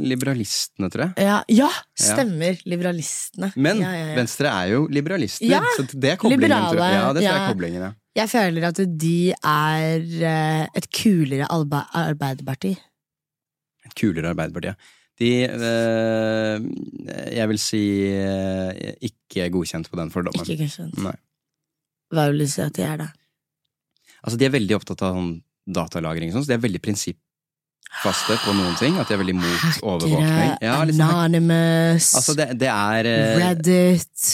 liberalistene, 0.09 0.89
tror 0.93 1.09
jeg. 1.09 1.27
Ja, 1.27 1.41
ja 1.53 1.69
stemmer. 1.93 2.57
Liberalistene. 2.65 3.51
Men 3.61 3.83
ja, 3.83 3.91
ja, 3.93 4.07
ja. 4.13 4.15
Venstre 4.17 4.53
er 4.55 4.71
jo 4.73 4.87
liberalister, 4.89 5.45
Ja, 5.51 5.61
så 5.77 5.85
det 5.91 6.15
er 6.15 6.21
koblingen. 6.21 6.47
liberale, 6.47 6.71
tror 6.71 6.81
jeg. 6.87 6.95
Ja, 6.97 7.11
det 7.13 7.25
tror 7.25 7.29
jeg 7.29 7.43
er 7.43 7.53
koblingen, 7.53 7.85
ja. 7.85 7.91
Jeg 8.21 8.33
føler 8.33 8.69
at 8.71 8.81
de 9.05 9.19
er 9.37 10.07
eh, 10.31 10.65
et 10.81 10.89
kulere 10.97 11.51
arbeiderparti. 11.51 12.73
Et 13.85 13.95
kulere 14.01 14.33
Arbeiderparti. 14.33 14.73
ja. 14.73 14.79
De 15.21 15.31
eh, 15.45 16.67
Jeg 17.37 17.49
vil 17.51 17.61
si 17.61 17.83
eh, 18.09 18.95
ikke 19.11 19.51
godkjent 19.53 19.91
på 19.91 19.99
den 20.01 20.13
fordommen. 20.13 20.45
Ikke 20.47 20.65
godkjent. 20.65 21.01
Nei. 21.05 21.17
Hva 22.11 22.29
vil 22.31 22.43
du 22.43 22.51
si 22.51 22.63
at 22.65 22.75
de 22.75 22.87
er, 22.87 23.03
da? 23.05 23.11
Altså, 24.21 24.37
de 24.41 24.47
er 24.49 24.55
veldig 24.55 24.77
opptatt 24.81 25.05
av 25.07 25.17
sånn 25.17 25.35
datalagring, 25.71 26.33
sånn, 26.35 26.45
så 26.45 26.51
de 26.51 26.57
er 26.57 26.65
veldig 26.65 26.81
prinsippfaste 26.83 28.39
på 28.43 28.55
noen 28.57 28.75
ting. 28.81 28.97
At 29.01 29.11
de 29.11 29.17
er 29.17 29.23
veldig 29.23 29.37
mot 29.39 29.83
overvåkning. 29.93 30.57
Ja, 30.65 30.81
sånn 30.83 31.05
Anonymous, 31.07 32.11
altså, 32.19 32.37
det, 32.39 32.49
det 32.61 32.73
er 32.73 33.11
eh, 33.13 33.37
Reddit 33.45 34.33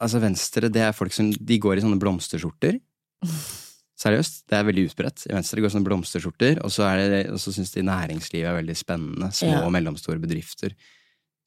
Altså, 0.00 0.20
Venstre, 0.22 0.70
det 0.72 0.80
er 0.80 0.94
folk 0.96 1.12
som 1.12 1.28
De 1.28 1.58
går 1.60 1.76
i 1.76 1.82
sånne 1.84 2.00
blomsterskjorter. 2.00 2.78
Seriøst, 4.00 4.46
det 4.48 4.56
er 4.56 4.64
veldig 4.64 4.86
utbredt. 4.88 5.26
I 5.28 5.34
Venstre 5.36 5.60
går 5.60 5.72
sånne 5.74 5.84
blomsterskjorter, 5.90 6.62
og 6.64 6.70
så, 6.72 6.86
er 6.88 7.02
det, 7.12 7.18
og 7.34 7.40
så 7.42 7.52
syns 7.52 7.74
de 7.74 7.82
næringslivet 7.84 8.48
er 8.48 8.56
veldig 8.62 8.76
spennende. 8.80 9.28
Små 9.36 9.50
Ja. 9.58 9.64
og 9.66 9.72
mellomstore 9.76 10.18
bedrifter. 10.22 10.72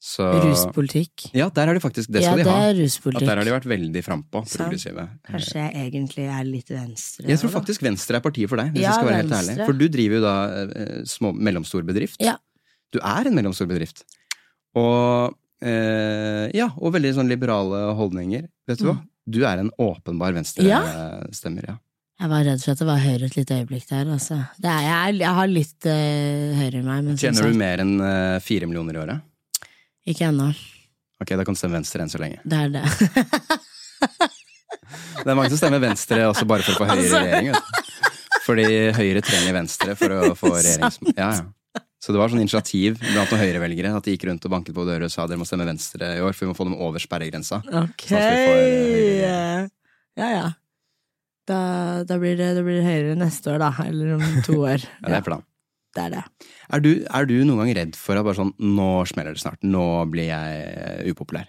Så 0.04 0.26
Ruspolitikk. 0.44 1.30
Ja, 1.32 1.46
der 1.48 1.66
har 1.70 1.74
de 1.74 1.80
faktisk 1.80 2.10
Det 2.12 2.20
skal 2.22 2.36
ja, 2.38 2.44
de 2.44 2.50
ha. 2.50 2.56
er 2.68 2.70
At 2.74 2.76
ruspolitikk. 2.76 3.26
der 3.26 3.36
har 3.40 3.44
de 3.48 3.52
vært 3.54 3.66
veldig 3.72 4.02
frampå, 4.04 4.42
progressive. 4.52 5.06
Kanskje 5.24 5.54
jeg 5.64 5.72
egentlig 5.94 6.26
er 6.28 6.44
litt 6.44 6.68
venstre. 6.68 7.24
Jeg 7.26 7.38
tror 7.40 7.50
da. 7.50 7.54
faktisk 7.58 7.82
Venstre 7.82 8.16
er 8.20 8.20
partiet 8.20 8.48
for 8.52 8.60
deg, 8.60 8.70
hvis 8.74 8.82
Ja, 8.84 8.90
jeg 8.90 8.98
skal 9.00 9.08
være 9.08 9.16
helt 9.22 9.30
Venstre. 9.32 9.54
ærlig. 9.56 9.66
For 9.66 9.72
du 9.80 9.88
driver 9.88 10.14
jo 10.14 10.20
da 10.20 10.34
eh, 10.60 11.02
små, 11.08 11.32
mellomstor 11.34 11.82
bedrift. 11.88 12.20
Ja. 12.20 12.36
Du 12.92 13.00
er 13.00 13.26
en 13.26 13.34
mellomstor 13.34 13.66
bedrift. 13.66 14.04
Og 14.76 15.34
eh, 15.64 16.50
ja, 16.54 16.68
og 16.76 16.92
veldig 16.94 17.14
sånn 17.16 17.28
liberale 17.32 17.94
holdninger. 17.96 18.46
Vet 18.68 18.78
du 18.84 18.90
hva? 18.90 18.98
Du 19.26 19.40
er 19.48 19.58
en 19.64 19.70
åpenbar 19.80 20.36
venstrestemmer, 20.36 20.68
Ja. 20.68 21.20
venstrestemmer, 21.24 21.64
ja. 21.72 21.78
Jeg 22.24 22.30
var 22.32 22.44
redd 22.46 22.62
for 22.64 22.72
at 22.72 22.80
det 22.80 22.86
var 22.88 23.00
Høyre 23.04 23.26
et 23.28 23.34
lite 23.36 23.56
øyeblikk 23.60 23.82
der. 23.90 24.06
Altså. 24.14 24.38
Det 24.56 24.70
er, 24.72 24.84
jeg, 24.86 25.16
jeg 25.20 25.36
har 25.36 25.50
litt 25.50 25.88
uh, 25.92 26.54
Høyre 26.56 26.78
i 26.78 26.84
meg. 26.86 27.10
Tjener 27.20 27.50
du 27.50 27.58
mer 27.60 27.82
enn 27.84 27.90
eh, 28.00 28.36
fire 28.40 28.68
millioner 28.70 28.96
i 28.96 29.00
året? 29.02 29.26
ikke 30.08 30.26
ennå. 30.30 30.46
Ok, 31.20 31.30
da 31.36 31.44
kan 31.44 31.56
du 31.56 31.60
stemme 31.60 31.76
Venstre 31.78 32.00
enn 32.04 32.12
så 32.12 32.20
lenge. 32.20 32.40
Det 32.48 32.58
er 32.64 32.72
det. 32.72 32.84
Det 35.24 35.30
er 35.32 35.36
mange 35.36 35.48
som 35.52 35.60
stemmer 35.60 35.80
Venstre 35.84 36.24
også 36.28 36.44
bare 36.48 36.64
for 36.64 36.74
å 36.74 36.80
få 36.80 36.88
Høyre 36.90 37.04
Altså. 37.04 37.20
regjering. 37.20 37.52
Vet. 37.52 38.40
Fordi 38.44 38.64
Høyre 38.98 39.22
trenger 39.24 39.56
Venstre 39.56 39.94
for 40.00 40.16
å 40.16 40.32
få 40.36 40.50
regjerings... 40.64 40.98
Ja, 41.14 41.30
ja. 41.38 41.84
Så 42.04 42.12
det 42.12 42.20
var 42.20 42.28
sånn 42.32 42.42
initiativ 42.42 42.98
blant 43.00 43.30
noen 43.32 43.40
Høyre-velgere 43.40 43.94
at 43.96 44.04
de 44.04 44.12
gikk 44.16 44.26
rundt 44.28 44.44
og 44.44 44.52
banket 44.52 44.76
på 44.76 44.84
dører 44.84 45.06
og 45.06 45.12
sa 45.12 45.24
dere 45.28 45.40
må 45.40 45.46
stemme 45.48 45.64
Venstre 45.68 46.10
i 46.18 46.20
år, 46.24 46.34
for 46.36 46.44
vi 46.44 46.50
må 46.50 46.56
få 46.58 46.66
dem 46.68 46.76
over 46.76 47.00
sperregrensa. 47.00 47.62
Ok. 47.64 48.04
Sånn 48.10 48.20
at 48.20 48.28
vi 48.32 48.44
får, 48.44 48.60
eh, 49.28 49.72
Ja, 50.20 50.28
ja. 50.34 50.44
Da, 51.48 51.58
da, 52.08 52.16
blir 52.20 52.38
det, 52.40 52.54
det 52.56 52.62
blir 52.64 52.84
høyere 52.84 53.16
neste 53.20 53.52
år, 53.52 53.60
da. 53.60 53.72
Eller 53.84 54.14
om 54.16 54.22
to 54.46 54.60
år. 54.70 54.84
Ja, 55.02 55.10
det 55.10 55.18
er 55.18 55.26
planen. 55.26 55.48
Det 55.94 56.02
er 56.02 56.14
det. 56.16 56.22
Er 56.74 56.82
du, 56.82 56.88
er 57.06 57.26
du 57.30 57.34
noen 57.46 57.60
gang 57.62 57.74
redd 57.78 57.98
for 57.98 58.18
at 58.18 58.24
bare 58.26 58.34
sånn 58.34 58.50
Nå 58.58 58.88
smeller 59.06 59.36
det 59.36 59.42
snart. 59.44 59.60
Nå 59.62 59.84
blir 60.10 60.26
jeg 60.32 61.12
upopulær. 61.12 61.46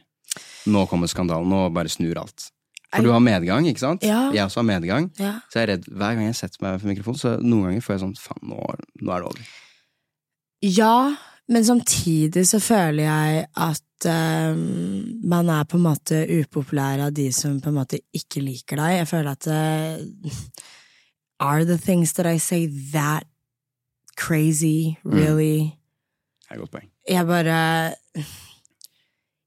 Nå 0.70 0.84
kommer 0.92 1.10
skandalen. 1.10 1.50
Nå 1.50 1.64
bare 1.74 1.90
snur 1.90 2.20
alt. 2.22 2.52
For 2.96 3.04
du 3.04 3.12
har 3.12 3.24
medgang, 3.24 3.66
ikke 3.68 3.82
sant? 3.82 4.06
Ja. 4.06 4.30
Jeg 4.32 4.46
også 4.46 4.62
har 4.62 4.68
medgang. 4.70 5.10
Ja. 5.20 5.34
Så 5.52 5.60
jeg 5.60 5.66
er 5.66 5.72
redd 5.74 5.88
hver 5.90 6.16
gang 6.16 6.30
jeg 6.30 6.38
setter 6.38 6.62
meg 6.64 6.78
for 6.80 6.92
mikrofonen, 6.92 7.20
så 7.20 7.34
noen 7.42 7.66
ganger 7.70 7.84
får 7.84 7.96
jeg 7.96 8.04
sånn 8.06 8.14
Faen, 8.22 8.44
nå, 8.52 8.60
nå 9.02 9.16
er 9.16 9.24
det 9.26 9.32
over. 9.32 9.50
Ja, 10.66 10.94
men 11.48 11.66
samtidig 11.66 12.48
så 12.50 12.60
føler 12.64 13.04
jeg 13.04 13.46
at 13.54 14.08
uh, 14.10 14.58
man 15.30 15.52
er 15.54 15.68
på 15.70 15.78
en 15.78 15.86
måte 15.86 16.24
upopulær 16.40 17.04
av 17.08 17.14
de 17.14 17.28
som 17.36 17.60
på 17.62 17.70
en 17.70 17.78
måte 17.78 18.02
ikke 18.18 18.42
liker 18.42 18.82
deg. 18.82 19.00
Jeg 19.02 19.10
føler 19.12 19.36
at 19.36 19.50
uh, 19.52 20.42
Are 21.40 21.66
the 21.66 21.78
things 21.78 22.14
that 22.14 22.26
I 22.26 22.40
say 22.40 22.66
that 22.94 23.28
crazy, 24.16 24.96
really? 25.04 25.76
Det 26.46 26.50
er 26.50 26.56
et 26.56 26.62
godt 26.64 26.72
poeng. 26.72 26.90
Jeg 27.10 27.28
bare 27.28 27.60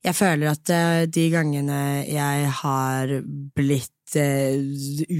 Jeg 0.04 0.14
føler 0.14 0.50
at 0.52 0.70
uh, 0.70 1.02
de 1.10 1.30
gangene 1.32 1.80
jeg 2.06 2.52
har 2.62 3.18
blitt 3.56 3.97
eh, 4.16 4.56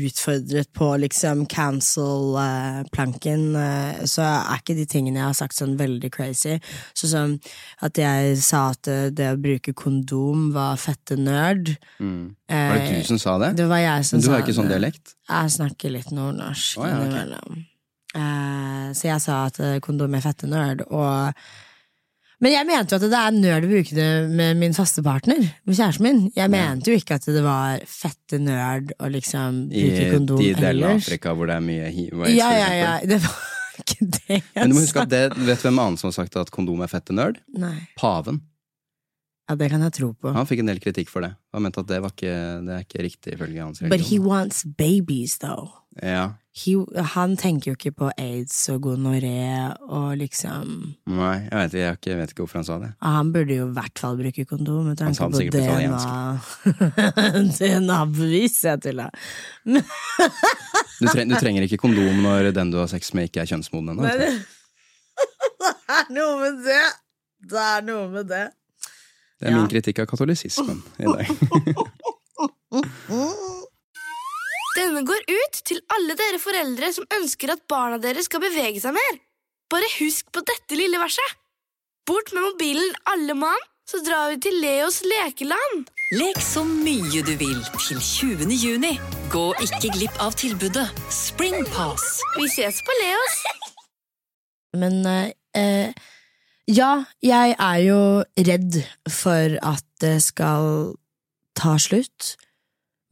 utfordret 0.06 0.72
på 0.72 0.88
liksom 1.02 1.44
cancel-planken, 1.50 3.44
eh, 3.56 4.00
så 4.08 4.24
er 4.24 4.62
ikke 4.62 4.76
de 4.78 4.86
tingene 4.88 5.20
jeg 5.20 5.26
har 5.26 5.36
sagt 5.36 5.58
sånn 5.58 5.76
veldig 5.80 6.10
crazy. 6.14 6.56
Sånn 6.96 7.12
som 7.12 7.36
at 7.84 8.00
jeg 8.00 8.38
sa 8.44 8.70
at 8.72 8.88
eh, 8.88 9.08
det 9.12 9.32
å 9.34 9.40
bruke 9.40 9.74
kondom 9.76 10.48
var 10.56 10.80
fette 10.80 11.18
nerd. 11.20 11.74
Mm. 11.98 12.36
Var 12.48 12.78
det 12.80 13.00
du 13.02 13.08
som 13.12 13.20
sa 13.20 13.38
det? 13.42 13.54
Det 13.60 13.68
var 13.68 13.84
jeg 13.84 14.08
som 14.08 14.16
Men 14.16 14.22
du 14.22 14.28
sa 14.28 14.36
har 14.36 14.46
ikke 14.46 14.58
sånn 14.60 14.72
dialekt? 14.72 15.16
Jeg 15.28 15.56
snakker 15.58 15.92
litt 15.92 16.12
nordnorsk 16.14 16.80
oh, 16.80 16.88
ja, 16.88 16.96
okay. 16.96 17.08
innimellom. 17.10 17.64
Eh, 18.16 18.84
så 18.96 19.10
jeg 19.10 19.20
sa 19.20 19.42
at 19.50 19.58
eh, 19.60 19.80
kondom 19.84 20.14
er 20.16 20.24
fette 20.24 20.48
nerd, 20.48 20.86
og 20.88 21.36
Men 22.38 22.52
jeg 22.54 22.66
mente 22.68 22.94
jo 22.94 22.98
at 23.00 23.04
det 23.10 23.18
er 23.18 23.34
nøl 23.34 23.64
å 23.66 23.68
bruke 23.72 23.94
det 23.96 24.08
med 24.30 24.58
min 24.60 24.74
faste 24.76 25.02
partner, 25.02 25.40
med 25.66 25.74
kjæresten 25.74 26.04
min. 26.06 26.20
Jeg 26.36 26.50
mente 26.52 26.92
jo 26.92 26.98
ikke 27.00 27.16
at 27.18 27.24
det 27.26 27.40
var 27.42 27.80
fette 27.90 28.38
nerd 28.38 28.92
å 29.02 29.08
liksom 29.10 29.64
I 29.74 29.86
bruke 29.88 30.04
kondom 30.12 30.42
de 30.44 30.52
delene 30.54 30.92
av. 30.92 31.00
Afrika 31.02 31.34
hvor 31.34 31.50
det 31.50 31.56
er 31.58 31.64
mye 31.66 31.88
hiv 31.96 32.12
og 32.20 32.28
Ja, 32.30 32.52
ja, 32.54 32.68
ja. 32.78 32.92
Det 33.10 33.18
var 33.24 33.40
ikke 33.82 34.06
det 34.06 34.36
jeg 34.36 34.44
sa. 34.44 34.60
Men 34.60 34.70
du 34.70 34.76
må 34.78 34.84
huske 34.84 35.02
at 35.02 35.10
det, 35.10 35.24
vet 35.34 35.58
du 35.64 35.66
hvem 35.66 35.82
annen 35.82 35.98
som 35.98 36.12
har 36.12 36.16
sagt 36.20 36.38
at 36.38 36.54
kondom 36.54 36.86
er 36.86 36.92
fette 36.94 37.16
nerd? 37.16 37.42
Nei. 37.58 37.74
Paven. 37.98 38.38
Ja, 39.48 39.56
det 39.56 39.70
kan 39.72 39.82
jeg 39.82 39.94
tro 39.96 40.12
på. 40.12 40.30
Han 40.36 40.46
fikk 40.46 40.60
en 40.62 40.68
del 40.70 40.78
kritikk 40.84 41.08
for 41.10 41.24
det. 41.24 41.32
Han 41.56 41.64
mente 41.64 41.80
at 41.80 41.88
det, 41.90 41.98
var 42.04 42.12
ikke, 42.14 42.32
det 42.68 42.74
er 42.74 42.82
ikke 42.84 43.04
riktig 43.06 43.34
ifølge 43.34 43.62
hans 43.64 43.80
But 43.80 43.94
he 43.96 44.18
religion. 44.18 44.26
wants 44.28 44.62
babies, 44.78 45.38
though. 45.40 45.70
Ja. 46.04 46.34
He, 46.58 46.72
han 47.14 47.36
tenker 47.38 47.70
jo 47.70 47.76
ikke 47.76 47.92
på 48.00 48.08
aids 48.18 48.56
og 48.72 48.80
gonoré 48.88 49.70
og 49.86 50.16
liksom 50.18 50.70
Nei, 51.06 51.34
jeg 51.44 51.54
vet, 51.60 51.74
jeg, 51.78 51.98
ikke, 51.98 52.10
jeg 52.10 52.18
vet 52.18 52.32
ikke 52.32 52.42
hvorfor 52.42 52.58
han 52.58 52.66
sa 52.66 52.78
det. 52.82 52.88
Ja, 52.96 53.12
Han 53.18 53.32
burde 53.34 53.54
jo 53.60 53.66
i 53.68 53.74
hvert 53.76 53.98
fall 54.02 54.16
bruke 54.18 54.44
kondom. 54.50 54.88
Han 54.98 55.14
sa 55.14 55.28
det 55.30 55.38
sikkert 55.42 55.54
på 55.54 55.62
italiensk. 55.68 56.08
DNA-bevis, 57.60 58.56
jeg 58.66 58.82
tulla. 58.88 59.06
Du, 59.68 61.06
treng, 61.12 61.28
du 61.30 61.36
trenger 61.38 61.62
ikke 61.68 61.78
kondom 61.84 62.22
når 62.24 62.50
den 62.56 62.72
du 62.74 62.80
har 62.82 62.88
sex 62.90 63.12
med, 63.14 63.28
ikke 63.30 63.44
er 63.44 63.50
kjønnsmoden 63.52 63.92
ennå. 63.94 64.02
Nei, 64.08 64.16
det 64.22 64.32
er 65.98 66.10
noe 66.14 66.34
med 66.42 66.62
det! 66.66 66.82
Det 67.48 67.62
er 67.62 67.84
noe 67.86 68.08
med 68.16 68.26
det. 68.32 68.44
Det 69.38 69.46
er 69.46 69.52
Ja. 69.54 69.60
min 69.60 69.70
kritikk 69.70 70.00
av 70.02 70.08
katolisismen 70.10 70.80
i 70.98 71.06
dag. 71.06 71.26
Denne 74.78 75.02
går 75.02 75.24
ut 75.26 75.58
til 75.66 75.80
alle 75.96 76.14
dere 76.18 76.38
foreldre 76.38 76.92
som 76.94 77.06
ønsker 77.16 77.50
at 77.50 77.64
barna 77.70 77.98
deres 77.98 78.28
skal 78.30 78.42
bevege 78.44 78.78
seg 78.82 78.94
mer. 78.94 79.16
Bare 79.72 79.88
husk 79.98 80.30
på 80.30 80.44
dette 80.46 80.78
lille 80.78 81.00
verset. 81.02 81.34
Bort 82.06 82.30
med 82.32 82.44
mobilen, 82.46 82.94
alle 83.10 83.34
mann, 83.36 83.64
så 83.88 83.98
drar 84.06 84.30
vi 84.30 84.38
til 84.46 84.54
Leos 84.62 85.00
lekeland. 85.04 85.90
Lek 86.14 86.38
så 86.40 86.62
mye 86.64 87.24
du 87.26 87.34
vil 87.40 87.58
til 87.74 87.98
20. 87.98 88.54
juni. 88.54 88.94
Gå 89.32 89.44
ikke 89.66 89.90
glipp 89.96 90.22
av 90.24 90.38
tilbudet 90.38 90.86
Springpass. 91.12 92.06
Vi 92.38 92.46
ses 92.54 92.78
på 92.86 92.96
Leos. 93.02 93.36
Men 94.78 95.02
eh, 95.10 95.34
eh, 95.58 96.08
ja, 96.70 96.92
jeg 97.24 97.56
er 97.58 97.78
jo 97.82 98.00
redd 98.46 98.82
for 99.10 99.58
at 99.74 99.84
det 100.04 100.20
skal 100.30 100.94
ta 101.58 101.74
slutt. 101.82 102.36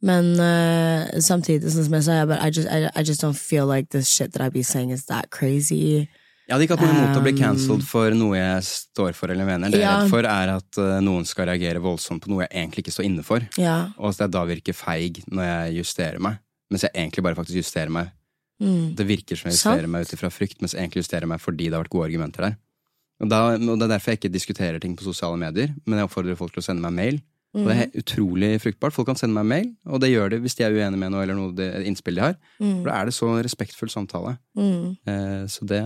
Men 0.05 0.35
uh, 0.37 1.07
samtidig, 1.25 1.71
sånn 1.73 1.87
som 1.87 1.95
jeg 1.97 2.05
sa, 2.05 2.19
jeg 2.19 2.29
bare, 2.29 2.45
I, 2.45 2.53
just, 2.53 2.69
I, 2.69 2.89
I 2.93 3.03
just 3.03 3.23
don't 3.23 3.37
feel 3.37 3.65
like 3.65 3.89
this 3.89 4.11
shit 4.11 4.33
that 4.35 4.43
I 4.45 4.49
be 4.53 4.61
saying 4.61 4.91
is 4.93 5.07
that 5.09 5.31
crazy. 5.33 6.07
Jeg 6.47 6.55
hadde 6.55 6.67
ikke 6.67 6.77
hatt 6.77 6.85
noe 6.85 6.95
imot 6.95 7.17
å 7.19 7.23
bli 7.25 7.33
Um, 7.33 7.39
cancelled 7.41 7.83
for 7.83 8.13
noe 8.15 8.37
jeg 8.37 8.67
står 8.69 9.17
for 9.17 9.33
eller 9.33 9.47
mener. 9.49 9.73
Det 9.73 9.81
jeg 9.81 9.89
er 9.89 10.05
redd 10.05 10.11
for, 10.13 10.23
er 10.23 10.51
at 10.53 10.77
eh, 10.79 10.99
noen 11.03 11.25
skal 11.27 11.49
reagere 11.49 11.81
voldsomt 11.83 12.23
på 12.23 12.31
noe 12.31 12.45
jeg 12.45 12.53
egentlig 12.53 12.85
ikke 12.85 12.93
står 12.95 13.07
inne 13.09 13.25
for. 13.27 13.43
Ja. 13.59 13.89
Og 13.99 14.13
at 14.13 14.21
jeg 14.23 14.31
da 14.31 14.45
virker 14.47 14.77
feig 14.77 15.19
når 15.27 15.43
jeg 15.49 15.73
justerer 15.81 16.23
meg. 16.23 16.39
Mens 16.71 16.85
jeg 16.87 16.93
egentlig 16.95 17.25
bare 17.27 17.35
faktisk 17.35 17.59
justerer 17.59 17.91
meg. 17.91 18.13
Mm. 18.63 18.95
Det 18.95 19.05
virker 19.09 19.35
som 19.39 19.51
jeg 19.51 19.57
Sant. 19.57 19.75
justerer 19.75 19.91
meg 19.91 20.07
ut 20.07 20.15
ifra 20.15 20.31
frykt, 20.31 20.61
mens 20.63 20.77
jeg 20.77 20.85
egentlig 20.85 21.03
justerer 21.03 21.29
meg 21.29 21.43
fordi 21.43 21.67
det 21.67 21.75
har 21.75 21.83
vært 21.83 21.95
gode 21.97 22.07
argumenter 22.07 22.47
der. 22.47 22.55
Og, 23.19 23.29
da, 23.33 23.41
og 23.57 23.73
Det 23.73 23.83
er 23.83 23.93
derfor 23.97 24.13
jeg 24.13 24.21
ikke 24.21 24.31
diskuterer 24.37 24.79
ting 24.79 24.95
på 24.95 25.03
sosiale 25.03 25.39
medier, 25.41 25.75
men 25.83 25.99
jeg 25.99 26.07
oppfordrer 26.07 26.39
folk 26.39 26.55
til 26.55 26.63
å 26.63 26.67
sende 26.69 26.85
meg 26.85 26.95
mail. 26.95 27.19
Og 27.57 27.67
det 27.71 27.77
er 27.77 28.01
utrolig 28.01 28.49
fruktbart. 28.61 28.93
Folk 28.93 29.07
kan 29.09 29.15
sende 29.19 29.33
meg 29.37 29.45
mail, 29.49 29.71
og 29.85 30.01
det 30.03 30.11
gjør 30.11 30.29
de 30.35 30.39
hvis 30.43 30.55
de 30.59 30.63
er 30.67 30.71
uenige 30.75 30.99
med 31.01 31.11
noe 31.13 31.23
eller 31.23 31.35
noe 31.39 31.53
det, 31.57 31.67
innspill 31.89 32.15
de 32.19 32.21
har. 32.21 32.35
Mm. 32.59 32.75
For 32.83 32.89
da 32.91 32.95
er 33.01 33.05
det 33.09 33.13
så 33.17 33.31
respektfull 33.43 33.89
samtale. 33.89 34.37
Mm. 34.57 34.95
Eh, 35.07 35.43
så 35.49 35.65
det 35.67 35.81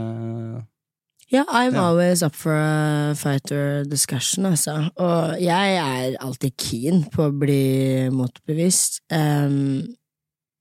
Ja, 1.32 1.43
I'm 1.47 1.74
Ja. 1.74 1.88
always 1.88 2.22
up 2.24 2.36
for 2.36 2.51
a 2.51 3.13
fighter 3.15 3.86
discussion, 3.86 4.45
altså. 4.45 4.89
Og 4.97 5.38
jeg 5.41 5.76
er 5.78 6.17
alltid 6.19 6.51
keen 6.59 7.05
på 7.09 7.30
å 7.30 7.39
bli 7.39 8.09
motbevist. 8.11 8.99
Um, 9.09 9.95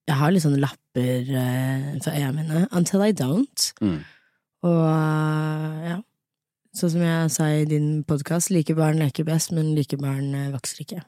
jeg 0.07 0.15
har 0.17 0.31
litt 0.31 0.43
sånne 0.45 0.61
lapper 0.63 1.27
uh, 1.27 1.99
for 2.05 2.15
øynene 2.15 2.37
mine. 2.37 2.69
Until 2.71 3.03
I 3.03 3.11
don't. 3.13 3.73
mm. 3.83 3.99
Og 4.63 4.79
uh, 4.79 5.89
ja. 5.89 5.97
Sånn 6.77 6.93
som 6.93 7.03
jeg 7.03 7.31
sa 7.35 7.49
i 7.51 7.65
din 7.67 8.03
podkast, 8.07 8.53
like 8.55 8.75
barn 8.79 9.01
leker 9.03 9.25
best, 9.27 9.51
men 9.57 9.73
like 9.75 9.97
barn 9.99 10.29
uh, 10.39 10.51
vokser 10.55 10.85
ikke. 10.85 11.01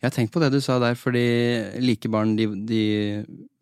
Jeg 0.00 0.08
har 0.08 0.10
tenkt 0.10 0.32
på 0.34 0.40
det 0.42 0.50
du 0.52 0.58
sa 0.64 0.78
der, 0.82 0.96
fordi 0.98 1.22
like 1.80 2.08
barn 2.10 2.32
de, 2.36 2.48
de 2.66 2.80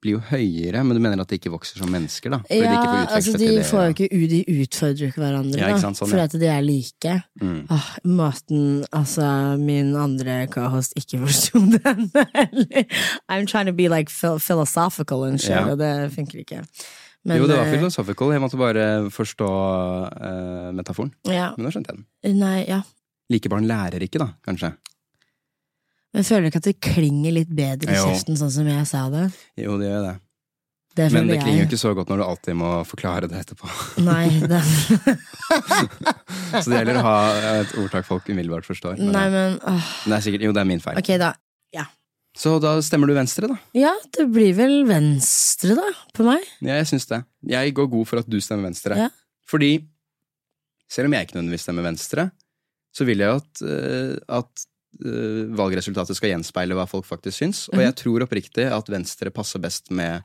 blir 0.03 0.14
jo 0.16 0.20
høyere, 0.30 0.80
men 0.86 0.97
du 0.97 1.03
mener 1.05 1.20
at 1.20 1.28
de 1.28 1.36
ikke 1.36 1.51
vokser 1.53 1.78
som 1.82 1.90
mennesker, 1.92 2.32
da? 2.32 2.38
Fordi 2.47 2.62
de 2.62 2.70
Ja, 2.70 2.80
utvekslet 2.80 3.16
altså 3.18 3.40
de 3.42 3.64
får 3.68 3.82
jo 3.84 3.94
ikke 3.94 4.09
u- 4.16 4.28
De 4.32 4.40
utfordrer 4.64 5.03
jo 5.05 5.11
ikke 5.12 5.22
hverandre, 5.22 5.61
Ja, 5.61 5.68
ikke 5.74 5.82
sant, 5.84 5.99
sånn, 6.01 6.11
for 6.14 6.22
at 6.24 6.32
de 6.40 6.49
er 6.51 6.64
like. 6.64 7.14
Mm. 7.42 7.59
Åh, 7.76 7.88
måten 8.16 8.64
altså 8.97 9.28
min 9.61 9.92
andre 10.01 10.38
co-host 10.51 10.97
ikke 10.99 11.20
forsto 11.26 11.62
den. 11.76 12.09
I'm 13.28 13.47
trying 13.47 13.66
to 13.70 13.76
be 13.76 13.88
like 13.92 14.09
philosophical 14.11 15.24
and 15.28 15.38
shit, 15.40 15.51
Ja. 15.55 15.66
og 15.70 15.78
det 15.78 15.92
funker 16.16 16.42
ikke. 16.47 16.62
Men, 17.27 17.41
jo, 17.41 17.47
det 17.51 17.57
var 17.59 17.66
eh, 17.66 17.74
philosophical. 17.74 18.35
Jeg 18.37 18.43
måtte 18.45 18.59
bare 18.61 18.85
forstå 19.11 19.47
uh, 19.47 20.68
metaforen. 20.77 21.11
Ja, 21.27 21.51
Men 21.57 21.66
nå 21.66 21.72
skjønte 21.74 21.91
jeg 21.95 21.99
den. 21.99 22.37
nei, 22.39 22.61
ja. 22.68 22.85
Like 23.33 23.51
barn 23.51 23.66
lærer 23.66 24.05
ikke, 24.07 24.20
da, 24.22 24.29
kanskje. 24.47 24.77
Men 26.14 26.24
føler 26.24 26.47
du 26.47 26.53
ikke 26.53 26.62
at 26.62 26.68
det 26.70 26.77
klinger 26.81 27.35
litt 27.35 27.51
bedre 27.51 27.93
i 27.93 27.99
kjeften, 27.99 28.39
sånn 28.39 28.53
som 28.55 28.70
jeg 28.70 28.87
sa 28.89 29.03
det. 29.12 29.27
Jo, 29.59 29.74
det 29.81 29.91
gjør 29.91 30.07
det. 30.07 30.14
Det 30.97 31.11
Men 31.12 31.27
det 31.29 31.43
klinger 31.43 31.59
jo 31.61 31.64
ikke 31.66 31.77
så 31.77 31.91
godt 31.93 32.09
når 32.09 32.22
du 32.22 32.24
alltid 32.24 32.57
må 32.57 32.70
forklare 32.89 33.29
det 33.29 33.43
etterpå. 33.43 33.68
Nei, 34.07 34.31
det... 34.53 34.62
Så 36.62 36.70
det 36.70 36.79
gjelder 36.79 37.03
å 37.03 37.05
ha 37.05 37.18
et 37.51 37.74
ordtak 37.83 38.07
folk 38.09 38.31
umiddelbart 38.31 38.64
forstår. 38.64 38.97
Men, 39.03 39.11
nei, 39.12 39.27
men 39.35 39.59
åh. 39.61 39.91
men 40.07 40.14
det 40.14 40.16
er 40.16 40.24
sikkert, 40.24 40.47
jo, 40.47 40.55
det 40.57 40.62
er 40.62 40.70
min 40.70 40.81
feil. 40.81 40.97
Ok, 41.03 41.11
da. 41.20 41.35
Så 42.37 42.59
da 42.61 42.74
stemmer 42.84 43.09
du 43.09 43.14
venstre, 43.16 43.49
da? 43.49 43.57
Ja, 43.72 43.95
det 44.12 44.26
blir 44.28 44.53
vel 44.59 44.82
venstre, 44.89 45.72
da, 45.78 45.87
på 46.12 46.26
meg. 46.26 46.43
Ja, 46.61 46.74
jeg 46.82 46.89
syns 46.91 47.07
det. 47.09 47.22
Jeg 47.49 47.72
går 47.78 47.89
god 47.95 48.07
for 48.11 48.20
at 48.20 48.28
du 48.28 48.37
stemmer 48.45 48.68
venstre. 48.68 48.99
Ja. 49.07 49.09
Fordi 49.49 49.70
selv 50.93 51.09
om 51.09 51.16
jeg 51.16 51.26
ikke 51.26 51.39
nødvendigvis 51.39 51.64
stemmer 51.64 51.87
venstre, 51.89 52.28
så 52.97 53.05
vil 53.09 53.24
jeg 53.24 53.32
jo 53.32 53.41
at, 53.41 53.62
eh, 53.64 54.12
at 54.37 54.66
eh, 55.05 55.43
valgresultatet 55.59 56.16
skal 56.16 56.30
gjenspeile 56.34 56.76
hva 56.76 56.84
folk 56.89 57.05
faktisk 57.09 57.41
syns. 57.43 57.64
Og 57.72 57.78
Mhm. 57.80 57.84
jeg 57.89 57.97
tror 58.03 58.24
oppriktig 58.28 58.68
at 58.72 58.89
venstre 58.93 59.32
passer 59.34 59.59
best 59.61 59.91
med 59.91 60.22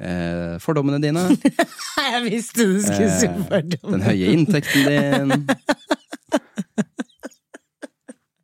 eh, 0.00 0.56
fordommene 0.62 1.02
dine, 1.02 1.26
Jeg 2.10 2.22
visste 2.30 2.64
du 2.66 2.78
skulle 2.80 3.10
si 3.20 3.26
Eh, 3.26 3.42
fordom. 3.50 3.92
den 3.98 4.06
høye 4.06 4.30
inntekten 4.32 4.86
din 4.86 5.46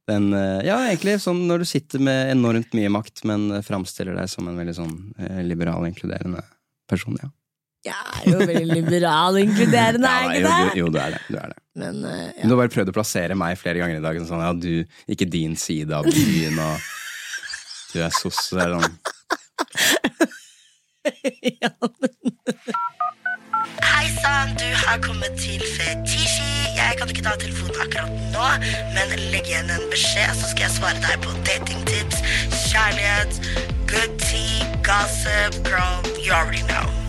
Den, 0.07 0.28
eh, 0.38 0.61
ja, 0.68 0.76
egentlig 0.86 1.16
sånn 1.22 1.40
når 1.48 1.64
du 1.64 1.66
sitter 1.66 2.02
med 2.02 2.30
enormt 2.30 2.74
mye 2.78 2.90
makt, 2.94 3.24
men 3.26 3.48
framstiller 3.66 4.14
deg 4.14 4.30
som 4.30 4.46
en 4.46 4.59
veldig 4.61 4.74
sånn 4.76 4.94
eh, 5.18 5.40
liberal, 5.46 5.82
inkluderende 5.88 6.44
person. 6.90 7.16
Ja, 7.22 7.32
Jeg 7.86 8.22
er 8.22 8.32
jo 8.32 8.46
veldig 8.46 8.76
liberal 8.86 9.38
inkluderende, 9.40 10.07
er 10.11 10.22
jeg 10.30 10.42
jo, 10.42 10.46
ikke 10.46 10.54
det? 10.62 10.78
jo, 10.78 10.86
du 10.94 10.98
er 11.02 11.16
det. 11.16 11.20
Du 11.26 11.36
er 11.38 11.48
det. 11.54 11.59
Men 11.76 12.00
Men 12.00 12.14
ja. 12.36 12.42
Du 12.42 12.54
har 12.54 12.61
bare 12.62 12.74
prøvd 12.76 12.90
å 12.90 12.96
plassere 12.96 13.34
meg 13.38 13.59
flere 13.61 13.82
ganger 13.82 13.98
i 13.98 14.04
dag. 14.07 14.20
Sånn, 14.26 14.42
ja, 14.46 14.52
du, 14.54 14.86
ikke 15.11 15.28
din 15.30 15.59
side 15.61 15.94
av 15.94 16.07
byen, 16.07 16.59
og 16.62 16.78
du 17.92 18.00
er 18.07 18.14
sosse. 18.14 18.54
Sånn. 18.54 18.98
ja. 21.62 21.70
Hei 23.97 24.11
sann, 24.22 24.55
du 24.59 24.74
har 24.86 24.99
kommet 24.99 25.32
til 25.38 25.62
Fetishi. 25.76 26.53
Jeg 26.76 26.97
kan 26.99 27.09
ikke 27.09 27.22
ta 27.24 27.32
telefonen 27.40 27.80
akkurat 27.80 28.12
nå, 28.34 28.49
men 28.92 29.14
legg 29.32 29.49
igjen 29.49 29.72
en 29.72 29.88
beskjed, 29.88 30.36
så 30.36 30.51
skal 30.51 30.66
jeg 30.66 30.74
svare 30.74 31.01
deg 31.07 31.24
på 31.24 31.32
datingtips, 31.49 32.20
kjærlighet, 32.66 33.40
good 33.88 34.20
tea, 34.20 34.68
gossip, 34.84 35.57
girl, 35.64 36.05
you 36.20 36.36
already 36.36 36.64
know. 36.68 37.05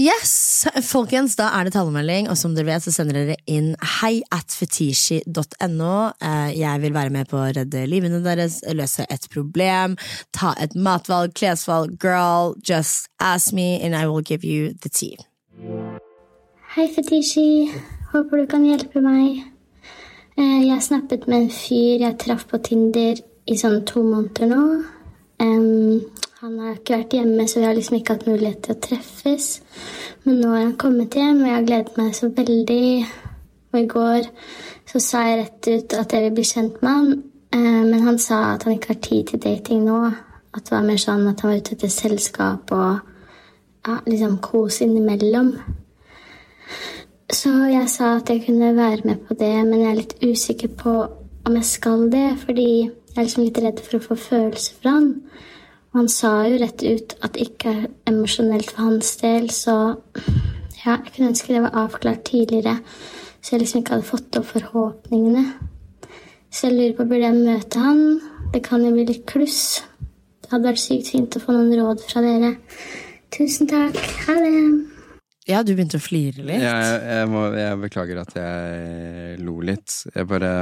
Yes, 0.00 0.64
folkens, 0.88 1.34
da 1.36 1.50
er 1.52 1.66
det 1.68 1.74
talemelding, 1.74 2.30
og 2.32 2.36
som 2.40 2.54
dere 2.56 2.70
vet, 2.70 2.84
så 2.84 2.92
sender 2.94 3.18
dere 3.18 3.34
inn 3.44 3.74
hei. 4.00 4.22
Eh, 4.32 6.50
Jeg 6.56 6.80
vil 6.80 6.94
være 6.94 7.10
med 7.10 7.28
på 7.28 7.36
å 7.36 7.52
redde 7.52 7.86
livene 7.86 8.22
deres, 8.24 8.62
løse 8.72 9.04
et 9.10 9.28
problem, 9.28 9.98
ta 10.32 10.54
et 10.58 10.74
matvalg, 10.74 11.34
klesvalg. 11.34 11.98
Girl, 12.00 12.54
just 12.64 13.08
ask 13.20 13.52
me, 13.52 13.78
and 13.82 13.94
I 13.94 14.06
will 14.06 14.22
give 14.22 14.44
you 14.44 14.72
the 14.80 14.88
tea. 14.88 15.16
Hei, 16.74 16.88
Fetishi. 16.88 17.70
Håper 18.14 18.36
du 18.36 18.46
kan 18.46 18.64
hjelpe 18.64 19.00
meg. 19.00 19.44
Eh, 20.38 20.68
Jeg 20.68 20.82
snappet 20.82 21.28
med 21.28 21.42
en 21.42 21.50
fyr 21.50 22.00
jeg 22.00 22.18
traff 22.18 22.46
på 22.48 22.56
Tinder 22.64 23.16
i 23.46 23.54
sånn 23.60 23.84
to 23.84 24.00
måneder 24.00 24.48
nå. 24.48 24.84
Han 26.42 26.56
har 26.58 26.72
ikke 26.74 26.96
vært 26.96 27.12
hjemme, 27.14 27.44
så 27.46 27.60
vi 27.60 27.66
har 27.68 27.76
liksom 27.76 27.94
ikke 28.00 28.14
hatt 28.16 28.24
mulighet 28.26 28.64
til 28.64 28.74
å 28.74 28.80
treffes. 28.82 29.44
Men 30.24 30.40
nå 30.42 30.48
har 30.50 30.64
han 30.64 30.72
kommet 30.74 31.14
hjem, 31.14 31.36
og 31.38 31.46
jeg 31.46 31.54
har 31.54 31.66
gledet 31.68 32.00
meg 32.00 32.16
så 32.18 32.28
veldig. 32.34 32.86
Og 33.70 33.78
i 33.78 33.84
går 33.92 34.26
så 34.90 35.02
sa 35.04 35.20
jeg 35.28 35.36
rett 35.38 35.68
ut 35.68 35.94
at 36.00 36.14
jeg 36.16 36.24
vil 36.24 36.34
bli 36.40 36.46
kjent 36.48 36.80
med 36.82 36.90
han, 36.90 37.12
eh, 37.54 37.84
men 37.92 38.02
han 38.08 38.18
sa 38.24 38.40
at 38.56 38.66
han 38.66 38.74
ikke 38.74 38.90
har 38.90 38.98
tid 39.06 39.30
til 39.30 39.42
dating 39.44 39.84
nå. 39.86 40.00
At 40.50 40.64
det 40.66 40.74
var 40.74 40.88
mer 40.88 40.98
sånn 41.04 41.22
at 41.30 41.44
han 41.46 41.52
var 41.52 41.62
ute 41.62 41.76
etter 41.76 41.94
selskap 41.94 42.74
og 42.74 42.90
ja, 43.86 44.00
liksom 44.10 44.36
kos 44.42 44.80
innimellom. 44.82 45.54
Så 47.30 47.54
jeg 47.70 47.86
sa 47.94 48.16
at 48.16 48.34
jeg 48.34 48.42
kunne 48.48 48.74
være 48.74 49.12
med 49.12 49.22
på 49.28 49.38
det, 49.38 49.54
men 49.70 49.78
jeg 49.78 49.90
er 49.92 50.02
litt 50.02 50.18
usikker 50.26 50.74
på 50.82 50.98
om 51.46 51.62
jeg 51.62 51.70
skal 51.70 52.08
det, 52.10 52.26
fordi 52.42 52.68
jeg 52.82 53.14
er 53.14 53.30
liksom 53.30 53.46
litt 53.46 53.62
redd 53.62 53.86
for 53.86 54.00
å 54.00 54.06
få 54.10 54.20
følelser 54.26 54.82
fra 54.82 54.98
han. 54.98 55.10
Han 55.92 56.08
sa 56.08 56.30
jo 56.48 56.56
rett 56.62 56.82
ut 56.82 57.14
at 57.20 57.34
det 57.34 57.50
ikke 57.50 57.72
er 57.72 57.88
emosjonelt 58.08 58.70
for 58.72 58.86
hans 58.86 59.10
del, 59.20 59.50
så 59.52 59.74
ja, 60.82 60.94
jeg 60.94 61.12
kunne 61.12 61.32
ønske 61.32 61.52
det 61.52 61.64
var 61.66 61.76
avklart 61.82 62.22
tidligere, 62.24 62.78
så 63.42 63.54
jeg 63.54 63.60
liksom 63.62 63.82
ikke 63.82 63.98
hadde 63.98 64.08
fått 64.08 64.38
opp 64.40 64.46
forhåpningene. 64.54 65.44
Så 66.52 66.68
jeg 66.68 66.78
lurer 66.78 66.94
på, 66.96 67.06
burde 67.10 67.28
jeg 67.28 67.42
møte 67.44 67.82
han? 67.82 68.00
Det 68.54 68.62
kan 68.64 68.84
jo 68.84 68.92
bli 68.94 69.04
litt 69.08 69.26
kluss. 69.28 69.82
Det 70.40 70.52
hadde 70.52 70.70
vært 70.70 70.80
sykt 70.80 71.12
fint 71.12 71.36
å 71.36 71.42
få 71.42 71.56
noen 71.56 71.76
råd 71.80 72.04
fra 72.08 72.24
dere. 72.24 72.54
Tusen 73.32 73.68
takk. 73.68 74.00
Ha 74.26 74.36
det. 74.40 74.52
Ja, 75.48 75.60
du 75.64 75.74
begynte 75.74 76.00
å 76.00 76.04
flire 76.04 76.44
litt. 76.44 76.62
Jeg, 76.62 76.96
jeg, 77.08 77.28
må, 77.32 77.46
jeg 77.56 77.80
beklager 77.82 78.22
at 78.22 78.32
jeg 78.36 79.36
lo 79.44 79.58
litt. 79.64 79.98
Jeg 80.14 80.28
bare 80.30 80.52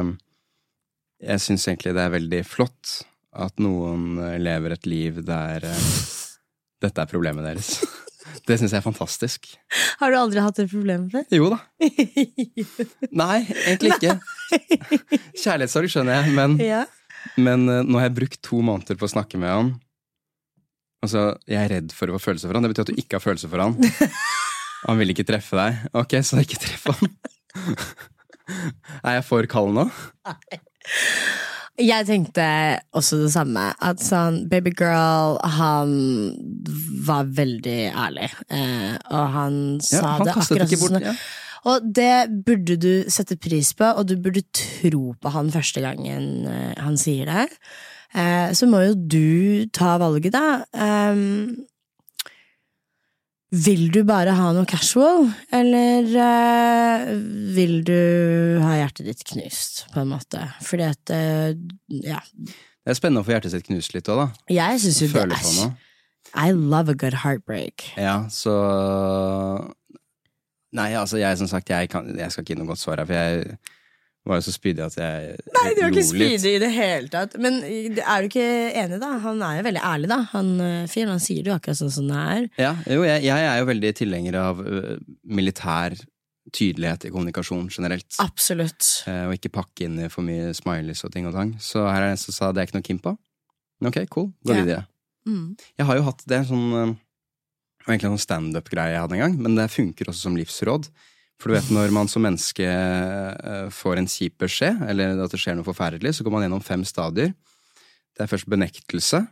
Jeg 1.21 1.43
syns 1.45 1.67
egentlig 1.69 1.93
det 1.95 2.05
er 2.07 2.15
veldig 2.15 2.43
flott 2.49 2.95
at 3.31 3.61
noen 3.63 4.19
lever 4.43 4.75
et 4.75 4.87
liv 4.91 5.21
der 5.27 5.67
eh, 5.69 5.91
dette 6.83 7.03
er 7.03 7.11
problemet 7.11 7.47
deres. 7.47 7.75
Det 8.47 8.57
syns 8.61 8.73
jeg 8.73 8.79
er 8.79 8.85
fantastisk. 8.85 9.49
Har 9.99 10.13
du 10.13 10.17
aldri 10.19 10.43
hatt 10.43 10.59
et 10.63 10.71
problem 10.71 11.09
før? 11.11 11.25
Jo 11.35 11.49
da. 11.51 11.59
Nei, 13.23 13.39
egentlig 13.65 13.97
ikke. 13.97 14.17
Kjærlighetssorg 15.43 15.91
skjønner 15.91 16.21
jeg, 16.21 16.35
men, 16.37 16.55
ja. 16.63 16.85
men 17.41 17.67
eh, 17.71 17.83
nå 17.87 17.99
har 17.99 18.09
jeg 18.09 18.17
brukt 18.21 18.41
to 18.47 18.61
måneder 18.65 18.99
på 19.01 19.09
å 19.09 19.13
snakke 19.15 19.41
med 19.41 19.51
han. 19.51 19.73
Altså, 21.01 21.31
Jeg 21.49 21.59
er 21.63 21.75
redd 21.75 21.95
for 21.97 22.11
å 22.13 22.19
få 22.19 22.31
følelser 22.31 22.51
for 22.51 22.59
han. 22.59 22.67
Det 22.67 22.73
betyr 22.75 22.87
at 22.87 22.93
du 22.93 23.03
ikke 23.03 23.19
har 23.19 23.25
følelser 23.25 23.51
for 23.51 23.65
han. 23.65 23.77
Han 24.85 25.01
vil 25.01 25.13
ikke 25.15 25.27
treffe 25.29 25.57
deg. 25.59 25.83
Ok, 25.97 26.19
så 26.25 26.41
ikke 26.45 26.61
treff 26.61 26.91
han. 26.93 27.15
Er 29.01 29.19
jeg 29.19 29.27
for 29.27 29.49
kald 29.51 29.75
nå? 29.77 29.87
Jeg 31.79 32.07
tenkte 32.09 32.45
også 32.97 33.23
det 33.23 33.31
samme. 33.33 33.69
At 33.81 34.03
sånn, 34.05 34.43
babygirl, 34.51 35.39
han 35.59 35.93
var 37.07 37.31
veldig 37.37 37.79
ærlig. 37.95 38.31
Eh, 38.53 38.97
og 39.11 39.31
han 39.37 39.55
sa 39.85 40.01
Ja, 40.01 40.17
han 40.19 40.27
det 40.29 40.35
akkurat 40.37 40.75
sånn. 40.75 41.01
ja. 41.05 41.15
Og 41.71 41.85
det 41.93 42.45
burde 42.47 42.77
du 42.81 42.93
sette 43.13 43.37
pris 43.37 43.73
på, 43.77 43.85
og 43.85 44.07
du 44.09 44.17
burde 44.17 44.43
tro 44.57 45.15
på 45.21 45.33
han 45.35 45.51
første 45.53 45.83
gangen 45.85 46.47
eh, 46.49 46.75
han 46.81 46.97
sier 47.01 47.29
det. 47.29 47.47
Eh, 48.17 48.53
så 48.57 48.67
må 48.67 48.81
jo 48.89 48.95
du 48.97 49.67
ta 49.73 49.99
valget, 50.01 50.33
da. 50.35 50.65
Um, 50.73 51.57
vil 53.51 53.89
du 53.91 54.03
bare 54.07 54.35
ha 54.39 54.51
noe 54.55 54.69
casual, 54.69 55.27
eller 55.55 56.07
uh, 56.15 57.11
vil 57.57 57.81
du 57.87 57.97
ha 58.63 58.77
hjertet 58.79 59.09
ditt 59.09 59.25
knust, 59.33 59.85
på 59.95 60.05
en 60.05 60.13
måte? 60.13 60.45
Fordi 60.67 60.87
at 60.87 61.15
uh, 61.15 61.55
Ja. 61.91 62.23
Det 62.81 62.95
er 62.95 62.97
spennende 62.97 63.25
å 63.25 63.27
få 63.27 63.35
hjertet 63.35 63.53
sitt 63.53 63.67
knust 63.67 63.93
litt 63.93 64.09
òg, 64.09 64.23
da. 64.23 64.29
Jeg 64.55 64.81
syns 64.83 65.03
jo 65.03 65.09
det 65.11 65.17
Føle 65.19 65.41
på 65.43 65.51
er. 65.67 65.75
I 66.31 66.55
love 66.55 66.93
a 66.93 66.95
good 66.95 67.19
heartbreak. 67.25 67.91
Ja, 67.99 68.23
så 68.31 68.55
Nei, 70.71 70.93
altså, 70.95 71.19
jeg 71.19 71.35
som 71.41 71.49
sagt, 71.51 71.71
jeg, 71.71 71.91
kan, 71.91 72.07
jeg 72.15 72.31
skal 72.31 72.45
ikke 72.45 72.55
gi 72.55 72.61
noe 72.61 72.71
godt 72.71 72.79
svar 72.79 73.03
her, 73.03 73.09
for 73.09 73.19
jeg 73.19 73.57
var 74.29 74.37
jo 74.37 74.45
så 74.45 74.53
spydig 74.53 74.83
at 74.85 74.97
jeg 75.01 75.37
Nei, 75.57 75.71
du 75.75 75.81
er 75.81 75.91
ikke 75.95 76.05
spydig 76.05 76.51
i 76.57 76.61
det 76.61 76.69
hele 76.75 77.09
tatt. 77.09 77.37
Men 77.41 77.61
er 77.65 78.21
du 78.21 78.29
ikke 78.29 78.45
enig, 78.77 78.99
da? 79.01 79.15
Han 79.25 79.41
er 79.47 79.57
jo 79.61 79.65
veldig 79.71 79.83
ærlig, 79.89 80.11
da. 80.13 80.19
Han 80.35 80.51
eh, 80.61 80.87
fyren 80.93 81.15
han 81.15 81.23
sier 81.25 81.43
det 81.47 81.51
jo 81.53 81.57
akkurat 81.57 81.81
sånn 81.81 81.95
som 81.95 82.11
det 82.11 82.19
er. 82.37 82.49
Ja, 82.61 82.73
jo, 82.93 83.03
jeg, 83.09 83.25
jeg 83.25 83.49
er 83.49 83.59
jo 83.63 83.69
veldig 83.71 83.93
tilhenger 84.03 84.37
av 84.43 84.61
ø, 84.61 84.83
militær 85.25 85.97
tydelighet 86.53 87.05
i 87.09 87.11
kommunikasjon 87.15 87.69
generelt. 87.73 88.09
Absolutt. 88.23 88.87
Eh, 89.09 89.25
og 89.31 89.37
ikke 89.39 89.53
pakke 89.57 89.87
inn 89.89 89.99
for 90.13 90.27
mye 90.27 90.53
smileys 90.57 91.05
og 91.07 91.13
ting 91.15 91.29
og 91.31 91.35
tang. 91.37 91.55
Så 91.63 91.85
her 91.89 92.03
er 92.03 92.11
det 92.11 92.17
en 92.19 92.25
som 92.27 92.37
sa 92.37 92.51
det 92.53 92.61
er 92.65 92.69
ikke 92.71 92.79
noe 92.81 92.87
Kim 92.91 93.01
på. 93.03 93.17
Ok, 93.87 94.03
cool. 94.13 94.33
Gå 94.45 94.53
Ja. 94.53 94.61
videre. 94.65 94.83
Mm. 95.29 95.55
Jeg 95.79 95.87
har 95.89 95.97
jo 96.01 96.05
hatt 96.07 96.23
det 96.29 96.39
sånn 96.49 96.69
Det 96.73 97.87
var 97.87 97.93
egentlig 97.95 98.09
en 98.11 98.15
sånn 98.19 98.27
standup-greie 98.27 98.93
jeg 98.95 99.01
hadde 99.01 99.17
en 99.17 99.21
gang, 99.25 99.35
men 99.41 99.55
det 99.57 99.67
funker 99.73 100.09
også 100.13 100.27
som 100.29 100.37
livsråd. 100.37 100.89
For 101.41 101.49
du 101.49 101.57
vet, 101.57 101.71
når 101.73 101.93
man 101.97 102.09
som 102.11 102.21
menneske 102.23 102.67
får 103.73 103.97
en 103.97 104.09
kjip 104.11 104.37
beskjed, 104.45 104.83
eller 104.91 105.17
at 105.25 105.33
det 105.33 105.41
skjer 105.41 105.57
noe 105.57 105.65
forferdelig, 105.65 106.13
så 106.19 106.27
går 106.27 106.35
man 106.35 106.45
gjennom 106.45 106.65
fem 106.65 106.83
stadier. 106.85 107.33
Det 108.13 108.27
er 108.27 108.29
først 108.29 108.51
benektelse, 108.53 109.23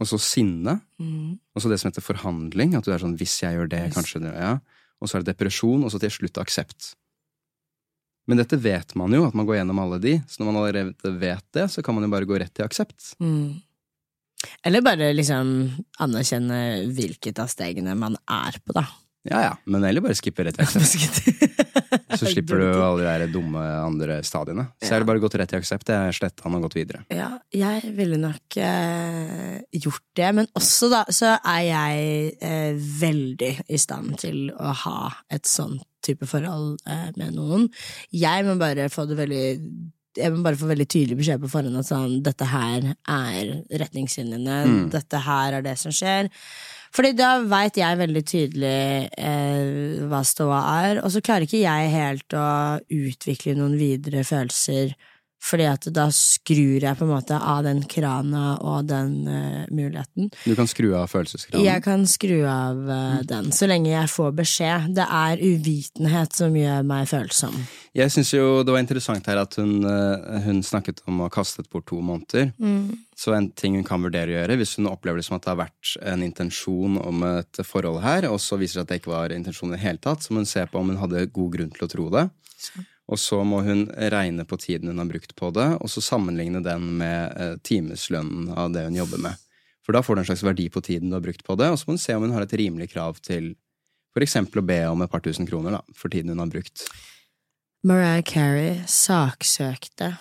og 0.00 0.08
så 0.08 0.18
sinne, 0.18 0.80
Mm. 0.98 1.38
og 1.54 1.62
så 1.62 1.68
det 1.68 1.78
som 1.80 1.90
heter 1.90 2.02
forhandling, 2.02 2.74
at 2.74 2.84
du 2.84 2.92
er 2.92 2.98
sånn 2.98 3.16
'hvis 3.18 3.42
jeg 3.42 3.54
gjør 3.54 3.68
det, 3.68 3.82
Yes. 3.86 3.94
kanskje 3.94 4.20
det', 4.22 4.34
ja. 4.40 4.58
Og 5.02 5.08
så 5.08 5.16
er 5.18 5.22
det 5.22 5.36
depresjon, 5.36 5.84
og 5.84 5.90
så 5.92 6.00
til 6.00 6.10
slutt 6.10 6.38
aksept. 6.40 6.94
Men 8.26 8.38
dette 8.38 8.56
vet 8.56 8.94
man 8.96 9.12
jo, 9.12 9.26
at 9.26 9.34
man 9.34 9.44
går 9.46 9.56
gjennom 9.60 9.78
alle 9.78 10.00
de, 10.00 10.18
så 10.26 10.38
når 10.40 10.46
man 10.46 10.56
allerede 10.56 11.18
vet 11.20 11.44
det, 11.52 11.68
så 11.70 11.82
kan 11.84 11.94
man 11.94 12.04
jo 12.04 12.10
bare 12.10 12.24
gå 12.24 12.38
rett 12.40 12.54
til 12.54 12.64
aksept. 12.64 13.14
Mm. 13.20 13.60
Eller 14.64 14.80
bare 14.80 15.12
liksom 15.14 15.84
anerkjenne 16.00 16.88
hvilket 16.94 17.38
av 17.38 17.48
stegene 17.48 17.96
man 17.96 18.16
er 18.28 18.52
på, 18.64 18.72
da. 18.72 18.86
Ja 19.24 19.38
ja, 19.40 19.52
men 19.64 19.84
eller 19.88 20.04
bare 20.04 20.16
skippe 20.18 20.44
rett 20.44 20.58
aksept. 20.60 21.24
Så 22.18 22.28
slipper 22.28 22.60
du 22.60 22.66
alle 22.84 23.00
de 23.02 23.06
der 23.08 23.32
dumme 23.32 23.62
andre 23.80 24.18
stadiene. 24.26 24.66
Så 24.84 24.92
er 24.94 25.02
det 25.02 25.08
bare 25.08 25.22
gått 25.22 25.36
rett 25.40 25.50
til 25.50 25.60
aksept, 25.62 25.88
jeg 25.90 25.96
har 26.10 26.14
sletta 26.16 26.44
han 26.46 26.58
og 26.58 26.66
gått 26.66 26.76
videre. 26.78 27.00
Ja, 27.14 27.30
jeg 27.54 27.94
ville 27.96 28.18
nok 28.20 28.58
eh, 28.60 29.56
gjort 29.80 30.04
det, 30.20 30.28
men 30.40 30.50
også 30.58 30.90
da 30.92 31.02
så 31.14 31.34
er 31.40 31.62
jeg 31.70 32.36
eh, 32.44 32.76
veldig 33.00 33.52
i 33.72 33.80
stand 33.80 34.18
til 34.22 34.46
å 34.54 34.76
ha 34.84 34.98
et 35.32 35.48
sånt 35.48 35.82
type 36.04 36.28
forhold 36.28 36.76
eh, 36.84 37.10
med 37.16 37.32
noen. 37.38 37.70
Jeg 38.12 38.44
må 38.44 38.58
bare 38.60 38.90
få 38.92 39.06
det 39.08 39.16
veldig 39.24 39.44
jeg 40.14 40.30
må 40.30 40.44
bare 40.44 40.54
få 40.54 40.68
veldig 40.70 40.84
tydelig 40.86 41.16
beskjed 41.18 41.40
på 41.42 41.48
forhånd 41.50 41.80
at 41.80 41.88
sånn, 41.88 42.20
dette 42.22 42.46
her 42.46 42.84
er 43.10 43.48
retningslinjene, 43.82 44.58
Mm. 44.68 44.84
dette 44.92 45.18
her 45.24 45.56
er 45.58 45.64
det 45.66 45.72
som 45.80 45.90
skjer. 45.90 46.28
Fordi 46.94 47.10
da 47.18 47.30
veit 47.50 47.78
jeg 47.80 47.98
veldig 47.98 48.22
tydelig 48.22 48.76
eh, 49.18 50.04
hva 50.06 50.20
ståa 50.22 50.60
er, 50.84 51.00
og 51.02 51.10
så 51.10 51.22
klarer 51.24 51.48
ikke 51.48 51.64
jeg 51.64 51.90
helt 51.90 52.36
å 52.38 52.46
utvikle 52.86 53.56
noen 53.58 53.74
videre 53.80 54.22
følelser, 54.26 54.94
fordi 55.44 55.66
at 55.68 55.86
da 55.92 56.06
skrur 56.14 56.80
jeg 56.80 56.96
på 56.96 57.04
en 57.04 57.12
måte 57.12 57.36
av 57.36 57.64
den 57.66 57.82
krana 57.90 58.54
og 58.64 58.88
den 58.88 59.12
uh, 59.28 59.64
muligheten. 59.68 60.30
Du 60.44 60.54
kan 60.56 60.68
skru 60.70 60.94
av 60.96 61.10
følelseskranen. 61.12 61.66
Jeg 61.66 61.84
kan 61.84 62.06
skru 62.08 62.38
av 62.48 62.80
uh, 62.88 63.20
den, 63.28 63.50
så 63.52 63.68
lenge 63.68 63.92
jeg 63.92 64.10
får 64.12 64.32
beskjed. 64.40 64.90
Det 64.96 65.04
er 65.04 65.42
uvitenhet 65.44 66.36
som 66.36 66.56
gjør 66.56 66.86
meg 66.88 67.08
følsom. 67.10 67.58
Jeg 67.94 68.10
syns 68.10 68.32
jo 68.34 68.62
det 68.66 68.72
var 68.74 68.82
interessant 68.82 69.28
her 69.30 69.42
at 69.42 69.58
hun, 69.60 69.84
uh, 69.84 70.40
hun 70.46 70.62
snakket 70.64 71.04
om 71.10 71.20
å 71.20 71.28
ha 71.28 71.34
kastet 71.34 71.68
bort 71.72 71.86
to 71.90 72.00
måneder. 72.00 72.50
Så 73.18 73.34
en 73.36 73.50
ting 73.54 73.76
hun 73.78 73.86
kan 73.86 74.02
vurdere 74.02 74.32
å 74.32 74.36
gjøre, 74.38 74.56
hvis 74.58 74.76
hun 74.78 74.88
opplever 74.90 75.20
det 75.20 75.26
som 75.26 75.36
at 75.36 75.44
det 75.44 75.52
har 75.52 75.60
vært 75.60 75.92
en 76.02 76.24
intensjon 76.24 76.98
om 77.02 77.22
et 77.28 77.60
forhold 77.66 78.00
her, 78.02 78.26
og 78.30 78.40
så 78.42 78.58
viser 78.58 78.80
det 78.80 78.80
seg 78.80 78.86
at 78.86 78.90
det 78.90 78.98
ikke 79.02 79.12
var 79.12 79.34
intensjon 79.34 79.70
i 79.70 79.76
det 79.76 79.84
hele 79.84 80.02
tatt, 80.02 80.24
så 80.24 80.32
må 80.32 80.42
hun 80.42 80.50
se 80.50 80.64
på 80.66 80.80
om 80.80 80.90
hun 80.90 81.00
hadde 81.02 81.28
god 81.34 81.54
grunn 81.54 81.72
til 81.74 81.86
å 81.86 81.90
tro 81.92 82.08
det. 82.14 82.26
Og 83.12 83.20
så 83.20 83.42
må 83.44 83.60
hun 83.66 83.84
regne 83.92 84.46
på 84.48 84.56
tiden 84.60 84.88
hun 84.88 85.02
har 85.02 85.08
brukt 85.10 85.34
på 85.36 85.50
det, 85.52 85.66
og 85.76 85.90
så 85.92 86.00
sammenligne 86.04 86.62
den 86.64 86.86
med 87.00 87.34
eh, 87.36 87.56
timeslønnen 87.66 88.52
av 88.56 88.72
det 88.72 88.86
hun 88.86 88.96
jobber 88.96 89.20
med. 89.26 89.40
For 89.84 89.92
da 89.92 90.00
får 90.00 90.16
du 90.16 90.22
en 90.22 90.28
slags 90.30 90.44
verdi 90.46 90.70
på 90.72 90.80
tiden 90.84 91.10
du 91.12 91.18
har 91.18 91.24
brukt 91.24 91.44
på 91.44 91.56
det, 91.60 91.68
og 91.68 91.78
så 91.78 91.88
må 91.88 91.98
hun 91.98 92.04
se 92.04 92.16
om 92.16 92.24
hun 92.24 92.32
har 92.32 92.46
et 92.46 92.56
rimelig 92.56 92.92
krav 92.94 93.20
til 93.24 93.54
For 94.14 94.22
eksempel 94.22 94.60
å 94.60 94.62
be 94.62 94.76
om 94.86 95.00
et 95.02 95.10
par 95.10 95.24
tusen 95.24 95.42
kroner 95.42 95.74
da, 95.74 95.80
for 95.98 96.06
tiden 96.06 96.30
hun 96.30 96.38
har 96.38 96.46
brukt. 96.46 96.84
Mariah 97.82 98.22
Carey 98.22 98.76
saksøkte 98.86 100.12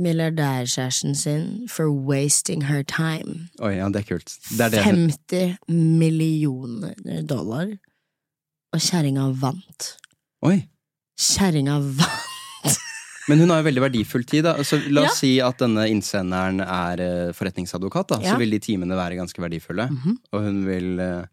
milliardærkjæresten 0.00 1.14
sin 1.14 1.68
for 1.68 1.92
wasting 1.92 2.64
her 2.64 2.82
time. 2.82 3.50
Oi, 3.60 3.76
ja, 3.76 3.88
det 3.92 4.00
er 4.00 4.08
kult. 4.08 4.32
Det 4.48 4.64
er 4.64 4.72
det. 4.72 4.82
50 4.82 5.56
millioner 5.68 7.22
dollar. 7.28 7.76
Og 8.72 8.80
kjerringa 8.82 9.28
vant. 9.38 9.92
Oi. 10.42 10.64
Kjerringa 11.20 11.78
vant! 11.80 12.30
Men 13.28 13.40
hun 13.40 13.48
har 13.54 13.62
jo 13.62 13.68
veldig 13.70 13.82
verdifull 13.86 14.24
tid. 14.28 14.44
da 14.44 14.56
Så 14.66 14.76
La 14.92 15.04
oss 15.06 15.14
Ja. 15.14 15.14
si 15.16 15.30
at 15.40 15.58
denne 15.62 15.86
innsenderen 15.88 16.60
er 16.60 17.00
eh, 17.00 17.32
forretningsadvokat. 17.32 18.08
da 18.08 18.18
Ja. 18.20 18.32
Så 18.34 18.38
vil 18.42 18.50
de 18.50 18.58
timene 18.60 18.96
være 18.98 19.16
ganske 19.16 19.40
verdifulle. 19.40 19.86
Mhm. 19.90 20.18
Og 20.32 20.42
hun 20.44 20.64
vil 20.66 21.00
eh, 21.00 21.24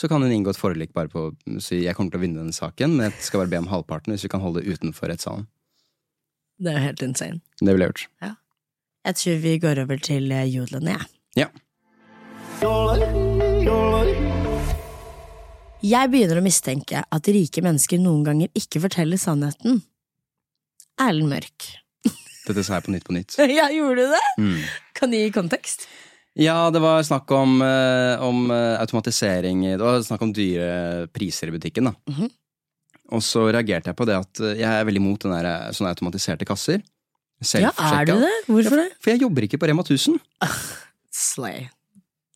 Så 0.00 0.08
kan 0.08 0.22
hun 0.22 0.30
inngå 0.32 0.50
et 0.54 0.56
forlik 0.60 0.92
bare 0.94 1.08
på 1.12 1.26
å 1.30 1.60
si 1.60 1.82
jeg 1.84 1.94
kommer 1.96 2.10
til 2.14 2.20
å 2.20 2.22
vinne 2.22 2.38
denne 2.40 2.54
saken, 2.56 2.94
men 2.96 3.10
jeg 3.10 3.20
skal 3.20 3.40
bare 3.42 3.50
be 3.50 3.58
om 3.58 3.66
halvparten 3.68 4.14
hvis 4.14 4.22
vi 4.24 4.30
kan 4.32 4.40
holde 4.40 4.62
det 4.62 4.78
utenfor 4.78 5.10
rettssalen. 5.12 5.46
Det 6.58 6.70
er 6.72 6.78
jo 6.78 6.84
helt 6.86 7.02
insane. 7.02 7.40
Det 7.60 7.68
ville 7.74 7.84
jeg 7.84 7.92
gjort. 7.92 8.36
Jeg 9.04 9.14
tror 9.16 9.36
vi 9.42 9.58
går 9.58 9.78
over 9.82 9.96
til 10.00 10.32
eh, 10.32 10.44
jodlene, 10.48 10.96
jeg. 10.96 11.06
Ja. 11.36 11.48
Jeg 15.80 16.10
begynner 16.12 16.36
å 16.40 16.44
mistenke 16.44 17.00
at 17.00 17.28
rike 17.32 17.62
mennesker 17.64 18.00
noen 18.02 18.24
ganger 18.26 18.50
ikke 18.58 18.82
forteller 18.84 19.20
sannheten. 19.20 19.80
Erlend 21.00 21.32
Mørk. 21.32 21.68
Dette 22.46 22.64
sa 22.66 22.76
jeg 22.76 22.84
på 22.84 22.92
Nytt 22.92 23.06
på 23.08 23.16
Nytt. 23.16 23.38
Ja, 23.48 23.70
gjorde 23.72 24.04
du 24.04 24.12
det? 24.12 24.26
Mm. 24.42 24.58
Kan 24.98 25.14
du 25.14 25.16
gi 25.16 25.30
kontekst? 25.32 25.88
Ja, 26.38 26.68
det 26.70 26.82
var 26.84 27.00
snakk 27.04 27.32
om, 27.34 27.56
eh, 27.64 28.20
om 28.22 28.44
eh, 28.54 28.76
automatisering 28.78 29.64
Det 29.72 29.80
var 29.82 29.98
snakk 30.06 30.22
om 30.22 30.30
dyre 30.36 31.08
priser 31.10 31.50
i 31.50 31.56
butikken, 31.56 31.90
da. 31.90 31.96
Mhm. 32.12 32.30
Og 33.10 33.24
så 33.26 33.48
reagerte 33.48 33.90
jeg 33.90 33.98
på 33.98 34.06
det 34.06 34.20
at 34.20 34.40
eh, 34.44 34.60
jeg 34.60 34.68
er 34.68 34.86
veldig 34.86 35.00
imot 35.02 35.24
den 35.24 35.34
der, 35.34 35.72
sånne 35.74 35.96
automatiserte 35.96 36.46
kasser. 36.46 36.84
Ja, 37.56 37.72
er 37.72 38.04
du 38.04 38.18
det? 38.20 38.36
Hvorfor 38.46 38.76
det? 38.76 38.90
For 39.00 39.14
jeg 39.14 39.24
jobber 39.24 39.48
ikke 39.48 39.58
på 39.58 39.70
Rema 39.70 39.82
1000. 39.82 40.20
Slay. 41.08 41.70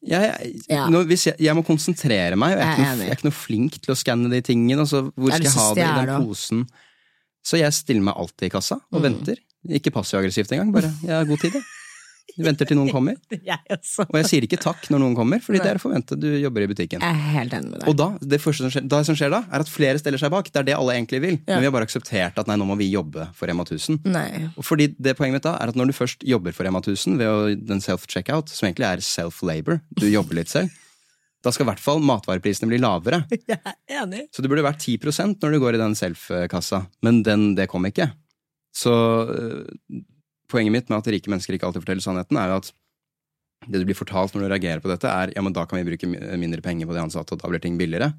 Jeg, 0.07 0.55
Ja. 0.69 0.87
nå, 0.93 1.03
jeg, 1.09 1.35
jeg 1.41 1.55
må 1.57 1.63
konsentrere 1.65 2.37
meg, 2.37 2.57
og 2.57 2.61
jeg 2.61 2.79
Jeg 2.85 3.09
er 3.09 3.17
ikke 3.17 3.29
noe, 3.31 3.37
flink 3.39 3.79
til 3.81 3.95
å 3.95 3.97
skanne 3.97 4.31
de 4.31 4.41
tingene. 4.45 4.81
Og 4.85 4.89
så 4.91 5.01
hvor 5.15 5.33
skal 5.33 5.47
jeg 5.49 5.53
ha 5.57 5.69
det 5.75 5.85
i 5.85 5.95
den 6.01 6.07
da? 6.13 6.19
posen? 6.21 6.67
Så 7.45 7.59
jeg 7.61 7.73
stiller 7.77 8.03
meg 8.03 8.15
alltid 8.17 8.47
i 8.49 8.53
kassa 8.53 8.77
og 8.93 9.01
Mm. 9.01 9.03
venter. 9.09 9.37
Ikke 9.69 9.91
passiv-aggressivt 9.93 10.53
engang, 10.53 10.73
bare. 10.73 10.93
Jeg 11.09 11.13
har 11.17 11.25
god 11.25 11.39
tid, 11.41 11.53
jeg. 11.53 11.63
Jeg 12.35 12.47
Venter 12.49 12.67
til 12.67 12.79
noen 12.79 12.91
kommer. 12.91 13.19
Jeg. 13.51 13.79
Og 14.09 14.17
jeg 14.19 14.27
sier 14.27 14.47
ikke 14.47 14.59
takk 14.59 14.89
når 14.91 15.03
noen 15.03 15.15
kommer, 15.17 15.43
fordi 15.45 15.61
det 15.63 15.71
er 15.71 15.79
å 15.79 15.83
forvente. 15.83 16.17
Du 16.19 16.27
jobber 16.27 16.65
i 16.65 16.69
butikken. 16.71 17.03
Jeg 17.05 17.15
er 17.15 17.35
helt 17.37 17.55
enig 17.55 17.71
med 17.71 17.83
deg. 17.83 17.89
Og 17.91 17.99
da, 17.99 18.09
det 18.19 18.41
første 18.43 18.65
som 18.65 18.73
skjer, 18.75 18.87
det 18.91 19.01
som 19.07 19.19
skjer 19.19 19.35
da, 19.35 19.43
er 19.55 19.63
at 19.63 19.71
flere 19.71 20.01
stiller 20.01 20.21
seg 20.21 20.33
bak. 20.35 20.49
Det 20.51 20.63
er 20.63 20.69
det 20.71 20.77
alle 20.77 20.97
egentlig 20.97 21.21
vil. 21.23 21.37
Ja. 21.45 21.55
Men 21.55 21.63
vi 21.63 21.69
har 21.69 21.75
bare 21.77 21.87
akseptert 21.87 22.41
at 22.41 22.51
nei, 22.51 22.57
nå 22.59 22.67
må 22.67 22.79
vi 22.81 22.89
jobbe 22.91 23.29
for 23.39 23.51
Rema 23.51 23.67
1000. 23.67 24.01
Nei. 24.11 24.49
Fordi 24.59 24.91
det 24.97 25.15
Poenget 25.19 25.39
mitt 25.39 25.47
da 25.47 25.53
er 25.61 25.71
at 25.71 25.79
når 25.79 25.93
du 25.93 25.97
først 25.97 26.25
jobber 26.27 26.57
for 26.57 26.67
Rema 26.67 26.81
1000 26.83 27.21
ved 27.21 27.31
å, 27.31 27.37
den 27.55 27.85
self-checkout, 27.85 28.51
som 28.51 28.67
egentlig 28.67 28.89
er 28.89 29.05
self-labor, 29.05 29.79
du 30.01 30.09
jobber 30.11 30.41
litt 30.41 30.51
selv, 30.51 30.75
da 31.45 31.53
skal 31.55 31.69
i 31.69 31.71
hvert 31.71 31.85
fall 31.85 32.03
matvareprisene 32.03 32.71
bli 32.73 32.81
lavere. 32.83 33.23
Jeg 33.53 33.61
er 33.61 34.01
enig. 34.01 34.25
Så 34.35 34.43
det 34.43 34.51
burde 34.51 34.67
vært 34.67 34.83
10% 34.83 35.39
når 35.45 35.55
du 35.55 35.63
går 35.63 35.79
i 35.79 35.85
den 35.85 35.95
self-kassa, 35.99 36.87
men 37.07 37.23
den, 37.27 37.53
det 37.59 37.69
kom 37.71 37.87
ikke. 37.87 38.11
Så 38.75 38.91
øh, 39.31 40.03
poenget 40.55 40.75
mitt 40.75 40.91
med 40.93 41.01
at 41.01 41.11
rike 41.13 41.31
mennesker 41.33 41.57
ikke 41.57 41.69
alltid 41.69 41.85
forteller 41.85 42.05
sannheten, 42.05 42.39
er 42.41 42.55
at 42.57 42.71
det 43.65 43.81
du 43.81 43.89
blir 43.89 43.97
fortalt 43.97 44.35
når 44.35 44.45
du 44.45 44.53
reagerer 44.53 44.83
på 44.85 44.91
dette, 44.93 45.09
er 45.09 45.33
ja, 45.35 45.43
men 45.45 45.55
da 45.57 45.65
kan 45.69 45.81
vi 45.81 45.89
bruke 45.89 46.09
mindre 46.09 46.63
penger 46.65 46.89
på 46.89 46.97
de 46.97 47.03
ansatte, 47.05 47.35
og 47.35 47.43
da 47.43 47.51
blir 47.51 47.63
ting 47.65 47.79
billigere. 47.81 48.13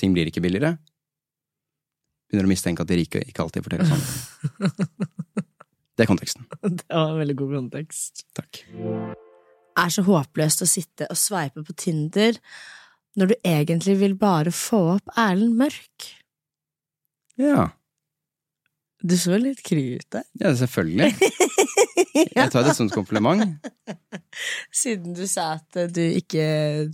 Ting 0.00 0.14
blir 0.16 0.28
ikke 0.28 0.42
billigere. 0.44 0.76
Begynner 2.30 2.46
å 2.46 2.52
mistenke 2.52 2.84
at 2.84 2.90
de 2.90 3.00
rike 3.00 3.22
ikke 3.26 3.44
alltid 3.44 3.66
forteller 3.66 3.88
sannheten. 3.90 5.48
Det 6.00 6.06
er 6.06 6.08
konteksten. 6.08 6.46
Det 6.80 6.86
var 6.88 7.10
en 7.10 7.18
veldig 7.20 7.34
god 7.36 7.50
kontekst. 7.58 8.22
Takk. 8.38 8.62
er 9.80 9.90
så 9.92 10.04
håpløst 10.06 10.64
å 10.64 10.68
sitte 10.68 11.08
og 11.12 11.18
sveipe 11.18 11.64
på 11.66 11.76
Tinder 11.76 12.38
når 13.20 13.32
du 13.32 13.34
egentlig 13.42 13.98
vil 14.00 14.14
bare 14.16 14.52
få 14.54 14.80
opp 14.94 15.12
Erlend 15.18 15.58
Mørk. 15.60 16.06
Ja. 17.40 17.70
Du 19.02 19.16
så 19.20 19.36
litt 19.40 19.60
kry 19.66 19.98
ut 19.98 20.08
der. 20.12 20.24
ja, 20.40 20.54
selvfølgelig. 20.56 21.12
Jeg 22.36 22.50
tar 22.52 22.66
det 22.66 22.74
som 22.76 22.88
et 22.88 22.94
kompliment. 22.94 23.44
Siden 24.74 25.14
du 25.16 25.22
sa 25.30 25.54
at 25.58 25.80
du 25.94 26.02
ikke 26.02 26.44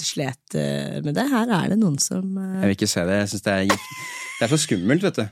slet 0.02 0.56
eh, 0.58 1.00
med 1.04 1.16
det. 1.16 1.26
Her 1.30 1.50
er 1.58 1.72
det 1.72 1.80
noen 1.80 1.98
som 2.02 2.36
eh, 2.40 2.60
Jeg 2.60 2.70
vil 2.70 2.76
ikke 2.78 2.90
se 2.90 3.04
det. 3.08 3.18
Jeg 3.22 3.32
synes 3.34 3.46
det 3.46 3.56
er. 3.56 3.88
Det 4.36 4.46
er 4.46 4.52
så 4.52 4.60
skummelt, 4.60 5.06
vet 5.06 5.22
du. 5.22 5.26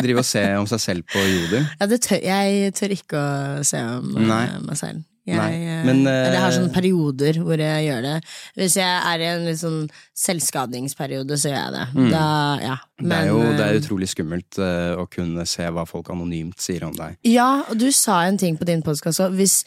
Drive 0.00 0.22
og 0.22 0.26
se 0.26 0.42
om 0.56 0.66
seg 0.70 0.82
selv 0.82 1.06
på 1.12 1.20
jodel. 1.20 1.66
Ja, 1.78 1.86
tør, 1.92 2.22
jeg 2.24 2.72
tør 2.74 2.94
ikke 2.96 3.20
å 3.20 3.66
se 3.66 3.82
om 3.98 4.16
eh, 4.16 4.28
Nei. 4.30 4.44
meg 4.64 4.80
selv. 4.80 5.04
Jeg, 5.26 5.54
eh, 5.58 5.82
men, 5.82 6.04
eh, 6.06 6.28
jeg 6.30 6.38
har 6.38 6.52
sånne 6.54 6.70
perioder 6.70 7.40
hvor 7.42 7.58
jeg 7.58 7.86
gjør 7.88 8.04
det. 8.04 8.14
Hvis 8.54 8.76
jeg 8.78 8.98
er 9.10 9.22
i 9.24 9.26
en 9.32 9.46
litt 9.48 9.58
sånn 9.58 9.80
selvskadingsperiode, 10.14 11.38
så 11.40 11.50
gjør 11.50 11.58
jeg 11.58 11.74
det. 11.74 11.86
Mm. 11.96 12.10
Da, 12.12 12.26
ja. 12.62 12.76
det 13.02 13.18
er 13.18 13.26
jo 13.32 13.40
det 13.42 13.64
er 13.64 13.72
eh, 13.72 13.80
utrolig 13.80 14.08
skummelt 14.12 14.60
eh, 14.62 14.92
å 14.94 15.08
kunne 15.10 15.46
se 15.50 15.66
hva 15.66 15.82
folk 15.88 16.12
anonymt 16.14 16.62
sier 16.62 16.86
om 16.86 16.94
deg. 16.94 17.18
Ja, 17.26 17.50
og 17.66 17.80
du 17.82 17.88
sa 17.90 18.20
en 18.28 18.38
ting 18.38 18.58
på 18.60 18.68
din 18.68 18.86
podkast 18.86 19.24
òg. 19.24 19.34
Hvis, 19.40 19.64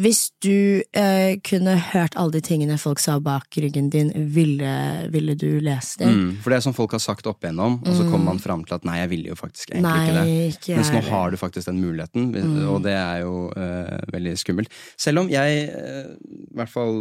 hvis 0.00 0.30
du 0.40 0.80
eh, 0.96 1.34
kunne 1.44 1.74
hørt 1.90 2.14
alle 2.16 2.32
de 2.38 2.40
tingene 2.46 2.78
folk 2.80 2.98
sa 3.02 3.18
bak 3.20 3.52
ryggen 3.60 3.90
din, 3.92 4.10
ville, 4.34 4.70
ville 5.12 5.34
du 5.36 5.58
lese 5.60 6.00
det? 6.00 6.08
Mm, 6.08 6.30
for 6.40 6.50
det 6.54 6.56
er 6.60 6.64
som 6.64 6.76
folk 6.76 6.94
har 6.96 7.02
sagt 7.04 7.28
opp 7.28 7.44
igjennom, 7.44 7.78
og 7.84 7.92
så 7.98 8.06
kommer 8.08 8.30
man 8.32 8.40
fram 8.42 8.64
til 8.64 8.78
at 8.78 8.86
nei, 8.88 8.96
jeg 9.02 9.10
ville 9.12 9.32
jo 9.32 9.36
faktisk 9.38 9.74
egentlig 9.74 9.90
Nei, 9.90 10.06
ikke 10.06 10.16
det. 10.16 10.38
ikke 10.54 10.78
Mens 10.80 10.92
nå 10.96 11.02
har 11.10 11.30
du 11.30 11.36
faktisk 11.40 11.68
den 11.70 11.82
muligheten, 11.84 12.30
Mm. 12.30 12.56
og 12.72 12.80
det 12.86 12.94
er 12.96 13.20
jo 13.26 13.34
eh, 13.56 14.00
veldig 14.14 14.32
skummelt. 14.40 14.72
Selv 14.96 15.20
om 15.24 15.28
jeg, 15.32 15.68
eh, 15.68 16.10
i 16.48 16.54
hvert 16.56 16.72
fall 16.72 16.96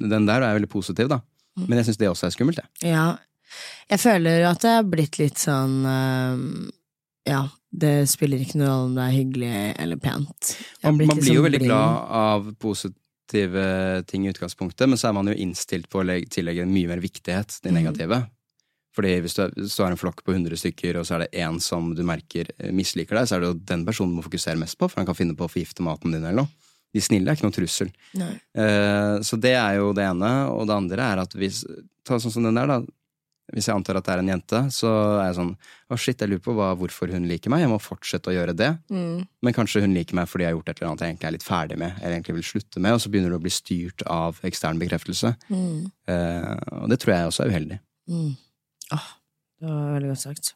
den 0.00 0.26
der, 0.26 0.42
er 0.42 0.56
veldig 0.58 0.70
positiv, 0.72 1.08
da. 1.12 1.20
Mm. 1.58 1.66
Men 1.68 1.78
jeg 1.78 1.86
syns 1.90 2.00
det 2.00 2.08
også 2.10 2.26
er 2.26 2.34
skummelt, 2.34 2.58
jeg. 2.64 2.90
Ja. 2.94 3.16
Jeg 3.92 4.00
føler 4.02 4.48
at 4.48 4.64
det 4.64 4.72
har 4.78 4.88
blitt 4.90 5.18
litt 5.20 5.38
sånn 5.38 5.76
eh, 5.86 6.72
Ja, 7.30 7.44
det 7.74 7.94
spiller 8.10 8.42
ikke 8.44 8.58
noen 8.60 8.68
rolle 8.70 8.86
om 8.88 8.94
det 8.98 9.04
er 9.08 9.16
hyggelig 9.18 9.52
eller 9.82 9.98
pent. 10.02 10.52
Man, 10.84 11.00
man 11.08 11.18
blir 11.18 11.32
jo 11.34 11.40
sånn 11.40 11.46
veldig 11.48 11.60
blind. 11.64 11.72
glad 11.72 12.14
av 12.20 12.48
positive 12.62 13.64
ting 14.10 14.26
i 14.26 14.30
utgangspunktet, 14.30 14.86
men 14.88 15.00
så 15.00 15.08
er 15.10 15.16
man 15.16 15.30
jo 15.30 15.34
innstilt 15.34 15.88
på 15.90 16.02
å 16.02 16.06
legge, 16.06 16.30
tillegge 16.36 16.66
mye 16.70 16.90
mer 16.92 17.02
viktighet 17.02 17.56
til 17.56 17.68
det 17.68 17.74
negative. 17.80 18.20
Fordi 18.94 19.14
hvis 19.24 19.34
du, 19.34 19.40
er- 19.42 19.54
har 19.82 19.90
en 19.90 19.98
flokk 19.98 20.20
på 20.22 20.32
100 20.36 20.54
stykker, 20.60 21.00
og 21.00 21.06
så 21.08 21.16
er 21.16 21.24
det 21.24 21.32
én 21.42 21.56
som 21.60 21.88
du 21.98 22.04
merker 22.06 22.46
eh, 22.58 22.70
misliker 22.70 23.18
deg, 23.18 23.26
så 23.26 23.34
er 23.36 23.40
det 23.42 23.48
jo 23.50 23.56
den 23.72 23.82
personen 23.88 24.12
du 24.14 24.20
må 24.20 24.26
fokusere 24.28 24.60
mest 24.60 24.78
på, 24.78 24.86
for 24.86 25.00
han 25.02 25.08
kan 25.08 25.18
finne 25.18 25.34
på 25.34 25.48
å 25.48 25.50
forgifte 25.50 25.82
maten 25.82 26.14
din 26.14 26.22
eller 26.22 26.44
noe. 26.44 26.70
De 26.94 27.02
snille 27.02 27.26
er 27.26 27.34
ikke 27.34 27.48
noen 27.48 27.56
trussel. 27.56 27.88
Eh, 28.14 29.16
så 29.26 29.34
det 29.42 29.56
er 29.58 29.80
jo 29.80 29.88
det 29.98 30.04
ene. 30.06 30.28
Og 30.54 30.68
det 30.70 30.76
andre 30.76 31.08
er 31.10 31.22
at 31.24 31.34
hvis 31.34 31.64
Ta 32.04 32.18
sånn 32.20 32.30
som 32.34 32.44
den 32.44 32.54
der, 32.54 32.68
da. 32.68 32.76
Hvis 33.52 33.66
jeg 33.68 33.76
antar 33.76 33.98
at 33.98 34.06
det 34.06 34.12
er 34.14 34.20
en 34.22 34.30
jente, 34.32 34.60
så 34.72 34.90
er 35.18 35.26
jeg 35.26 35.36
sånn 35.36 35.50
Å, 35.92 35.98
shit, 36.00 36.22
jeg 36.22 36.30
lurer 36.30 36.44
på 36.44 36.54
hva, 36.56 36.70
hvorfor 36.80 37.10
hun 37.12 37.26
liker 37.28 37.52
meg. 37.52 37.60
Jeg 37.60 37.70
må 37.74 37.76
fortsette 37.82 38.30
å 38.32 38.34
gjøre 38.34 38.54
det. 38.56 38.70
Mm. 38.88 39.26
Men 39.44 39.56
kanskje 39.56 39.82
hun 39.84 39.92
liker 39.96 40.16
meg 40.16 40.30
fordi 40.30 40.46
jeg 40.46 40.52
har 40.52 40.56
gjort 40.56 40.70
et 40.72 40.80
eller 40.80 40.90
annet 40.90 41.04
jeg 41.04 41.12
egentlig 41.12 41.28
er 41.28 41.36
litt 41.36 41.46
ferdig 41.46 41.78
med, 41.82 41.98
eller 42.00 42.16
egentlig 42.16 42.38
vil 42.38 42.46
slutte 42.48 42.80
med, 42.80 42.96
og 42.96 43.02
så 43.04 43.12
begynner 43.12 43.34
du 43.34 43.36
å 43.36 43.44
bli 43.44 43.52
styrt 43.52 44.06
av 44.08 44.40
ekstern 44.48 44.80
bekreftelse. 44.80 45.34
Mm. 45.52 45.84
Eh, 46.08 46.48
og 46.80 46.88
det 46.90 47.00
tror 47.02 47.14
jeg 47.14 47.28
også 47.28 47.44
er 47.44 47.52
uheldig. 47.52 47.78
Mm. 48.08 48.32
Åh, 48.96 49.12
det 49.60 49.68
var 49.68 49.94
veldig 49.98 50.10
godt 50.14 50.24
sagt. 50.24 50.54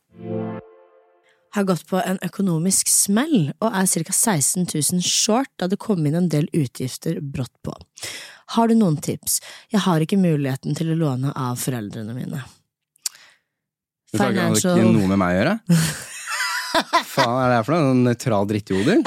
Har 1.56 1.64
gått 1.68 1.86
på 1.88 2.00
en 2.00 2.18
økonomisk 2.24 2.90
smell 2.92 3.52
og 3.56 3.68
er 3.68 3.88
ca. 3.88 4.16
16 4.16 4.66
000 4.68 5.04
short 5.04 5.52
da 5.60 5.68
det 5.68 5.80
kom 5.80 6.04
inn 6.08 6.16
en 6.18 6.32
del 6.32 6.48
utgifter 6.56 7.20
brått 7.20 7.54
på. 7.64 7.76
Har 8.56 8.68
du 8.68 8.76
noen 8.80 8.96
tips? 8.96 9.42
Jeg 9.72 9.84
har 9.84 10.00
ikke 10.00 10.20
muligheten 10.20 10.76
til 10.76 10.92
å 10.92 10.98
låne 10.98 11.32
av 11.36 11.60
foreldrene 11.60 12.16
mine. 12.16 12.44
Det 14.12 14.20
har 14.22 14.32
ikke 14.56 14.74
noe 14.88 15.08
med 15.10 15.18
meg 15.20 15.34
å 15.34 15.38
gjøre. 15.38 15.54
Faen 17.14 17.34
er 17.42 17.50
det 17.50 17.56
her 17.58 17.66
for 17.66 17.74
noe? 17.74 17.82
Noen 17.88 18.04
nøytral 18.06 18.48
drittjodel? 18.48 19.02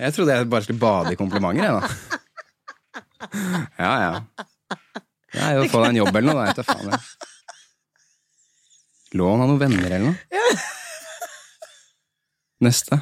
Jeg 0.00 0.14
trodde 0.16 0.34
jeg 0.36 0.48
bare 0.50 0.64
skulle 0.66 0.82
bade 0.82 1.12
i 1.14 1.18
komplimenter, 1.18 1.64
jeg, 1.66 1.74
da. 1.76 1.82
Ja, 3.78 3.94
ja. 4.00 4.12
Ja, 5.34 5.48
jo, 5.54 5.66
Få 5.70 5.82
deg 5.84 5.92
en 5.92 6.00
jobb 6.00 6.14
eller 6.14 6.28
noe, 6.30 6.38
da. 6.38 6.44
Jeg 6.50 6.56
vet 6.58 6.70
faen. 6.70 6.90
jeg. 6.90 7.00
Lån 9.18 9.42
av 9.42 9.50
noen 9.50 9.60
venner 9.62 9.90
eller 9.90 10.06
noe. 10.10 10.18
Neste. 12.66 13.00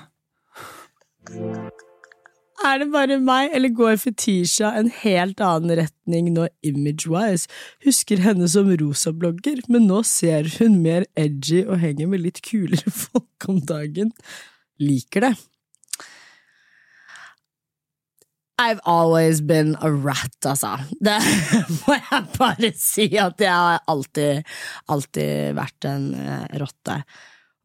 Er 2.67 2.81
det 2.83 2.89
bare 2.91 3.21
meg, 3.23 3.53
eller 3.55 3.71
går 3.71 4.01
Fetisha 4.03 4.73
en 4.75 4.89
helt 4.91 5.39
annen 5.45 5.77
retning 5.79 6.33
nå 6.35 6.49
image-wise? 6.67 7.47
Husker 7.87 8.19
henne 8.25 8.49
som 8.51 8.73
rosa-blogger, 8.81 9.63
men 9.71 9.87
nå 9.87 10.01
ser 10.07 10.49
hun 10.57 10.81
mer 10.83 11.07
edgy 11.15 11.63
og 11.63 11.79
henger 11.85 12.11
med 12.11 12.25
litt 12.25 12.43
kulere 12.43 12.91
folk 13.05 13.47
om 13.51 13.63
dagen. 13.63 14.11
Liker 14.83 15.29
det. 15.29 15.33
I've 18.59 18.81
always 18.85 19.41
been 19.41 19.77
a 19.81 19.91
rat, 19.93 20.35
altså. 20.43 20.75
Det 20.99 21.21
må 21.87 21.95
jeg 21.95 22.23
bare 22.35 22.73
si, 22.75 23.07
at 23.23 23.39
jeg 23.39 23.55
har 23.55 23.85
alltid, 23.87 24.43
alltid 24.91 25.55
vært 25.55 25.87
en 25.87 26.09
eh, 26.19 26.47
rotte. 26.59 27.05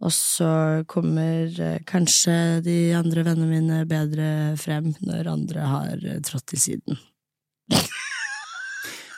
Og 0.04 0.12
så 0.12 0.50
kommer 0.92 1.48
eh, 1.48 1.80
kanskje 1.88 2.36
de 2.66 2.78
andre 2.98 3.24
vennene 3.24 3.48
mine 3.48 3.84
bedre 3.88 4.28
frem 4.60 4.92
når 5.06 5.32
andre 5.32 5.70
har 5.72 6.04
eh, 6.04 6.20
trådt 6.26 6.50
til 6.52 6.60
siden. 6.60 7.00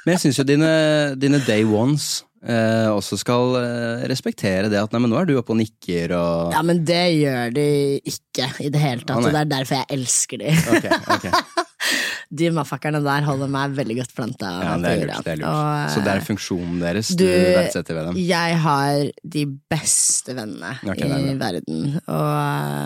Men 0.06 0.14
jeg 0.14 0.22
syns 0.28 0.40
jo 0.40 0.46
dine, 0.46 0.72
dine 1.18 1.40
day 1.48 1.66
ones 1.66 2.22
eh, 2.46 2.90
også 2.94 3.18
skal 3.18 3.58
eh, 3.58 4.06
respektere 4.12 4.70
det 4.70 4.78
at 4.78 4.94
nei, 4.94 5.02
men 5.02 5.10
nå 5.10 5.18
er 5.18 5.30
du 5.30 5.34
oppe 5.40 5.56
og 5.56 5.58
nikker 5.64 6.14
og 6.14 6.54
Ja, 6.54 6.62
men 6.62 6.84
det 6.86 7.04
gjør 7.18 7.56
de 7.56 7.70
ikke 8.06 8.52
i 8.62 8.70
det 8.70 8.84
hele 8.84 9.02
tatt, 9.02 9.24
og 9.24 9.32
det 9.32 9.42
er 9.42 9.54
derfor 9.56 9.82
jeg 9.82 9.90
elsker 9.98 10.44
de. 10.44 10.54
Ok, 10.76 10.92
ok. 11.18 11.32
De 12.40 12.50
motherfuckerne 12.52 13.00
der 13.06 13.26
holder 13.28 13.50
meg 13.54 13.76
veldig 13.78 13.96
godt 14.00 14.14
planta. 14.18 14.50
Ja, 14.66 14.74
det 14.82 14.92
er 14.92 15.02
lurt. 15.06 15.24
Det 15.28 15.34
er 15.36 15.40
lurt. 15.44 15.52
Og, 15.52 15.94
Så 15.94 16.02
det 16.06 16.12
er 16.16 16.24
funksjonen 16.26 16.80
deres 16.82 17.12
du, 17.14 17.24
du- 17.24 17.54
verdsetter 17.60 17.96
ved 18.00 18.10
dem? 18.10 18.20
Jeg 18.26 18.58
har 18.66 19.06
de 19.38 19.44
beste 19.72 20.36
vennene 20.36 20.74
okay, 20.84 21.12
i 21.32 21.36
verden. 21.40 21.96
Og 22.02 22.36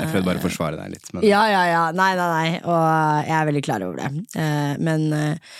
Jeg 0.03 0.11
prøvde 0.13 0.27
bare 0.29 0.41
å 0.41 0.45
forsvare 0.45 0.79
deg 0.81 0.93
litt. 0.97 1.09
Men 1.15 1.23
Ja, 1.29 1.43
ja, 1.51 1.63
ja. 1.71 1.83
Nei, 1.95 2.11
nei, 2.19 2.29
nei. 2.35 2.53
Og 2.67 3.27
jeg 3.29 3.35
er 3.39 3.49
veldig 3.51 3.65
klar 3.69 3.85
over 3.87 4.03
det. 4.03 4.11
Eh, 4.35 4.73
Men 4.83 5.07
eh, 5.15 5.57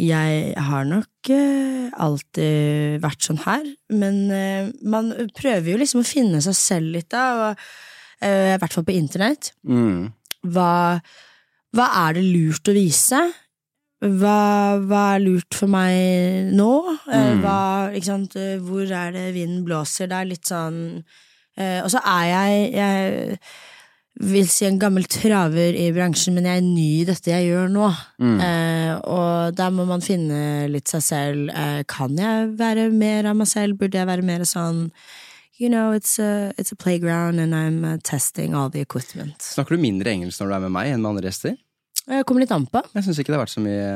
jeg 0.00 0.54
har 0.70 0.86
nok 0.88 1.28
eh, 1.34 1.90
alltid 2.00 3.02
vært 3.02 3.26
sånn 3.26 3.42
her. 3.44 3.66
Men 3.92 4.22
eh, 4.32 4.70
man 4.86 5.10
prøver 5.36 5.74
jo 5.74 5.80
liksom 5.82 6.00
å 6.04 6.08
finne 6.08 6.40
seg 6.44 6.56
selv 6.56 6.94
litt, 6.94 7.10
da. 7.12 7.24
Og, 7.50 7.66
eh, 8.24 8.54
I 8.54 8.58
hvert 8.62 8.78
fall 8.78 8.86
på 8.88 8.96
internett. 8.96 9.52
mm. 9.66 10.08
Hva, 10.54 10.70
hva 11.76 11.86
er 12.06 12.18
det 12.18 12.24
lurt 12.26 12.68
å 12.70 12.74
vise? 12.74 13.20
Hva, 14.00 14.80
hva 14.80 15.00
er 15.14 15.20
lurt 15.26 15.54
for 15.54 15.68
meg 15.68 16.52
nå? 16.56 16.70
Eh, 17.04 17.34
Mm. 17.36 17.42
Hva? 17.44 17.58
Eh, 17.92 18.58
Hvor 18.64 18.88
er 18.90 19.12
det 19.12 19.34
vinden 19.34 19.64
blåser? 19.66 20.08
Det 20.08 20.16
er 20.16 20.24
litt 20.30 20.46
sånn 20.48 21.04
eh, 21.56 21.82
Og 21.84 21.90
så 21.92 22.00
er 22.00 22.24
jeg, 22.30 22.72
jeg 22.74 23.48
vil 24.20 24.48
si 24.48 24.64
en 24.66 24.78
gammel 24.80 25.04
traver 25.08 25.76
i 25.76 25.90
bransjen, 25.92 26.34
men 26.34 26.44
jeg 26.48 26.56
er 26.60 26.64
ny 26.66 26.88
i 27.00 27.04
dette 27.08 27.30
jeg 27.30 27.46
gjør 27.52 27.68
nå. 27.72 27.90
Mm. 28.20 28.40
Eh, 28.44 28.94
og 29.04 29.54
der 29.56 29.70
må 29.70 29.86
man 29.88 30.00
finne 30.04 30.66
litt 30.72 30.88
seg 30.88 31.04
selv. 31.04 31.52
Eh, 31.52 31.82
kan 31.88 32.16
jeg 32.18 32.50
være 32.58 32.88
mer 32.92 33.30
av 33.30 33.36
meg 33.36 33.48
selv? 33.52 33.78
Burde 33.80 34.00
jeg 34.00 34.08
være 34.10 34.24
mer 34.26 34.44
sånn 34.48 34.88
You 35.60 35.68
know, 35.68 35.92
it's 35.92 36.18
a, 36.18 36.54
it's 36.56 36.72
a 36.72 36.76
playground 36.76 37.38
and 37.38 37.54
I'm 37.54 37.84
uh, 37.84 37.98
testing 38.02 38.54
all 38.56 38.70
the 38.72 38.80
equipment. 38.80 39.42
Snakker 39.44 39.76
du 39.76 39.82
mindre 39.82 40.08
engelsk 40.08 40.40
når 40.40 40.48
du 40.48 40.54
er 40.56 40.62
med 40.64 40.72
meg 40.72 40.92
enn 40.94 41.02
med 41.04 41.10
andre 41.10 41.28
gjester? 41.28 41.58
Jeg 42.08 42.24
kommer 42.24 42.40
litt 42.40 42.54
an 42.56 42.64
på. 42.64 42.80
Jeg 42.96 43.04
syns 43.04 43.20
ikke 43.20 43.34
det 43.34 43.36
har 43.36 43.42
vært 43.44 43.52
så 43.52 43.60
mye 43.60 43.90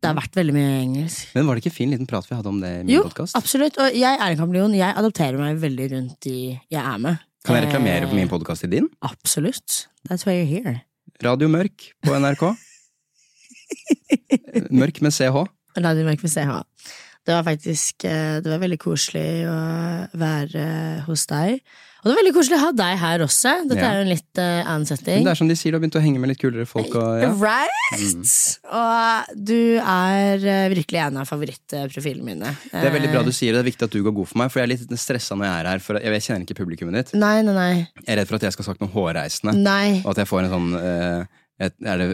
Det 0.00 0.08
har 0.08 0.16
vært 0.16 0.38
veldig 0.40 0.54
mye 0.56 0.70
engelsk. 0.80 1.34
Men 1.36 1.50
var 1.50 1.58
det 1.58 1.66
ikke 1.66 1.74
fin 1.76 1.92
liten 1.92 2.08
prat 2.08 2.24
vi 2.30 2.38
hadde 2.38 2.48
om 2.48 2.62
det 2.64 2.70
i 2.78 2.80
min 2.80 2.94
Jo, 2.94 3.02
absolutt. 3.36 3.76
Og 3.76 3.92
jeg 4.00 4.16
er 4.16 4.24
en 4.24 4.40
kameleon. 4.40 4.78
Jeg 4.78 4.96
adopterer 4.96 5.36
meg 5.40 5.60
veldig 5.60 5.90
rundt 5.92 6.16
de 6.24 6.36
jeg 6.56 6.80
er 6.80 6.98
med. 7.10 7.20
Kan 7.44 7.58
jeg 7.58 7.66
reklamere 7.66 8.08
for 8.08 8.16
min 8.16 8.24
Eh, 8.24 8.32
podkast 8.32 8.64
til 8.64 8.72
din? 8.72 8.88
Absolutt. 9.04 9.82
That's 10.08 10.24
why 10.24 10.38
you're 10.40 10.48
here. 10.48 10.78
Radio 11.20 11.48
Mørk 11.52 11.90
på 12.08 12.16
NRK. 12.16 12.54
Mørk 14.80 15.04
med 15.04 15.12
CH. 15.12 15.44
Radio 15.76 16.08
Mørk 16.08 16.24
med 16.24 16.32
CH. 16.32 16.64
Det 17.24 17.32
var 17.32 17.46
faktisk 17.46 18.04
eh, 18.04 18.40
Det 18.44 18.50
var 18.52 18.60
veldig 18.60 18.78
koselig 18.82 19.26
å 19.48 19.58
være 20.20 20.68
hos 21.06 21.24
deg. 21.30 21.60
Og 22.04 22.10
det 22.10 22.12
var 22.12 22.18
veldig 22.20 22.32
koselig 22.36 22.56
å 22.58 22.60
ha 22.60 22.72
deg 22.76 22.98
her 23.00 23.22
også. 23.24 23.52
Dette 23.64 23.80
Ja. 23.80 23.88
er 23.88 23.94
jo 23.96 24.02
en 24.04 24.10
litt 24.10 24.36
uh, 24.36 24.60
annen 24.68 24.82
Men 24.84 24.88
setting. 24.90 25.22
det 25.24 25.30
er 25.32 25.38
som 25.40 25.48
de 25.48 25.54
sier, 25.56 25.72
du 25.72 25.78
har 25.78 25.80
begynt 25.80 25.96
å 25.96 26.02
henge 26.04 26.20
med 26.20 26.28
litt 26.34 26.40
kulere 26.42 26.66
folk. 26.68 26.92
Og, 27.00 27.22
ja. 27.22 27.30
Right! 27.40 28.34
Og 28.68 29.38
du 29.40 29.80
er 29.80 30.44
eh, 30.44 30.66
virkelig 30.74 31.00
en 31.00 31.16
av 31.22 31.30
favorittprofilene 31.30 32.26
mine. 32.28 32.52
Det 32.68 32.82
er 32.90 32.92
veldig 32.92 33.08
bra 33.14 33.22
du 33.24 33.32
sier 33.32 33.56
det. 33.56 33.62
Det 33.62 33.64
er 33.64 33.70
viktig 33.70 33.88
at 33.88 33.96
du 33.96 34.02
går 34.04 34.16
god 34.20 34.28
for 34.34 34.42
meg, 34.42 34.52
for 34.52 34.60
jeg 34.60 34.68
er 34.68 34.72
litt 34.74 35.00
stressa 35.00 35.32
når 35.38 35.48
jeg 35.48 35.54
er 35.62 35.70
her. 35.70 35.84
For 35.86 35.96
jeg, 35.96 36.12
jeg 36.18 36.26
kjenner 36.28 36.44
ikke 36.44 36.58
publikummet 36.60 36.98
ditt. 37.00 37.14
Nei, 37.16 37.38
nei, 37.46 37.56
nei. 37.56 37.72
Jeg 38.04 38.10
er 38.12 38.20
redd 38.20 38.28
for 38.28 38.36
at 38.36 38.44
jeg 38.50 38.58
skal 38.58 38.68
sagt 38.68 38.84
noe 38.84 38.92
hårreisende. 38.92 39.56
Nei. 39.64 40.02
Og 40.04 40.12
at 40.12 40.20
jeg 40.20 40.28
får 40.34 40.44
en 40.44 40.52
sånn 40.58 40.70
uh, 40.76 41.40
et, 41.64 41.72
Er 41.88 42.04
det 42.04 42.10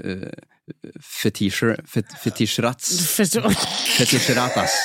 fetisjer 1.01 1.81
fet, 1.89 2.13
Fetisjrats? 2.23 2.93
Fetisjratas. 3.99 4.77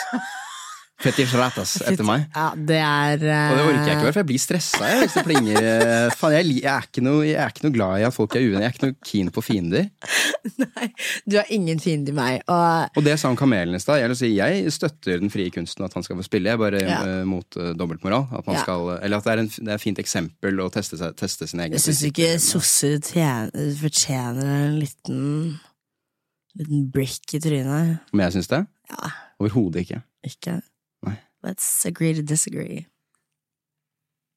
Fetisjratas 0.95 1.73
etter 1.83 2.05
meg. 2.07 2.23
Ja, 2.31 2.45
det 2.55 2.77
er 2.79 3.19
uh... 3.19 3.49
Og 3.51 3.57
det 3.59 3.63
orker 3.65 3.89
jeg 3.89 3.97
ikke, 3.97 4.11
for 4.15 4.19
jeg 4.21 4.27
blir 4.29 4.39
stressa 4.41 4.87
jeg, 4.87 4.99
hvis 5.03 5.15
det 5.17 5.23
plinger. 5.27 5.57
eh, 5.59 6.21
jeg, 6.31 6.45
jeg, 6.55 6.61
er 6.63 6.85
jeg 7.27 7.35
er 7.43 7.51
ikke 7.51 7.65
noe 7.67 7.75
glad 7.75 7.99
i 7.99 8.05
at 8.07 8.15
folk 8.15 8.37
er 8.39 8.45
uenige. 8.45 8.61
Jeg 8.63 8.69
er 8.69 8.77
ikke 8.77 8.87
noe 8.87 8.95
keen 9.09 9.31
på 9.35 9.43
fiender. 9.43 9.89
Nei, 10.63 10.87
du 11.27 11.35
har 11.35 11.51
ingen 11.53 11.83
fiende 11.83 12.13
i 12.13 12.15
meg. 12.15 12.39
Og 12.47 12.95
Og 13.01 13.05
det 13.05 13.17
sa 13.19 13.27
han 13.27 13.37
Kamelen 13.37 13.75
i 13.75 13.83
stad. 13.83 13.99
Jeg, 14.01 14.15
si, 14.21 14.31
jeg 14.37 14.71
støtter 14.73 15.19
den 15.19 15.33
frie 15.33 15.51
kunsten, 15.53 15.83
at 15.85 15.99
han 15.99 16.07
skal 16.07 16.17
få 16.21 16.25
spille. 16.29 16.47
Jeg 16.53 16.57
er 16.57 16.63
bare 16.63 16.81
Ja. 16.85 17.01
eh, 17.03 17.21
mot 17.27 17.59
uh, 17.59 17.73
dobbeltmoral. 17.75 18.29
At 18.31 18.47
man 18.47 18.55
Ja. 18.55 18.63
skal, 18.63 18.95
eller 19.03 19.19
at 19.19 19.27
det 19.27 19.35
er, 19.35 19.43
en, 19.43 19.51
det 19.51 19.67
er 19.75 19.75
et 19.75 19.83
fint 19.83 19.99
eksempel 20.01 20.63
å 20.63 20.71
teste, 20.73 20.97
seg, 21.01 21.13
teste 21.19 21.51
sin 21.51 21.59
egen 21.59 21.75
jeg 21.75 21.83
syns 21.89 22.03
ikke 22.07 22.31
sosser 22.39 22.97
fortjener 23.83 24.51
en 24.69 24.79
liten 24.79 25.23
liten 26.55 26.91
brick 26.91 27.33
i 27.33 27.39
trynet. 27.39 27.97
Om 28.13 28.19
jeg 28.19 28.35
syns 28.35 28.51
det? 28.51 28.65
Ja. 28.91 29.11
Overhodet 29.39 29.85
ikke. 29.85 30.01
Ikke? 30.23 30.59
Nei. 31.05 31.15
Let's 31.45 31.69
agree 31.87 32.13
to 32.15 32.21
disagree. 32.21 32.85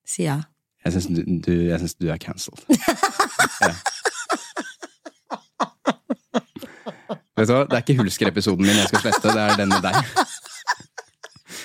Si 0.08 0.22
ja. 0.26 0.40
Jeg 0.84 0.92
syns 0.92 1.06
du, 1.06 1.22
du, 1.46 1.52
jeg 1.52 1.78
synes 1.78 1.94
du 1.94 2.08
er 2.08 2.16
cancelled. 2.16 2.64
ja. 3.68 3.74
Vet 7.38 7.48
du 7.48 7.54
hva, 7.54 7.64
Det 7.70 7.76
er 7.76 7.84
ikke 7.84 7.98
Hulsker-episoden 8.00 8.66
min 8.66 8.78
jeg 8.80 8.88
skal 8.90 9.04
slette, 9.04 9.30
det 9.30 9.42
er 9.42 9.58
den 9.60 9.70
med 9.70 9.84
deg. 9.84 9.94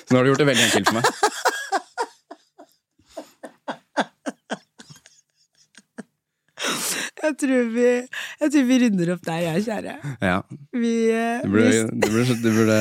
Så 0.04 0.12
nå 0.12 0.20
har 0.20 0.26
du 0.26 0.30
gjort 0.34 0.44
det 0.44 0.50
veldig 0.52 0.66
enkelt 0.70 0.90
for 0.90 1.00
meg. 1.00 1.43
Jeg 7.24 7.38
tror 7.40 7.70
vi, 7.72 7.86
jeg 8.42 8.52
tror 8.52 8.66
vi 8.68 8.78
runder 8.84 9.14
opp 9.14 9.24
der, 9.24 9.40
jeg, 9.46 9.64
kjære. 9.68 9.94
Ja, 10.20 10.42
Vi, 10.76 10.94
du 11.44 11.54
burde, 11.54 11.86
du 11.88 12.10
burde, 12.12 12.36
du 12.44 12.50
burde 12.58 12.80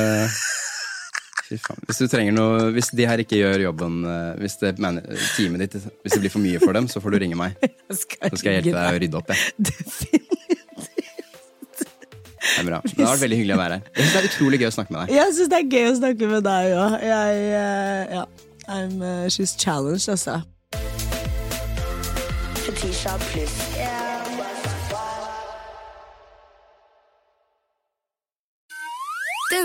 Fy 1.43 1.57
faen. 1.59 1.79
Hvis 1.87 1.99
du 1.99 2.07
trenger 2.11 2.35
noe 2.35 2.69
Hvis 2.75 2.91
de 2.95 3.07
her 3.07 3.19
ikke 3.23 3.39
gjør 3.39 3.65
jobben 3.65 4.03
eh, 4.07 4.29
Hvis 4.39 4.55
det, 4.61 4.75
teamet 4.79 5.65
ditt 5.65 5.75
Hvis 5.75 6.15
det 6.15 6.21
blir 6.23 6.31
for 6.33 6.43
mye 6.43 6.61
for 6.63 6.75
dem, 6.75 6.87
så 6.91 7.01
får 7.03 7.15
du 7.15 7.19
ringe 7.23 7.39
meg. 7.39 7.57
skal 8.03 8.31
Så 8.31 8.39
skal 8.39 8.55
jeg 8.55 8.63
hjelpe 8.63 8.79
deg 8.79 8.95
å 8.95 9.01
rydde 9.03 9.19
opp. 9.19 9.33
Jeg. 9.33 9.55
Definitivt. 9.71 10.39
Det 12.43 12.61
er 12.61 12.67
bra. 12.67 12.79
Det 12.85 12.99
har 12.99 13.13
vært 13.15 13.23
veldig 13.23 13.37
hyggelig 13.39 13.55
å 13.55 13.59
være 13.59 13.75
her. 13.79 13.85
Jeg 13.95 14.03
synes 14.03 14.13
det 14.13 14.19
er 14.21 14.29
utrolig 14.29 14.57
gøy 14.61 14.67
å 14.67 14.73
snakke 14.75 14.93
med 14.93 14.99
deg. 15.01 15.13
Jeg 15.17 15.35
syns 15.37 15.51
det 15.53 15.59
er 15.59 15.69
gøy 15.73 15.85
å 15.89 15.93
snakke 15.99 16.31
med 16.33 16.47
deg 16.47 16.73
òg. 16.83 16.97
Jeg 17.09 17.45
eh, 17.59 18.17
Ja. 18.19 18.25
I'm, 18.65 19.01
uh, 19.01 19.27
she's 19.27 19.55
challenged, 19.59 20.07
altså. 20.07 20.41
Fetisha 22.63 23.17
pluss. 23.19 23.72